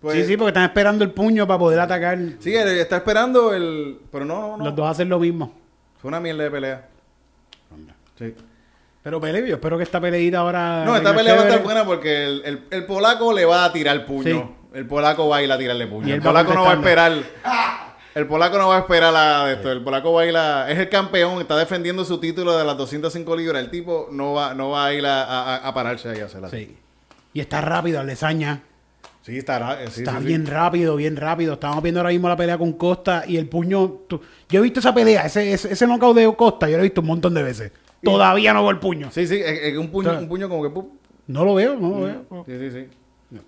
Pues, 0.01 0.17
sí, 0.17 0.25
sí, 0.25 0.37
porque 0.37 0.49
están 0.49 0.65
esperando 0.65 1.03
el 1.03 1.11
puño 1.11 1.47
para 1.47 1.57
poder 1.59 1.79
atacar. 1.79 2.19
Sí, 2.39 2.53
está 2.53 2.97
esperando 2.97 3.53
el. 3.53 3.99
Pero 4.11 4.25
no, 4.25 4.49
no, 4.51 4.57
no. 4.57 4.65
Los 4.65 4.75
dos 4.75 4.87
hacen 4.89 5.09
lo 5.09 5.17
mismo. 5.17 5.53
Fue 5.97 6.09
una 6.09 6.19
mierda 6.19 6.43
de 6.43 6.51
pelea. 6.51 6.89
Sí. 8.19 8.35
Pero 9.03 9.19
pelea, 9.19 9.45
yo 9.45 9.55
espero 9.55 9.77
que 9.77 9.83
esta 9.83 9.99
peleita 9.99 10.39
ahora. 10.39 10.83
No, 10.85 10.95
esta 10.95 11.13
pelea 11.13 11.35
va 11.35 11.41
a 11.41 11.45
estar 11.45 11.63
buena 11.63 11.85
porque 11.85 12.23
el, 12.25 12.41
el- 12.45 12.63
el 12.71 12.85
polaco 12.85 13.33
le 13.33 13.43
va 13.45 13.65
a 13.65 13.73
tirar 13.73 14.05
puño. 14.05 14.23
Sí. 14.23 14.77
El 14.77 14.87
polaco 14.87 15.27
va 15.27 15.37
a 15.37 15.43
ir 15.43 15.51
a 15.51 15.57
tirarle 15.57 15.85
puño. 15.87 16.07
Y 16.07 16.11
el 16.13 16.21
polaco 16.21 16.53
no 16.53 16.63
va 16.63 16.71
a 16.71 16.75
esperar. 16.75 17.11
El 18.15 18.27
polaco 18.27 18.59
no 18.59 18.67
va 18.67 18.75
a 18.75 18.79
esperar 18.81 19.15
a 19.15 19.51
esto. 19.51 19.71
El 19.71 19.81
polaco 19.83 20.13
va 20.13 20.21
a 20.21 20.25
ir 20.27 20.37
a. 20.37 20.69
Es 20.71 20.77
el 20.77 20.87
campeón, 20.87 21.41
está 21.41 21.57
defendiendo 21.57 22.05
su 22.05 22.19
título 22.19 22.55
de 22.55 22.63
las 22.63 22.77
205 22.77 23.35
libras. 23.35 23.63
El 23.63 23.71
tipo 23.71 24.07
no 24.11 24.33
va, 24.33 24.53
no 24.53 24.69
va 24.69 24.85
a 24.85 24.93
ir 24.93 25.03
a, 25.03 25.23
a- 25.23 25.55
a 25.67 25.73
pararse 25.73 26.09
ahí 26.09 26.19
a 26.19 26.25
hacerla. 26.25 26.47
Sí. 26.49 26.77
Y 27.33 27.39
está 27.39 27.59
rápido, 27.61 27.99
Alesaña. 27.99 28.61
Sí, 29.23 29.35
está, 29.39 29.79
sí, 29.89 30.01
está 30.01 30.11
sí, 30.11 30.17
sí. 30.19 30.25
bien 30.27 30.45
rápido, 30.45 30.95
bien 30.95 31.15
rápido. 31.15 31.53
Estamos 31.53 31.81
viendo 31.81 32.01
ahora 32.01 32.11
mismo 32.11 32.29
la 32.29 32.35
pelea 32.37 32.59
con 32.59 32.73
Costa 32.73 33.23
y 33.27 33.37
el 33.37 33.47
puño. 33.49 34.01
tú- 34.07 34.21
Yo 34.47 34.59
he 34.59 34.63
visto 34.63 34.79
esa 34.79 34.93
pelea, 34.93 35.25
ese, 35.25 35.51
ese, 35.51 35.73
ese 35.73 35.87
knockout 35.87 36.15
de 36.15 36.35
Costa, 36.35 36.69
yo 36.69 36.77
lo 36.77 36.83
he 36.83 36.87
visto 36.87 37.01
un 37.01 37.07
montón 37.07 37.33
de 37.33 37.41
veces. 37.41 37.71
Todavía 38.03 38.53
no 38.53 38.61
veo 38.61 38.71
el 38.71 38.79
puño. 38.79 39.09
Sí, 39.11 39.25
sí, 39.27 39.35
es- 39.35 39.63
es 39.63 39.77
un 39.77 39.89
puño, 39.89 40.09
un 40.19 40.27
puño 40.27 40.49
como 40.49 40.63
que. 40.63 40.69
¡pum! 40.69 40.85
No 41.27 41.45
lo 41.45 41.55
veo, 41.55 41.75
no 41.77 41.89
lo 41.89 42.01
veo. 42.01 42.45
Sí, 42.45 42.57
sí, 42.59 42.71
sí. 42.71 42.87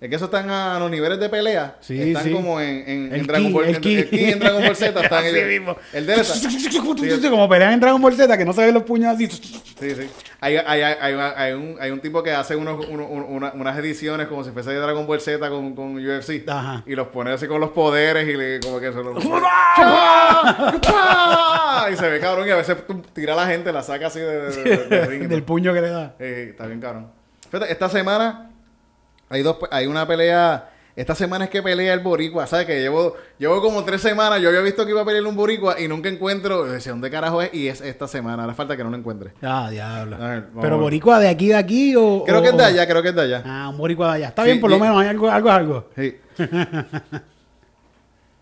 Es 0.00 0.08
que 0.10 0.16
eso 0.16 0.24
están 0.26 0.50
a 0.50 0.78
los 0.78 0.90
niveles 0.90 1.18
de 1.20 1.28
pelea. 1.28 1.76
Sí, 1.80 2.00
están 2.00 2.24
sí. 2.24 2.32
como 2.32 2.60
en, 2.60 2.68
en, 2.88 3.06
en 3.06 3.14
El 3.14 3.26
Dragon 3.26 3.52
Ball. 3.52 3.64
el 3.66 3.80
ki. 3.80 3.94
el 3.96 4.10
ki 4.10 4.24
en 4.32 4.38
Dragon 4.38 4.62
Ball 4.64 4.76
Z 4.76 5.00
están 5.00 5.24
Así 5.24 5.36
ellos. 5.36 5.48
mismo. 5.48 5.76
El 5.92 6.06
de 6.06 6.14
él 6.14 6.20
está- 6.20 7.30
Como 7.30 7.48
pelean 7.48 7.72
en 7.74 7.80
Dragon 7.80 8.00
Ball 8.02 8.14
Z, 8.14 8.36
que 8.38 8.44
no 8.44 8.52
se 8.52 8.64
ven 8.64 8.74
los 8.74 8.82
puños 8.82 9.14
así. 9.14 9.26
Sí, 9.28 9.90
sí. 9.94 10.08
Hay, 10.40 10.56
hay, 10.56 10.82
hay, 10.82 10.94
hay, 11.00 11.14
hay 11.36 11.52
un, 11.52 11.76
hay 11.80 11.90
un 11.90 12.00
tipo 12.00 12.22
que 12.22 12.32
hace 12.32 12.56
unos, 12.56 12.86
uno- 12.88 13.06
una- 13.06 13.52
unas 13.52 13.78
ediciones 13.78 14.26
como 14.28 14.44
si 14.44 14.50
fuese 14.50 14.70
de 14.70 14.76
Dragon 14.76 15.06
Ball 15.06 15.20
Z 15.20 15.48
con, 15.48 15.74
con 15.74 15.96
UFC. 15.96 16.48
Ajá. 16.48 16.82
Y 16.86 16.94
los 16.94 17.08
pone 17.08 17.32
así 17.32 17.46
con 17.46 17.60
los 17.60 17.70
poderes 17.70 18.28
y 18.28 18.34
le, 18.36 18.60
como 18.60 18.78
que 18.80 18.92
se 18.92 19.02
los... 19.02 19.24
Y 21.92 21.96
se 21.96 22.08
ve 22.08 22.20
cabrón 22.20 22.48
y 22.48 22.50
a 22.50 22.56
veces 22.56 22.76
tira 23.12 23.34
a 23.34 23.36
la 23.36 23.46
gente, 23.46 23.72
la 23.72 23.82
saca 23.82 24.08
así 24.08 24.18
de, 24.18 24.50
de- 24.50 24.76
de- 24.88 25.06
ring 25.06 25.22
Del 25.28 25.42
puño 25.42 25.72
que 25.72 25.80
le 25.80 25.88
da. 25.90 26.14
Eh, 26.18 26.48
está 26.50 26.66
bien 26.66 26.80
cabrón. 26.80 27.08
Fíjate, 27.50 27.70
esta 27.70 27.88
semana 27.88 28.50
hay 29.28 29.42
dos 29.42 29.56
hay 29.70 29.86
una 29.86 30.06
pelea. 30.06 30.70
Esta 30.96 31.14
semana 31.14 31.44
es 31.44 31.50
que 31.50 31.62
pelea 31.62 31.92
el 31.92 32.00
boricua, 32.00 32.46
¿sabes? 32.46 32.64
Que 32.64 32.80
llevo, 32.80 33.16
llevo 33.38 33.60
como 33.60 33.84
tres 33.84 34.00
semanas, 34.00 34.40
yo 34.40 34.48
había 34.48 34.62
visto 34.62 34.82
que 34.86 34.92
iba 34.92 35.02
a 35.02 35.04
pelear 35.04 35.26
un 35.26 35.36
boricua 35.36 35.78
y 35.78 35.88
nunca 35.88 36.08
encuentro, 36.08 36.64
decía, 36.64 36.92
¿dónde 36.92 37.10
carajo 37.10 37.42
es? 37.42 37.52
Y 37.52 37.68
es 37.68 37.82
esta 37.82 38.08
semana, 38.08 38.44
ahora 38.44 38.54
falta 38.54 38.78
que 38.78 38.82
no 38.82 38.88
lo 38.88 38.96
encuentre. 38.96 39.32
Ah, 39.42 39.68
diablo. 39.70 40.16
Ver, 40.16 40.44
Pero 40.58 40.78
boricua 40.78 41.18
de 41.20 41.28
aquí, 41.28 41.48
de 41.48 41.56
aquí 41.56 41.94
o... 41.94 42.22
Creo 42.24 42.38
o- 42.38 42.42
que 42.42 42.48
es 42.48 42.56
de 42.56 42.64
allá, 42.64 42.86
creo 42.88 43.02
que 43.02 43.10
es 43.10 43.14
de 43.14 43.20
allá. 43.20 43.42
Ah, 43.44 43.68
un 43.68 43.76
boricua 43.76 44.06
de 44.08 44.12
allá. 44.14 44.28
Está 44.28 44.42
Sí, 44.44 44.48
bien, 44.48 44.60
por 44.62 44.70
lo 44.70 44.78
menos 44.78 44.98
hay 44.98 45.08
algo, 45.08 45.30
algo, 45.30 45.50
algo. 45.50 45.88
Sí. 45.94 46.16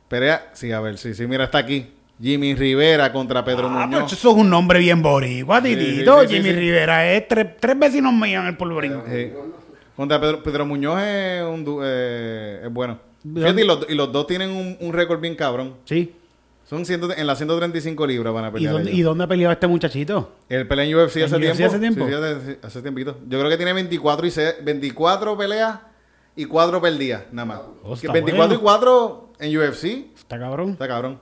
Pelea, 0.08 0.50
sí, 0.52 0.70
a 0.70 0.80
ver, 0.80 0.96
sí, 0.98 1.14
sí, 1.14 1.26
mira, 1.26 1.44
está 1.44 1.58
aquí. 1.58 1.92
Jimmy 2.22 2.54
Rivera 2.54 3.12
contra 3.12 3.44
Pedro 3.44 3.66
Ah, 3.68 3.86
pero 3.90 4.02
Muñoz. 4.02 4.12
eso 4.12 4.30
es 4.30 4.36
un 4.36 4.48
nombre 4.48 4.78
bien 4.78 5.02
boricua, 5.02 5.60
titito. 5.60 6.20
sí, 6.20 6.28
sí, 6.28 6.34
sí, 6.36 6.42
Jimmy. 6.42 6.52
Rivera 6.52 7.10
es 7.12 7.26
tres, 7.26 7.48
tres 7.58 7.76
vecinos 7.76 8.12
míos 8.12 8.42
en 8.42 8.48
el 8.50 8.56
polvorín. 8.56 8.92
Contra 9.96 10.20
Pedro, 10.20 10.42
Pedro 10.42 10.66
Muñoz 10.66 11.00
es, 11.02 11.42
un, 11.44 11.80
eh, 11.84 12.62
es 12.64 12.72
bueno. 12.72 12.98
¿De 13.22 13.40
Fíjate, 13.40 13.46
dónde? 13.46 13.62
y 13.62 13.66
los, 13.66 13.86
y 13.90 13.94
los 13.94 14.12
dos 14.12 14.26
tienen 14.26 14.50
un, 14.50 14.76
un 14.80 14.92
récord 14.92 15.20
bien 15.20 15.34
cabrón. 15.36 15.74
Sí. 15.84 16.14
Son 16.64 16.84
ciento, 16.86 17.14
en 17.14 17.26
las 17.26 17.36
135 17.38 18.06
libras 18.06 18.32
van 18.34 18.46
a 18.46 18.48
¿Y 18.48 18.52
pelear. 18.52 18.72
dónde, 18.72 18.88
ellos. 18.90 18.98
¿Y 18.98 19.02
dónde 19.02 19.24
ha 19.24 19.26
peleado 19.28 19.52
este 19.52 19.66
muchachito? 19.66 20.32
El 20.48 20.66
pelea 20.66 20.84
en 20.86 20.94
UFC 20.96 21.16
¿En 21.18 21.24
hace 21.24 21.36
UFC 21.36 21.56
tiempo. 21.56 21.64
hace 21.66 21.78
tiempo? 21.78 22.06
Sí, 22.06 22.10
sí, 22.10 22.14
hace, 22.16 22.58
hace 22.62 22.82
tiempito. 22.82 23.18
Yo 23.28 23.38
creo 23.38 23.50
que 23.50 23.56
tiene 23.56 23.72
24 23.74 24.26
y 24.26 24.30
se- 24.30 24.56
24 24.62 25.36
peleas 25.36 25.78
y 26.36 26.46
4 26.46 26.80
perdidas, 26.80 27.24
nada 27.32 27.46
más. 27.46 27.60
Oh, 27.82 27.90
Que 27.90 28.06
está 28.06 28.12
24 28.12 28.46
bueno. 28.46 28.54
y 28.54 28.58
4 28.58 29.28
en 29.40 29.56
UFC, 29.58 29.84
Está 30.16 30.38
cabrón. 30.38 30.70
está 30.70 30.88
cabrón. 30.88 31.20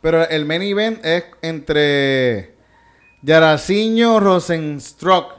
Pero 0.00 0.28
el 0.28 0.44
main 0.46 0.62
event 0.62 1.04
es 1.04 1.24
entre 1.42 2.54
Yaraciño 3.22 4.18
Rosenstruck 4.20 5.34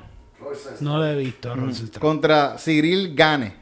No 0.81 0.97
lo 0.97 1.05
he 1.05 1.15
visto, 1.15 1.55
Rosenstruck. 1.55 2.01
contra 2.01 2.55
Cyril 2.57 3.13
Gane. 3.15 3.61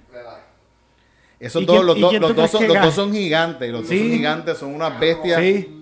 Esos 1.40 1.64
¿Y 1.64 1.66
dos, 1.66 1.76
quién- 1.78 1.86
los, 1.88 2.00
dos, 2.00 2.14
los, 2.14 2.36
dos 2.36 2.52
son, 2.52 2.62
que 2.62 2.68
los 2.68 2.74
gane? 2.76 2.86
dos 2.86 2.96
son 2.96 3.12
gigantes. 3.14 3.72
Los 3.72 3.88
Sí. 3.88 3.96
dos 3.98 4.04
son 4.08 4.12
gigantes, 4.18 4.58
son 4.60 4.76
unas 4.76 5.00
bestias. 5.00 5.40
Sí. 5.42 5.82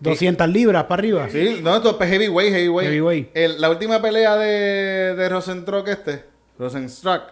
200 0.00 0.48
libras 0.48 0.84
para 0.84 1.00
arriba. 1.00 1.28
Sí, 1.28 1.60
no, 1.62 1.76
esto 1.76 1.98
es 2.00 2.08
heavyweight, 2.10 2.52
heavyweight. 2.54 2.88
Heavyweight. 2.90 3.30
El- 3.34 3.60
la 3.60 3.68
última 3.68 4.00
pelea 4.00 4.36
de, 4.36 5.14
de 5.14 5.28
Rosenstruck 5.28 5.86
este, 5.88 6.24
Rosenstruck, 6.58 7.22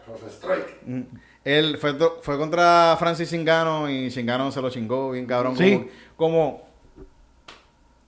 mm, 0.84 1.00
él 1.46 1.78
fue, 1.78 1.94
fue 2.20 2.36
contra 2.36 2.94
Francis 2.98 3.30
Chingano 3.30 3.88
y 3.88 4.10
Chingano 4.10 4.52
se 4.52 4.60
lo 4.60 4.68
chingó 4.68 5.12
bien 5.12 5.24
cabrón. 5.24 5.56
Sí. 5.56 5.88
Como, 6.14 6.58
como 6.60 6.68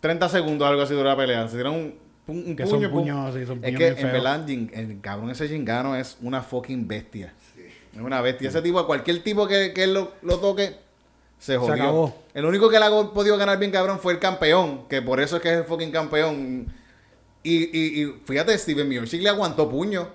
30 0.01 0.29
segundos, 0.29 0.69
algo 0.69 0.83
así 0.83 0.93
duró 0.93 1.09
la 1.09 1.17
pelea. 1.17 1.49
Se 1.49 1.55
dieron 1.57 1.75
un, 1.75 1.95
un, 2.31 2.39
un 2.49 2.57
Que 2.57 2.65
puño. 2.65 2.81
son 2.81 2.91
pum. 2.91 3.01
puños, 3.01 3.35
sí, 3.35 3.47
son 3.47 3.59
es 3.59 3.63
puños 3.65 3.79
que 3.79 3.91
bien 3.95 4.07
en 4.07 4.13
verdad 4.13 4.49
el 4.51 5.01
cabrón 5.01 5.31
ese 5.31 5.49
Chingano 5.49 5.97
es 5.97 6.17
una 6.23 6.43
fucking 6.43 6.87
bestia. 6.89 7.33
Es 7.95 8.01
una 8.01 8.21
bestia. 8.21 8.49
Ese 8.49 8.63
tipo, 8.63 8.79
a 8.79 8.87
cualquier 8.87 9.23
tipo 9.23 9.47
que, 9.49 9.73
que 9.75 9.85
él 9.85 9.95
lo, 9.95 10.13
lo 10.23 10.39
toque, 10.39 10.77
se 11.39 11.57
jodió. 11.57 11.75
acabó. 11.75 12.15
El 12.35 12.45
único 12.45 12.69
que 12.71 12.79
le 12.79 12.85
ha 12.85 12.91
podido 12.91 13.37
ganar 13.37 13.59
bien 13.59 13.71
cabrón 13.73 13.99
fue 13.99 14.13
el 14.13 14.19
campeón, 14.19 14.87
que 14.89 15.03
por 15.03 15.21
eso 15.21 15.37
es 15.37 15.43
que 15.43 15.51
es 15.53 15.59
el 15.59 15.65
fucking 15.65 15.91
campeón. 15.91 16.73
Y, 17.43 17.77
y, 17.77 18.03
y 18.05 18.15
fíjate, 18.25 18.57
Steven 18.57 18.89
Miocic 18.89 19.23
le 19.23 19.29
aguantó 19.31 19.69
puño. 19.69 20.09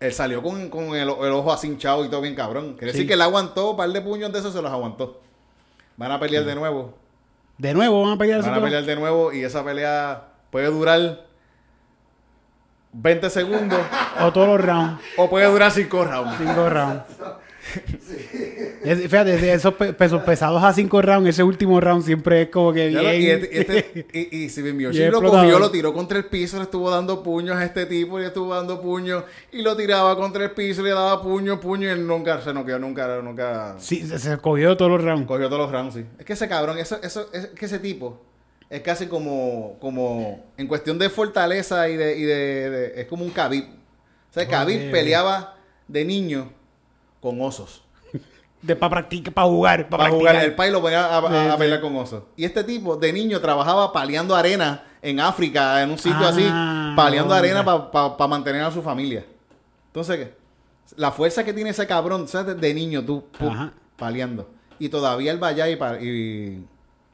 Él 0.00 0.12
salió 0.12 0.42
con, 0.42 0.68
con 0.68 0.94
el, 0.96 1.08
el 1.08 1.08
ojo 1.32 1.52
así 1.52 1.66
hinchado 1.68 2.04
y 2.04 2.08
todo 2.08 2.20
bien 2.22 2.34
cabrón. 2.34 2.74
Quiere 2.74 2.92
Sí. 2.92 2.98
decir 2.98 3.06
que 3.08 3.14
él 3.14 3.22
aguantó 3.22 3.70
un 3.72 3.76
par 3.76 3.88
de 3.90 4.00
puños 4.00 4.32
de 4.32 4.38
esos, 4.40 4.52
se 4.52 4.60
los 4.60 4.70
aguantó. 4.70 5.20
Van 5.96 6.10
a 6.12 6.18
pelear 6.20 6.44
de 6.44 6.54
nuevo. 6.54 6.94
De 7.58 7.72
nuevo 7.72 8.02
van 8.02 8.12
a 8.12 8.18
pelear 8.18 8.42
Van 8.42 8.54
a 8.54 8.60
pelear 8.62 8.84
de 8.84 8.96
nuevo 8.96 9.32
y 9.32 9.42
esa 9.44 9.64
pelea 9.64 10.28
puede 10.50 10.66
durar 10.66 11.25
20 12.92 13.28
segundos 13.30 13.78
O 14.20 14.32
todos 14.32 14.48
los 14.48 14.60
rounds. 14.60 15.00
o 15.16 15.28
puede 15.28 15.46
durar 15.46 15.70
5 15.70 16.04
rounds. 16.04 16.34
Cinco 16.38 16.68
rounds. 16.70 17.02
Es- 18.84 19.00
fíjate, 19.02 19.52
esos 19.52 19.74
pe- 19.74 19.92
pesos 19.92 20.22
pesados 20.22 20.62
a 20.62 20.72
5 20.72 21.02
rounds, 21.02 21.28
ese 21.30 21.42
último 21.42 21.80
round 21.80 22.04
siempre 22.04 22.42
es 22.42 22.48
como 22.48 22.72
que 22.72 22.88
bien. 22.88 23.02
lo- 23.02 23.12
y, 23.14 23.26
este- 23.28 23.60
este- 23.60 24.06
y- 24.12 24.44
y 24.46 24.88
Bien 24.90 25.10
lo 25.10 25.20
cogió, 25.20 25.58
lo 25.58 25.70
tiró 25.70 25.92
contra 25.92 26.16
el 26.18 26.26
piso, 26.26 26.58
le 26.58 26.62
estuvo 26.62 26.88
dando 26.90 27.22
puños 27.22 27.56
a 27.56 27.64
este 27.64 27.86
tipo, 27.86 28.18
y 28.18 28.22
le 28.22 28.28
estuvo 28.28 28.54
dando 28.54 28.80
puños, 28.80 29.24
y 29.52 29.62
lo 29.62 29.76
tiraba 29.76 30.16
contra 30.16 30.44
el 30.44 30.52
piso, 30.52 30.82
le 30.82 30.90
daba 30.90 31.20
puño, 31.20 31.58
puño, 31.60 31.88
y 31.88 31.90
él 31.90 32.06
nunca 32.06 32.40
se 32.40 32.54
noqueó, 32.54 32.78
nunca, 32.78 33.20
nunca 33.20 33.74
Sí, 33.78 34.06
se, 34.06 34.18
se 34.20 34.38
cogió 34.38 34.76
todos 34.76 34.92
los 34.92 35.02
rounds. 35.02 35.26
cogió 35.26 35.48
todos 35.48 35.62
los 35.62 35.72
rounds, 35.72 35.94
sí. 35.94 36.04
Es 36.18 36.24
que 36.24 36.32
ese 36.34 36.48
cabrón, 36.48 36.78
eso, 36.78 36.98
eso, 37.02 37.28
es 37.32 37.46
que 37.48 37.66
ese 37.66 37.80
tipo 37.80 38.22
es 38.70 38.80
casi 38.82 39.06
como, 39.06 39.76
como, 39.80 40.44
en 40.56 40.66
cuestión 40.66 40.98
de 40.98 41.08
fortaleza 41.10 41.88
y 41.88 41.96
de, 41.96 42.16
y 42.18 42.22
de, 42.22 42.70
de- 42.70 43.00
es 43.00 43.06
como 43.06 43.24
un 43.24 43.30
Khabib. 43.30 43.64
O 43.64 44.32
sea, 44.32 44.46
Khabib 44.46 44.90
peleaba 44.90 45.54
de 45.88 46.04
niño 46.04 46.52
con 47.20 47.40
osos. 47.40 47.82
De 48.62 48.74
para 48.74 48.90
practicar, 48.90 49.32
para 49.32 49.46
jugar, 49.46 49.88
para 49.88 50.04
Para 50.04 50.14
jugar, 50.16 50.36
el 50.36 50.54
país 50.54 50.72
lo 50.72 50.80
ponía 50.80 51.16
a, 51.16 51.56
pelear 51.56 51.80
con 51.80 51.94
osos. 51.96 52.24
Y 52.36 52.44
este 52.44 52.64
tipo 52.64 52.96
de 52.96 53.12
niño 53.12 53.40
trabajaba 53.40 53.92
paleando 53.92 54.34
arena 54.34 54.82
en 55.02 55.20
África, 55.20 55.82
en 55.82 55.90
un 55.90 55.98
sitio 55.98 56.26
Ah, 56.26 56.28
así, 56.30 56.96
paleando 56.96 57.34
hombre. 57.34 57.50
arena 57.52 57.64
para 57.92 58.26
mantener 58.28 58.62
a 58.62 58.70
su 58.72 58.82
familia. 58.82 59.24
Entonces, 59.88 60.16
¿qué? 60.16 60.34
La 60.96 61.12
fuerza 61.12 61.44
que 61.44 61.52
tiene 61.52 61.70
ese 61.70 61.86
cabrón, 61.86 62.26
¿sabes? 62.26 62.60
De 62.60 62.74
niño, 62.74 63.04
tú, 63.04 63.24
paleando. 63.96 64.48
Y 64.78 64.88
todavía 64.88 65.30
él 65.32 65.42
va 65.42 65.48
allá 65.48 65.68
y, 65.68 65.76
pa- 65.76 66.00
y 66.00 66.64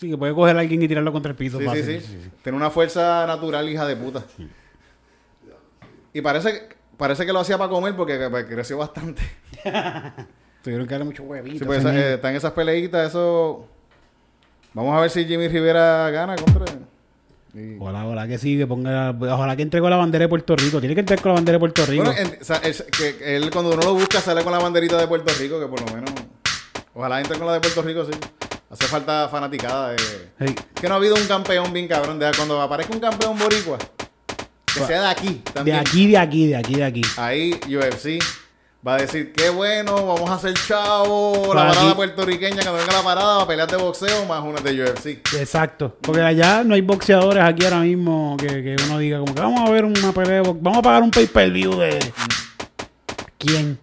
Sí, 0.02 0.10
que 0.10 0.18
puede 0.18 0.34
coger 0.34 0.56
a 0.56 0.60
alguien 0.60 0.82
y 0.82 0.88
tirarlo 0.88 1.12
contra 1.12 1.30
el 1.30 1.36
piso 1.36 1.58
Sí, 1.58 1.62
sí, 1.62 1.68
fácil. 1.68 2.00
sí, 2.00 2.30
Tiene 2.42 2.56
una 2.58 2.70
fuerza 2.70 3.24
natural, 3.24 3.68
hija 3.68 3.86
de 3.86 3.94
puta. 3.94 4.24
Y 6.12 6.20
parece, 6.20 6.68
parece 6.96 7.24
que 7.24 7.32
lo 7.32 7.38
hacía 7.38 7.56
para 7.56 7.70
comer 7.70 7.94
porque 7.94 8.18
que- 8.18 8.46
creció 8.52 8.78
bastante. 8.78 9.22
Tuvieron 10.64 10.86
que 10.88 10.90
darle 10.94 11.04
mucho 11.04 11.22
huevito. 11.22 11.60
Sí, 11.60 11.64
pues, 11.64 11.78
esa- 11.78 11.96
eh, 11.96 12.14
están 12.14 12.34
esas 12.34 12.50
peleitas, 12.50 13.10
eso... 13.10 13.68
Vamos 14.74 14.96
a 14.96 15.00
ver 15.02 15.10
si 15.10 15.24
Jimmy 15.24 15.46
Rivera 15.46 16.10
gana 16.10 16.34
contra... 16.34 16.64
y- 17.54 17.76
Ojalá, 17.78 18.04
ojalá 18.06 18.26
que 18.26 18.38
sí, 18.38 18.58
que 18.58 18.66
ponga. 18.66 19.10
Ojalá 19.10 19.54
que 19.54 19.62
entre 19.62 19.80
con 19.80 19.90
la 19.90 19.96
bandera 19.98 20.24
de 20.24 20.28
Puerto 20.30 20.56
Rico. 20.56 20.80
Tiene 20.80 20.94
que 20.96 21.00
entrar 21.00 21.20
con 21.20 21.28
la 21.30 21.34
bandera 21.34 21.56
de 21.56 21.60
Puerto 21.60 21.86
Rico. 21.86 22.02
Bueno, 22.04 22.18
en- 22.18 22.40
o 22.40 22.44
sea, 22.44 22.56
es- 22.56 22.82
que 22.84 23.36
él 23.36 23.50
cuando 23.52 23.72
uno 23.72 23.82
lo 23.82 23.94
busca 23.94 24.20
sale 24.20 24.42
con 24.42 24.52
la 24.52 24.58
banderita 24.58 24.98
de 24.98 25.06
Puerto 25.06 25.32
Rico, 25.38 25.60
que 25.60 25.66
por 25.66 25.80
lo 25.80 25.94
menos... 25.94 26.10
Ojalá 26.92 27.20
entre 27.20 27.38
con 27.38 27.46
la 27.46 27.52
de 27.54 27.60
Puerto 27.60 27.82
Rico, 27.82 28.04
sí. 28.04 28.12
Hace 28.72 28.86
falta 28.86 29.28
fanaticada. 29.28 29.90
De... 29.90 30.54
Que 30.80 30.88
no 30.88 30.94
ha 30.94 30.96
habido 30.96 31.14
un 31.14 31.26
campeón 31.26 31.72
bien 31.74 31.86
cabrón. 31.86 32.18
De, 32.18 32.30
cuando 32.34 32.60
aparezca 32.60 32.94
un 32.94 33.00
campeón 33.00 33.38
boricua, 33.38 33.76
que 34.66 34.80
sea 34.86 35.02
de 35.02 35.08
aquí 35.08 35.42
de 35.62 35.74
aquí, 35.74 36.06
de 36.08 36.16
aquí, 36.16 36.46
de 36.46 36.56
aquí, 36.56 36.74
de 36.76 36.84
aquí. 36.84 37.02
Ahí 37.18 37.60
UFC 37.66 38.18
va 38.86 38.94
a 38.94 38.98
decir, 38.98 39.32
qué 39.32 39.50
bueno, 39.50 40.06
vamos 40.06 40.28
a 40.30 40.34
hacer 40.34 40.54
chavo, 40.54 41.52
la 41.54 41.66
parada 41.68 41.82
aquí- 41.86 41.94
puertorriqueña, 41.94 42.62
cuando 42.62 42.78
venga 42.78 42.92
la 42.94 43.02
parada 43.02 43.36
va 43.36 43.42
a 43.42 43.46
pelear 43.46 43.70
de 43.70 43.76
boxeo 43.76 44.24
más 44.24 44.42
una 44.42 44.60
de 44.60 44.82
UFC. 44.82 45.06
Exacto. 45.34 45.96
Porque 46.00 46.22
allá 46.22 46.64
no 46.64 46.74
hay 46.74 46.80
boxeadores 46.80 47.44
aquí 47.44 47.64
ahora 47.64 47.80
mismo 47.80 48.36
que, 48.40 48.46
que 48.48 48.76
uno 48.86 48.98
diga, 48.98 49.18
como 49.18 49.34
que 49.34 49.40
vamos 49.42 49.68
a 49.68 49.70
ver 49.70 49.84
una 49.84 50.12
pelea 50.12 50.40
de. 50.42 50.56
Vamos 50.60 50.78
a 50.78 50.82
pagar 50.82 51.02
un 51.02 51.10
pay-per-view 51.10 51.76
de. 51.78 52.12
¿Quién? 53.38 53.78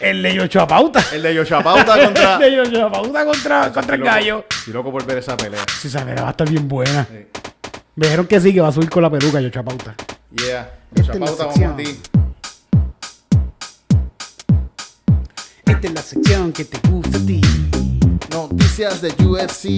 El 0.00 0.22
de 0.22 0.34
Yocho 0.34 0.66
Pauta. 0.66 1.04
El 1.12 1.22
de 1.22 1.34
Yoshapauta 1.34 2.02
contra... 2.04 2.36
El 2.46 2.70
de 2.70 2.80
Pauta 2.90 3.24
contra, 3.24 3.72
contra 3.72 3.94
el 3.94 4.00
loco- 4.00 4.10
gallo. 4.12 4.44
Estoy 4.50 4.72
loco 4.72 4.90
por 4.92 5.04
ver 5.04 5.18
esa 5.18 5.36
pelea. 5.36 5.60
Sí, 5.80 5.88
esa 5.88 6.04
pelea 6.04 6.22
va 6.22 6.28
a 6.28 6.30
estar 6.30 6.48
bien 6.48 6.66
buena. 6.68 7.06
Sí. 7.10 7.26
Me 7.96 8.06
dijeron 8.06 8.26
que 8.26 8.40
sí, 8.40 8.54
que 8.54 8.60
va 8.60 8.68
a 8.68 8.72
subir 8.72 8.88
con 8.88 9.02
la 9.02 9.10
peluca 9.10 9.40
Yocho 9.40 9.62
Pauta. 9.62 9.94
Yeah. 10.32 10.70
La 10.94 11.02
Yoshapauta, 11.02 11.44
vamos 11.46 11.60
a 11.72 11.76
ti. 11.76 12.00
Esta 15.66 15.86
es 15.86 15.92
la 15.94 16.02
sección 16.02 16.52
que 16.52 16.64
te 16.64 16.88
gusta 16.88 17.18
a 17.18 17.20
ti. 17.26 17.40
Noticias 18.30 19.02
de 19.02 19.08
UFC. 19.26 19.76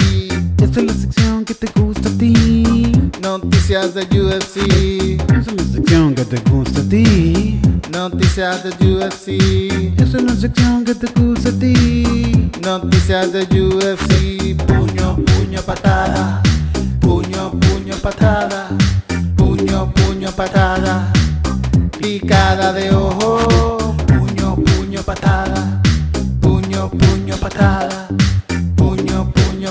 Esta 0.63 0.81
es 0.81 0.87
la 0.87 0.93
sección 0.93 1.45
que 1.45 1.55
te 1.55 1.67
gusta 1.81 2.09
a 2.09 2.13
ti. 2.19 2.93
Noticias 3.23 3.95
de 3.95 4.03
UFC. 4.03 4.57
Esta 5.21 5.41
es 5.41 5.57
la 5.57 5.65
sección 5.73 6.15
que 6.15 6.25
te 6.25 6.51
gusta 6.51 6.81
a 6.81 6.85
ti. 6.85 7.61
Noticias 7.91 8.63
de 8.65 8.71
UFC. 8.71 9.29
Esta 9.99 10.19
es 10.19 10.23
la 10.23 10.37
sección 10.37 10.85
que 10.85 10.95
te 10.95 11.07
gusta 11.19 11.49
a 11.49 11.53
ti. 11.53 12.51
Noticias 12.63 13.33
de 13.33 13.43
UFC. 13.43 14.55
Puño, 14.67 15.17
puño, 15.17 15.63
patada. 15.63 16.43
Puño, 17.01 17.53
puño, 17.53 17.97
patada. 18.03 18.69
Puño, 19.37 19.93
puño, 19.95 20.31
patada. 20.33 21.11
Picada 21.99 22.73
de 22.75 22.91
ojo. 22.91 23.97
Puño, 24.07 24.57
puño, 24.57 25.03
patada. 25.03 25.81
Puño, 26.41 26.91
puño, 26.91 27.37
patada. 27.39 28.02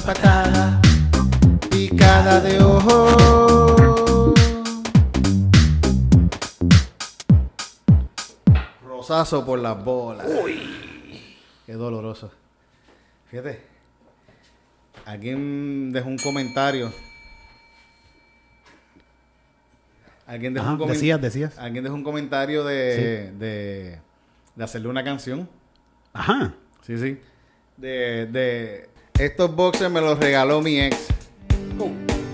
Patada. 0.06 0.82
Picada 1.70 2.42
de 2.42 2.60
ojo. 2.62 4.34
Rosazo 8.86 9.46
por 9.46 9.60
las 9.60 9.84
bolas. 9.84 10.28
Qué 11.66 11.74
doloroso. 11.74 12.32
Fíjate. 13.30 13.62
Alguien 15.06 15.92
dejó 15.92 16.10
un 16.10 16.18
comentario. 16.18 16.92
Alguien 20.28 20.54
dejó 20.54 20.66
Ajá, 20.66 20.74
un 20.74 20.80
comentario. 20.80 21.18
decías, 21.18 21.22
decías. 21.22 21.60
Alguien 21.60 21.84
dejó 21.84 21.96
un 21.96 22.04
comentario 22.04 22.64
de, 22.64 23.32
de, 23.38 24.00
de 24.56 24.64
hacerle 24.64 24.88
una 24.88 25.04
canción. 25.04 25.50
Ajá. 26.14 26.54
Sí, 26.82 26.98
sí. 26.98 27.20
De, 27.78 28.28
de 28.28 28.90
estos 29.20 29.56
boxers 29.56 29.92
me 29.92 30.02
los 30.02 30.20
regaló 30.20 30.62
mi 30.62 30.80
ex. 30.80 31.08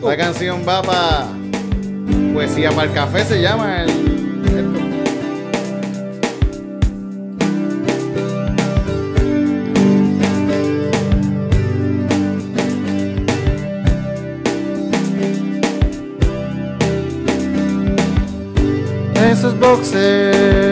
La 0.01 0.15
canción 0.15 0.63
va 0.67 0.81
para 0.81 1.27
Poesía 2.33 2.69
para 2.69 2.83
el 2.83 2.93
Café 2.93 3.25
se 3.25 3.41
llama 3.41 3.83
el. 3.83 3.89
Esos 19.31 19.59
boxers 19.59 20.66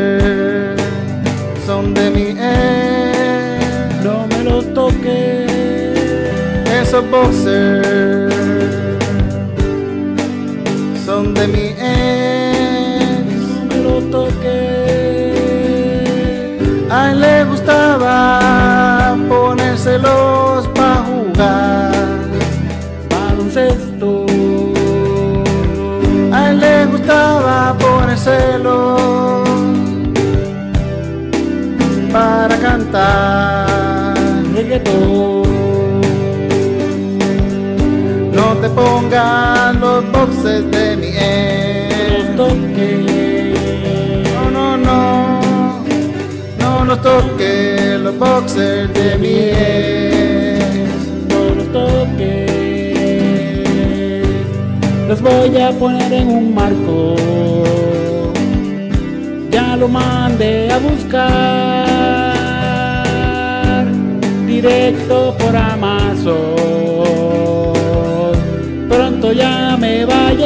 Son 11.06 11.34
de 11.34 11.48
mi 11.48 11.76
ex. 11.78 13.26
No 13.68 13.76
me 13.76 13.78
los 13.84 14.10
toques. 14.12 14.46
A 16.90 17.12
él 17.12 17.20
le 17.20 17.44
gustaba 17.44 19.18
ponérselos 19.28 20.68
para 20.70 21.04
jugar. 21.04 21.92
Baloncesto. 23.10 24.26
A 26.32 26.50
él 26.50 26.60
le 26.62 26.86
gustaba 26.86 27.76
ponérselos 27.78 29.44
para 32.14 32.58
cantar. 32.58 34.14
Reggaetón. 34.54 35.35
Pongan 38.76 39.80
los 39.80 40.04
boxes 40.12 40.70
de 40.72 40.98
mi 40.98 41.08
ex. 41.08 42.36
toques. 42.36 43.54
No, 44.34 44.52
no, 44.52 44.78
no. 44.78 45.00
No 46.60 46.86
los 46.86 47.02
toques 47.02 48.00
los 48.00 48.18
boxers 48.20 48.94
de 48.94 49.18
mi 49.18 49.36
ex. 49.50 50.66
No 51.30 51.56
los 51.58 51.68
toques. 51.72 52.52
Los 55.08 55.22
voy 55.22 55.58
a 55.58 55.72
poner 55.72 56.12
en 56.14 56.30
un 56.30 56.54
marco. 56.54 57.16
Ya 59.52 59.78
lo 59.78 59.88
mandé 59.88 60.72
a 60.72 60.78
buscar. 60.80 61.86
Directo 64.46 65.36
por 65.38 65.56
Amazon. 65.56 66.55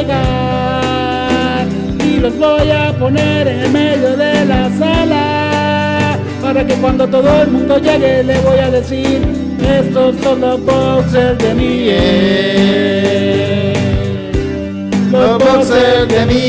Llegar. 0.00 1.66
Y 2.04 2.18
los 2.18 2.36
voy 2.38 2.70
a 2.70 2.92
poner 2.98 3.48
en 3.48 3.72
medio 3.72 4.16
de 4.16 4.44
la 4.44 4.70
sala. 4.78 6.18
Para 6.42 6.66
que 6.66 6.74
cuando 6.74 7.06
todo 7.08 7.42
el 7.42 7.48
mundo 7.48 7.78
llegue 7.78 8.22
le 8.24 8.38
voy 8.40 8.58
a 8.58 8.70
decir. 8.70 9.22
Estos 9.60 10.16
son 10.22 10.40
los 10.40 10.64
boxers 10.64 11.38
de 11.38 11.54
mi. 11.54 11.90
Los 15.12 15.38
boxers 15.38 16.08
de 16.08 16.26
mi 16.26 16.40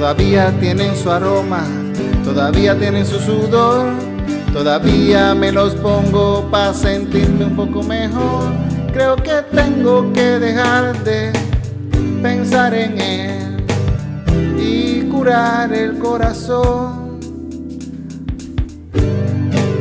todavía 0.00 0.50
tienen 0.58 0.96
su 0.96 1.10
aroma, 1.10 1.62
todavía 2.24 2.76
tienen 2.76 3.04
su 3.04 3.20
sudor, 3.20 3.90
todavía 4.52 5.34
me 5.34 5.52
los 5.52 5.74
pongo 5.74 6.48
para 6.50 6.72
sentirme 6.72 7.44
un 7.44 7.54
poco 7.54 7.82
mejor. 7.82 8.69
Creo 8.92 9.14
que 9.16 9.42
tengo 9.54 10.12
que 10.12 10.38
dejar 10.38 11.04
de 11.04 11.32
pensar 12.22 12.74
en 12.74 13.00
él 13.00 13.64
y 14.58 15.02
curar 15.08 15.72
el 15.72 15.98
corazón. 15.98 17.20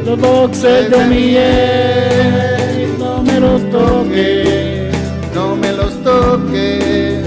Los 0.05 0.20
boxers 0.20 0.89
de 0.91 1.05
mi 1.05 1.36
ex, 1.36 2.99
no 2.99 3.24
me 3.24 3.39
los 3.39 3.70
toques. 3.72 4.95
No 5.34 5.55
me 5.55 5.72
los 5.74 6.03
toques. 6.03 7.26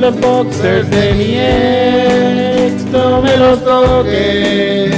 Los 0.00 0.20
boxers 0.20 0.90
de 0.90 1.12
mi 1.14 1.34
ex, 1.38 2.84
no 2.90 3.20
me 3.20 3.36
los 3.36 3.62
toques. 3.64 4.97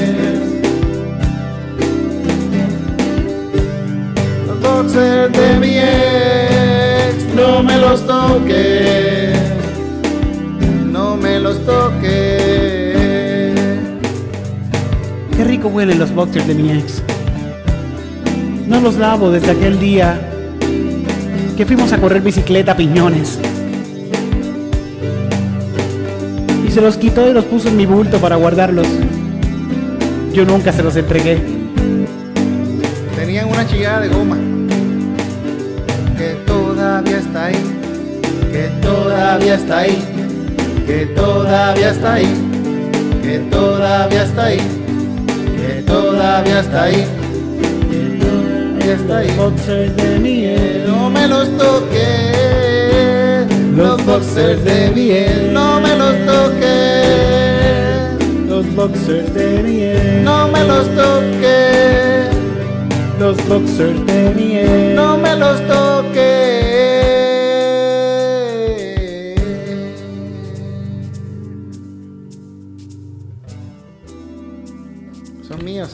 De 4.93 5.57
mi 5.61 5.78
ex, 5.78 7.32
no 7.36 7.62
me 7.62 7.78
los 7.78 8.05
toques. 8.05 9.38
No 10.91 11.16
me 11.16 11.38
los 11.38 11.64
toques. 11.64 12.11
Qué 15.36 15.45
rico 15.45 15.68
huelen 15.68 16.01
los 16.01 16.12
boxers 16.12 16.49
de 16.49 16.55
mi 16.55 16.72
ex. 16.72 17.05
No 18.66 18.80
los 18.80 18.97
lavo 18.97 19.30
desde 19.30 19.53
aquel 19.53 19.78
día 19.78 20.20
que 21.57 21.64
fuimos 21.64 21.93
a 21.93 21.99
correr 21.99 22.22
bicicleta 22.22 22.72
a 22.72 22.76
piñones. 22.76 23.38
Y 26.66 26.70
se 26.72 26.80
los 26.80 26.97
quitó 26.97 27.30
y 27.30 27.32
los 27.32 27.45
puso 27.45 27.68
en 27.68 27.76
mi 27.76 27.86
bulto 27.86 28.18
para 28.18 28.34
guardarlos. 28.34 28.88
Yo 30.32 30.45
nunca 30.45 30.72
se 30.72 30.82
los 30.82 30.97
entregué. 30.97 31.41
Tenían 33.14 33.49
una 33.49 33.64
chillada 33.68 34.01
de 34.01 34.09
goma 34.09 34.36
todavía 37.01 37.18
está 37.18 37.46
ahí, 37.46 37.57
que 38.53 38.68
todavía 38.82 39.55
está 39.55 39.78
ahí, 39.78 40.05
que 40.86 41.07
todavía 41.16 41.90
está 41.90 42.12
ahí, 42.12 42.28
que 43.22 43.38
todavía 43.51 44.22
está 44.24 44.44
ahí, 44.44 44.61
que 45.57 45.82
todavía 45.86 46.61
está 46.61 46.82
ahí, 46.82 47.07
que 47.90 48.18
todavía 48.20 48.94
está 48.94 49.16
ahí. 49.18 49.30
Boxers 49.38 49.96
de 49.96 50.18
mi 50.18 50.44
ex. 50.44 50.88
No 50.88 51.09
me 51.09 51.26
los 51.26 51.48
toques, 51.57 53.46
los 53.74 54.05
boxers 54.05 54.62
de 54.64 54.90
miel, 54.90 55.55
no 55.55 55.80
me 55.80 55.96
los 55.96 56.14
toques, 56.26 57.09
Los 58.46 58.74
boxers 58.74 59.32
de 59.32 59.62
mi 59.62 59.84
ex. 59.84 60.22
no 60.22 60.48
me 60.48 60.64
los 60.64 60.86
toques. 60.94 62.28
Los 63.18 63.36
boxers 63.48 64.07
de 64.07 64.34
mi 64.36 64.59
ex. 64.59 64.94
No 64.94 65.16
me 65.16 65.34
los 65.36 65.66
toques. 65.66 65.89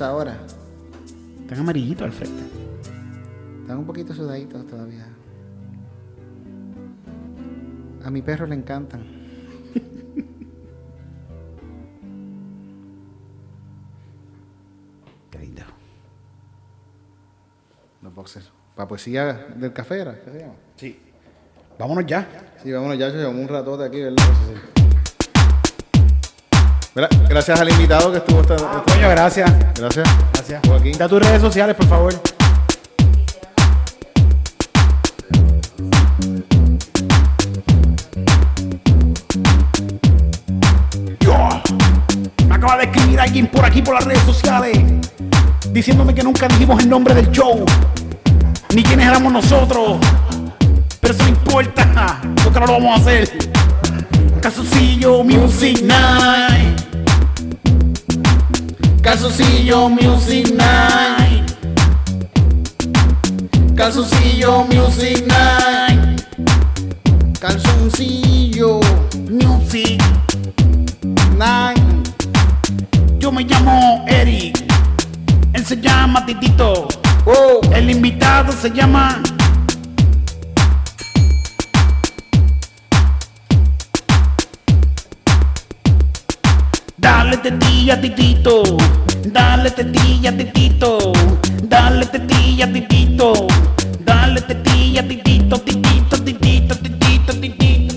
Ahora. 0.01 0.37
Están 1.41 1.61
amarillitos 1.61 2.05
al 2.05 2.13
frente. 2.13 2.43
Están 3.63 3.79
un 3.79 3.87
poquito 3.87 4.13
sudaditos 4.13 4.67
todavía. 4.67 5.07
A 8.05 8.11
mi 8.11 8.21
perro 8.21 8.47
le 8.47 8.57
encantan. 8.57 9.03
Qué 15.31 15.39
lindo. 15.39 15.63
Los 18.03 18.15
boxers. 18.15 18.53
Para 18.75 18.89
poesía 18.89 19.33
del 19.57 19.73
café, 19.73 20.01
¿era? 20.01 20.21
¿Qué 20.21 20.31
se 20.31 20.41
llama? 20.41 20.55
Sí. 20.77 21.01
Vámonos 21.79 22.05
ya. 22.07 22.55
Sí, 22.63 22.71
vámonos 22.71 22.99
ya, 22.99 23.09
llevamos 23.09 23.41
un 23.41 23.49
ratote 23.49 23.85
aquí, 23.85 24.03
¿verdad? 24.03 24.23
Mira, 26.97 27.09
Gracias 27.29 27.61
al 27.61 27.69
invitado 27.69 28.11
que 28.11 28.19
estuvo 28.19 28.41
esta. 28.41 28.55
esta- 28.55 28.83
Coño, 28.89 29.09
gracias. 29.11 29.53
Gracias. 29.79 30.09
Gracias. 30.33 30.63
Aquí. 30.81 30.93
Da 30.93 31.07
tus 31.09 31.21
redes 31.23 31.41
sociales, 31.43 31.77
por 31.77 31.87
favor. 31.87 32.15
Yo. 41.21 41.49
Me 42.49 42.55
acaba 42.55 42.77
de 42.79 42.85
escribir 42.85 43.21
alguien 43.21 43.47
por 43.49 43.65
aquí 43.65 43.83
por 43.83 43.95
las 43.95 44.05
redes 44.05 44.23
sociales 44.23 44.79
diciéndome 45.73 46.15
que 46.15 46.23
nunca 46.23 46.49
dijimos 46.49 46.83
el 46.83 46.89
nombre 46.89 47.15
del 47.15 47.31
show 47.31 47.65
ni 48.75 48.83
quiénes 48.83 49.07
éramos 49.07 49.33
nosotros. 49.33 49.99
Pero 51.01 51.15
eso 51.15 51.23
no 51.23 51.29
importa, 51.29 52.21
porque 52.43 52.61
no 52.61 52.67
lo 52.67 52.73
vamos 52.75 52.99
a 52.99 53.01
hacer. 53.01 53.31
Casucillo 54.41 55.23
Music 55.25 55.83
Night. 55.83 56.86
Calzoncillo 59.07 59.89
Music 59.89 60.51
Night. 60.51 61.57
Calzoncillo 63.77 64.65
Music 64.65 65.25
Night. 65.29 66.27
Calzoncillo 67.39 68.81
Music. 69.31 70.03
Night. 71.39 71.79
Yo 73.21 73.31
me 73.31 73.45
llamo 73.45 74.05
Eric. 74.09 74.59
Él 75.53 75.65
se 75.65 75.81
llama 75.81 76.27
Titito. 76.27 76.89
Oh, 77.27 77.61
El 77.73 77.89
invitado 77.89 78.51
se 78.51 78.71
llama. 78.73 79.23
Dale 87.07 87.41
tetilla, 87.41 87.97
titito. 87.97 88.63
Dale 89.31 89.73
tetilla, 89.73 90.33
titito. 90.33 91.13
Dale 91.63 92.11
tetilla, 92.11 92.67
titito. 92.67 93.47
Dale 94.03 94.45
tetilla, 94.45 95.03
titito, 95.05 95.63
titito, 95.63 96.21
titito, 96.21 96.75
titito, 96.81 97.39
titito. 97.39 97.95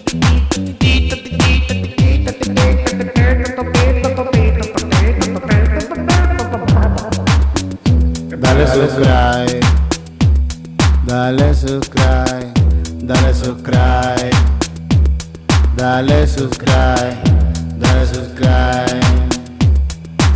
Dale 8.37 8.67
subscribe, 8.67 9.59
dale 11.05 11.53
subscribe, 11.55 12.51
dale 13.01 13.33
subscribe, 13.33 14.29
dale 15.73 16.27
subscribe. 16.27 17.48
Dale 17.79 18.05
subscribe. 18.05 18.99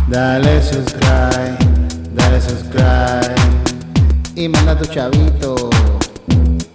Dale 0.08 0.60
subscribe. 0.62 1.56
Dale 2.12 2.40
subscribe. 2.40 3.34
Y 4.34 4.48
manda 4.48 4.76
tu 4.76 4.86
chavito. 4.86 5.70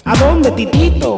¿A 0.06 0.16
dónde, 0.16 0.52
Titito? 0.52 1.16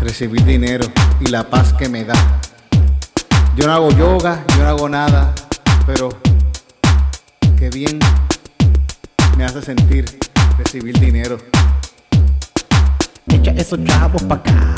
recibir 0.01 0.43
dinero 0.43 0.85
y 1.19 1.29
la 1.29 1.49
paz 1.49 1.73
que 1.73 1.89
me 1.89 2.03
da. 2.03 2.13
Yo 3.55 3.67
no 3.67 3.73
hago 3.73 3.91
yoga, 3.91 4.43
yo 4.55 4.63
no 4.63 4.69
hago 4.69 4.89
nada, 4.89 5.33
pero 5.85 6.09
qué 7.57 7.69
bien 7.69 7.99
me 9.37 9.45
hace 9.45 9.61
sentir 9.61 10.05
recibir 10.57 10.97
dinero. 10.99 11.37
Echa 13.27 13.51
esos 13.51 13.83
chavos 13.83 14.23
pa' 14.23 14.35
acá. 14.35 14.75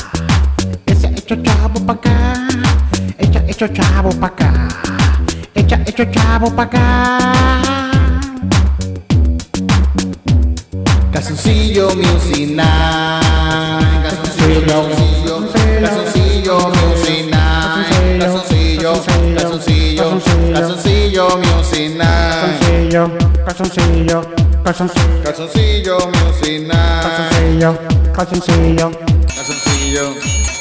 Echa 0.86 1.08
esos 1.08 1.42
chavos 1.42 1.80
pa' 1.82 1.92
acá. 1.92 2.48
Echa 3.18 3.44
esos 3.46 3.72
chavos 3.72 4.14
pa' 4.16 4.26
acá. 4.26 4.68
Echa 5.54 5.76
esos 5.86 6.10
chavos 6.10 6.52
pa' 6.52 6.62
acá. 6.62 7.81
Calzoncillo 11.22 11.94
Music 11.94 12.50
Night. 12.50 12.66
Calzoncillo, 14.02 14.88
calzoncillo 15.80 16.72
Music 16.74 17.30
Night. 17.30 18.18
Calzoncillo, 18.18 19.04
calzoncillo, 19.36 20.20
calzoncillo 20.52 21.38
Music 21.38 21.94
Night. 21.94 22.42
calzoncillo, 22.42 23.10
calzoncillo, 23.44 24.20
calzoncillo, 25.22 25.96
calzoncillo, 26.12 27.78
calzoncillo. 28.12 28.90
Calzoncillo. 29.32 30.51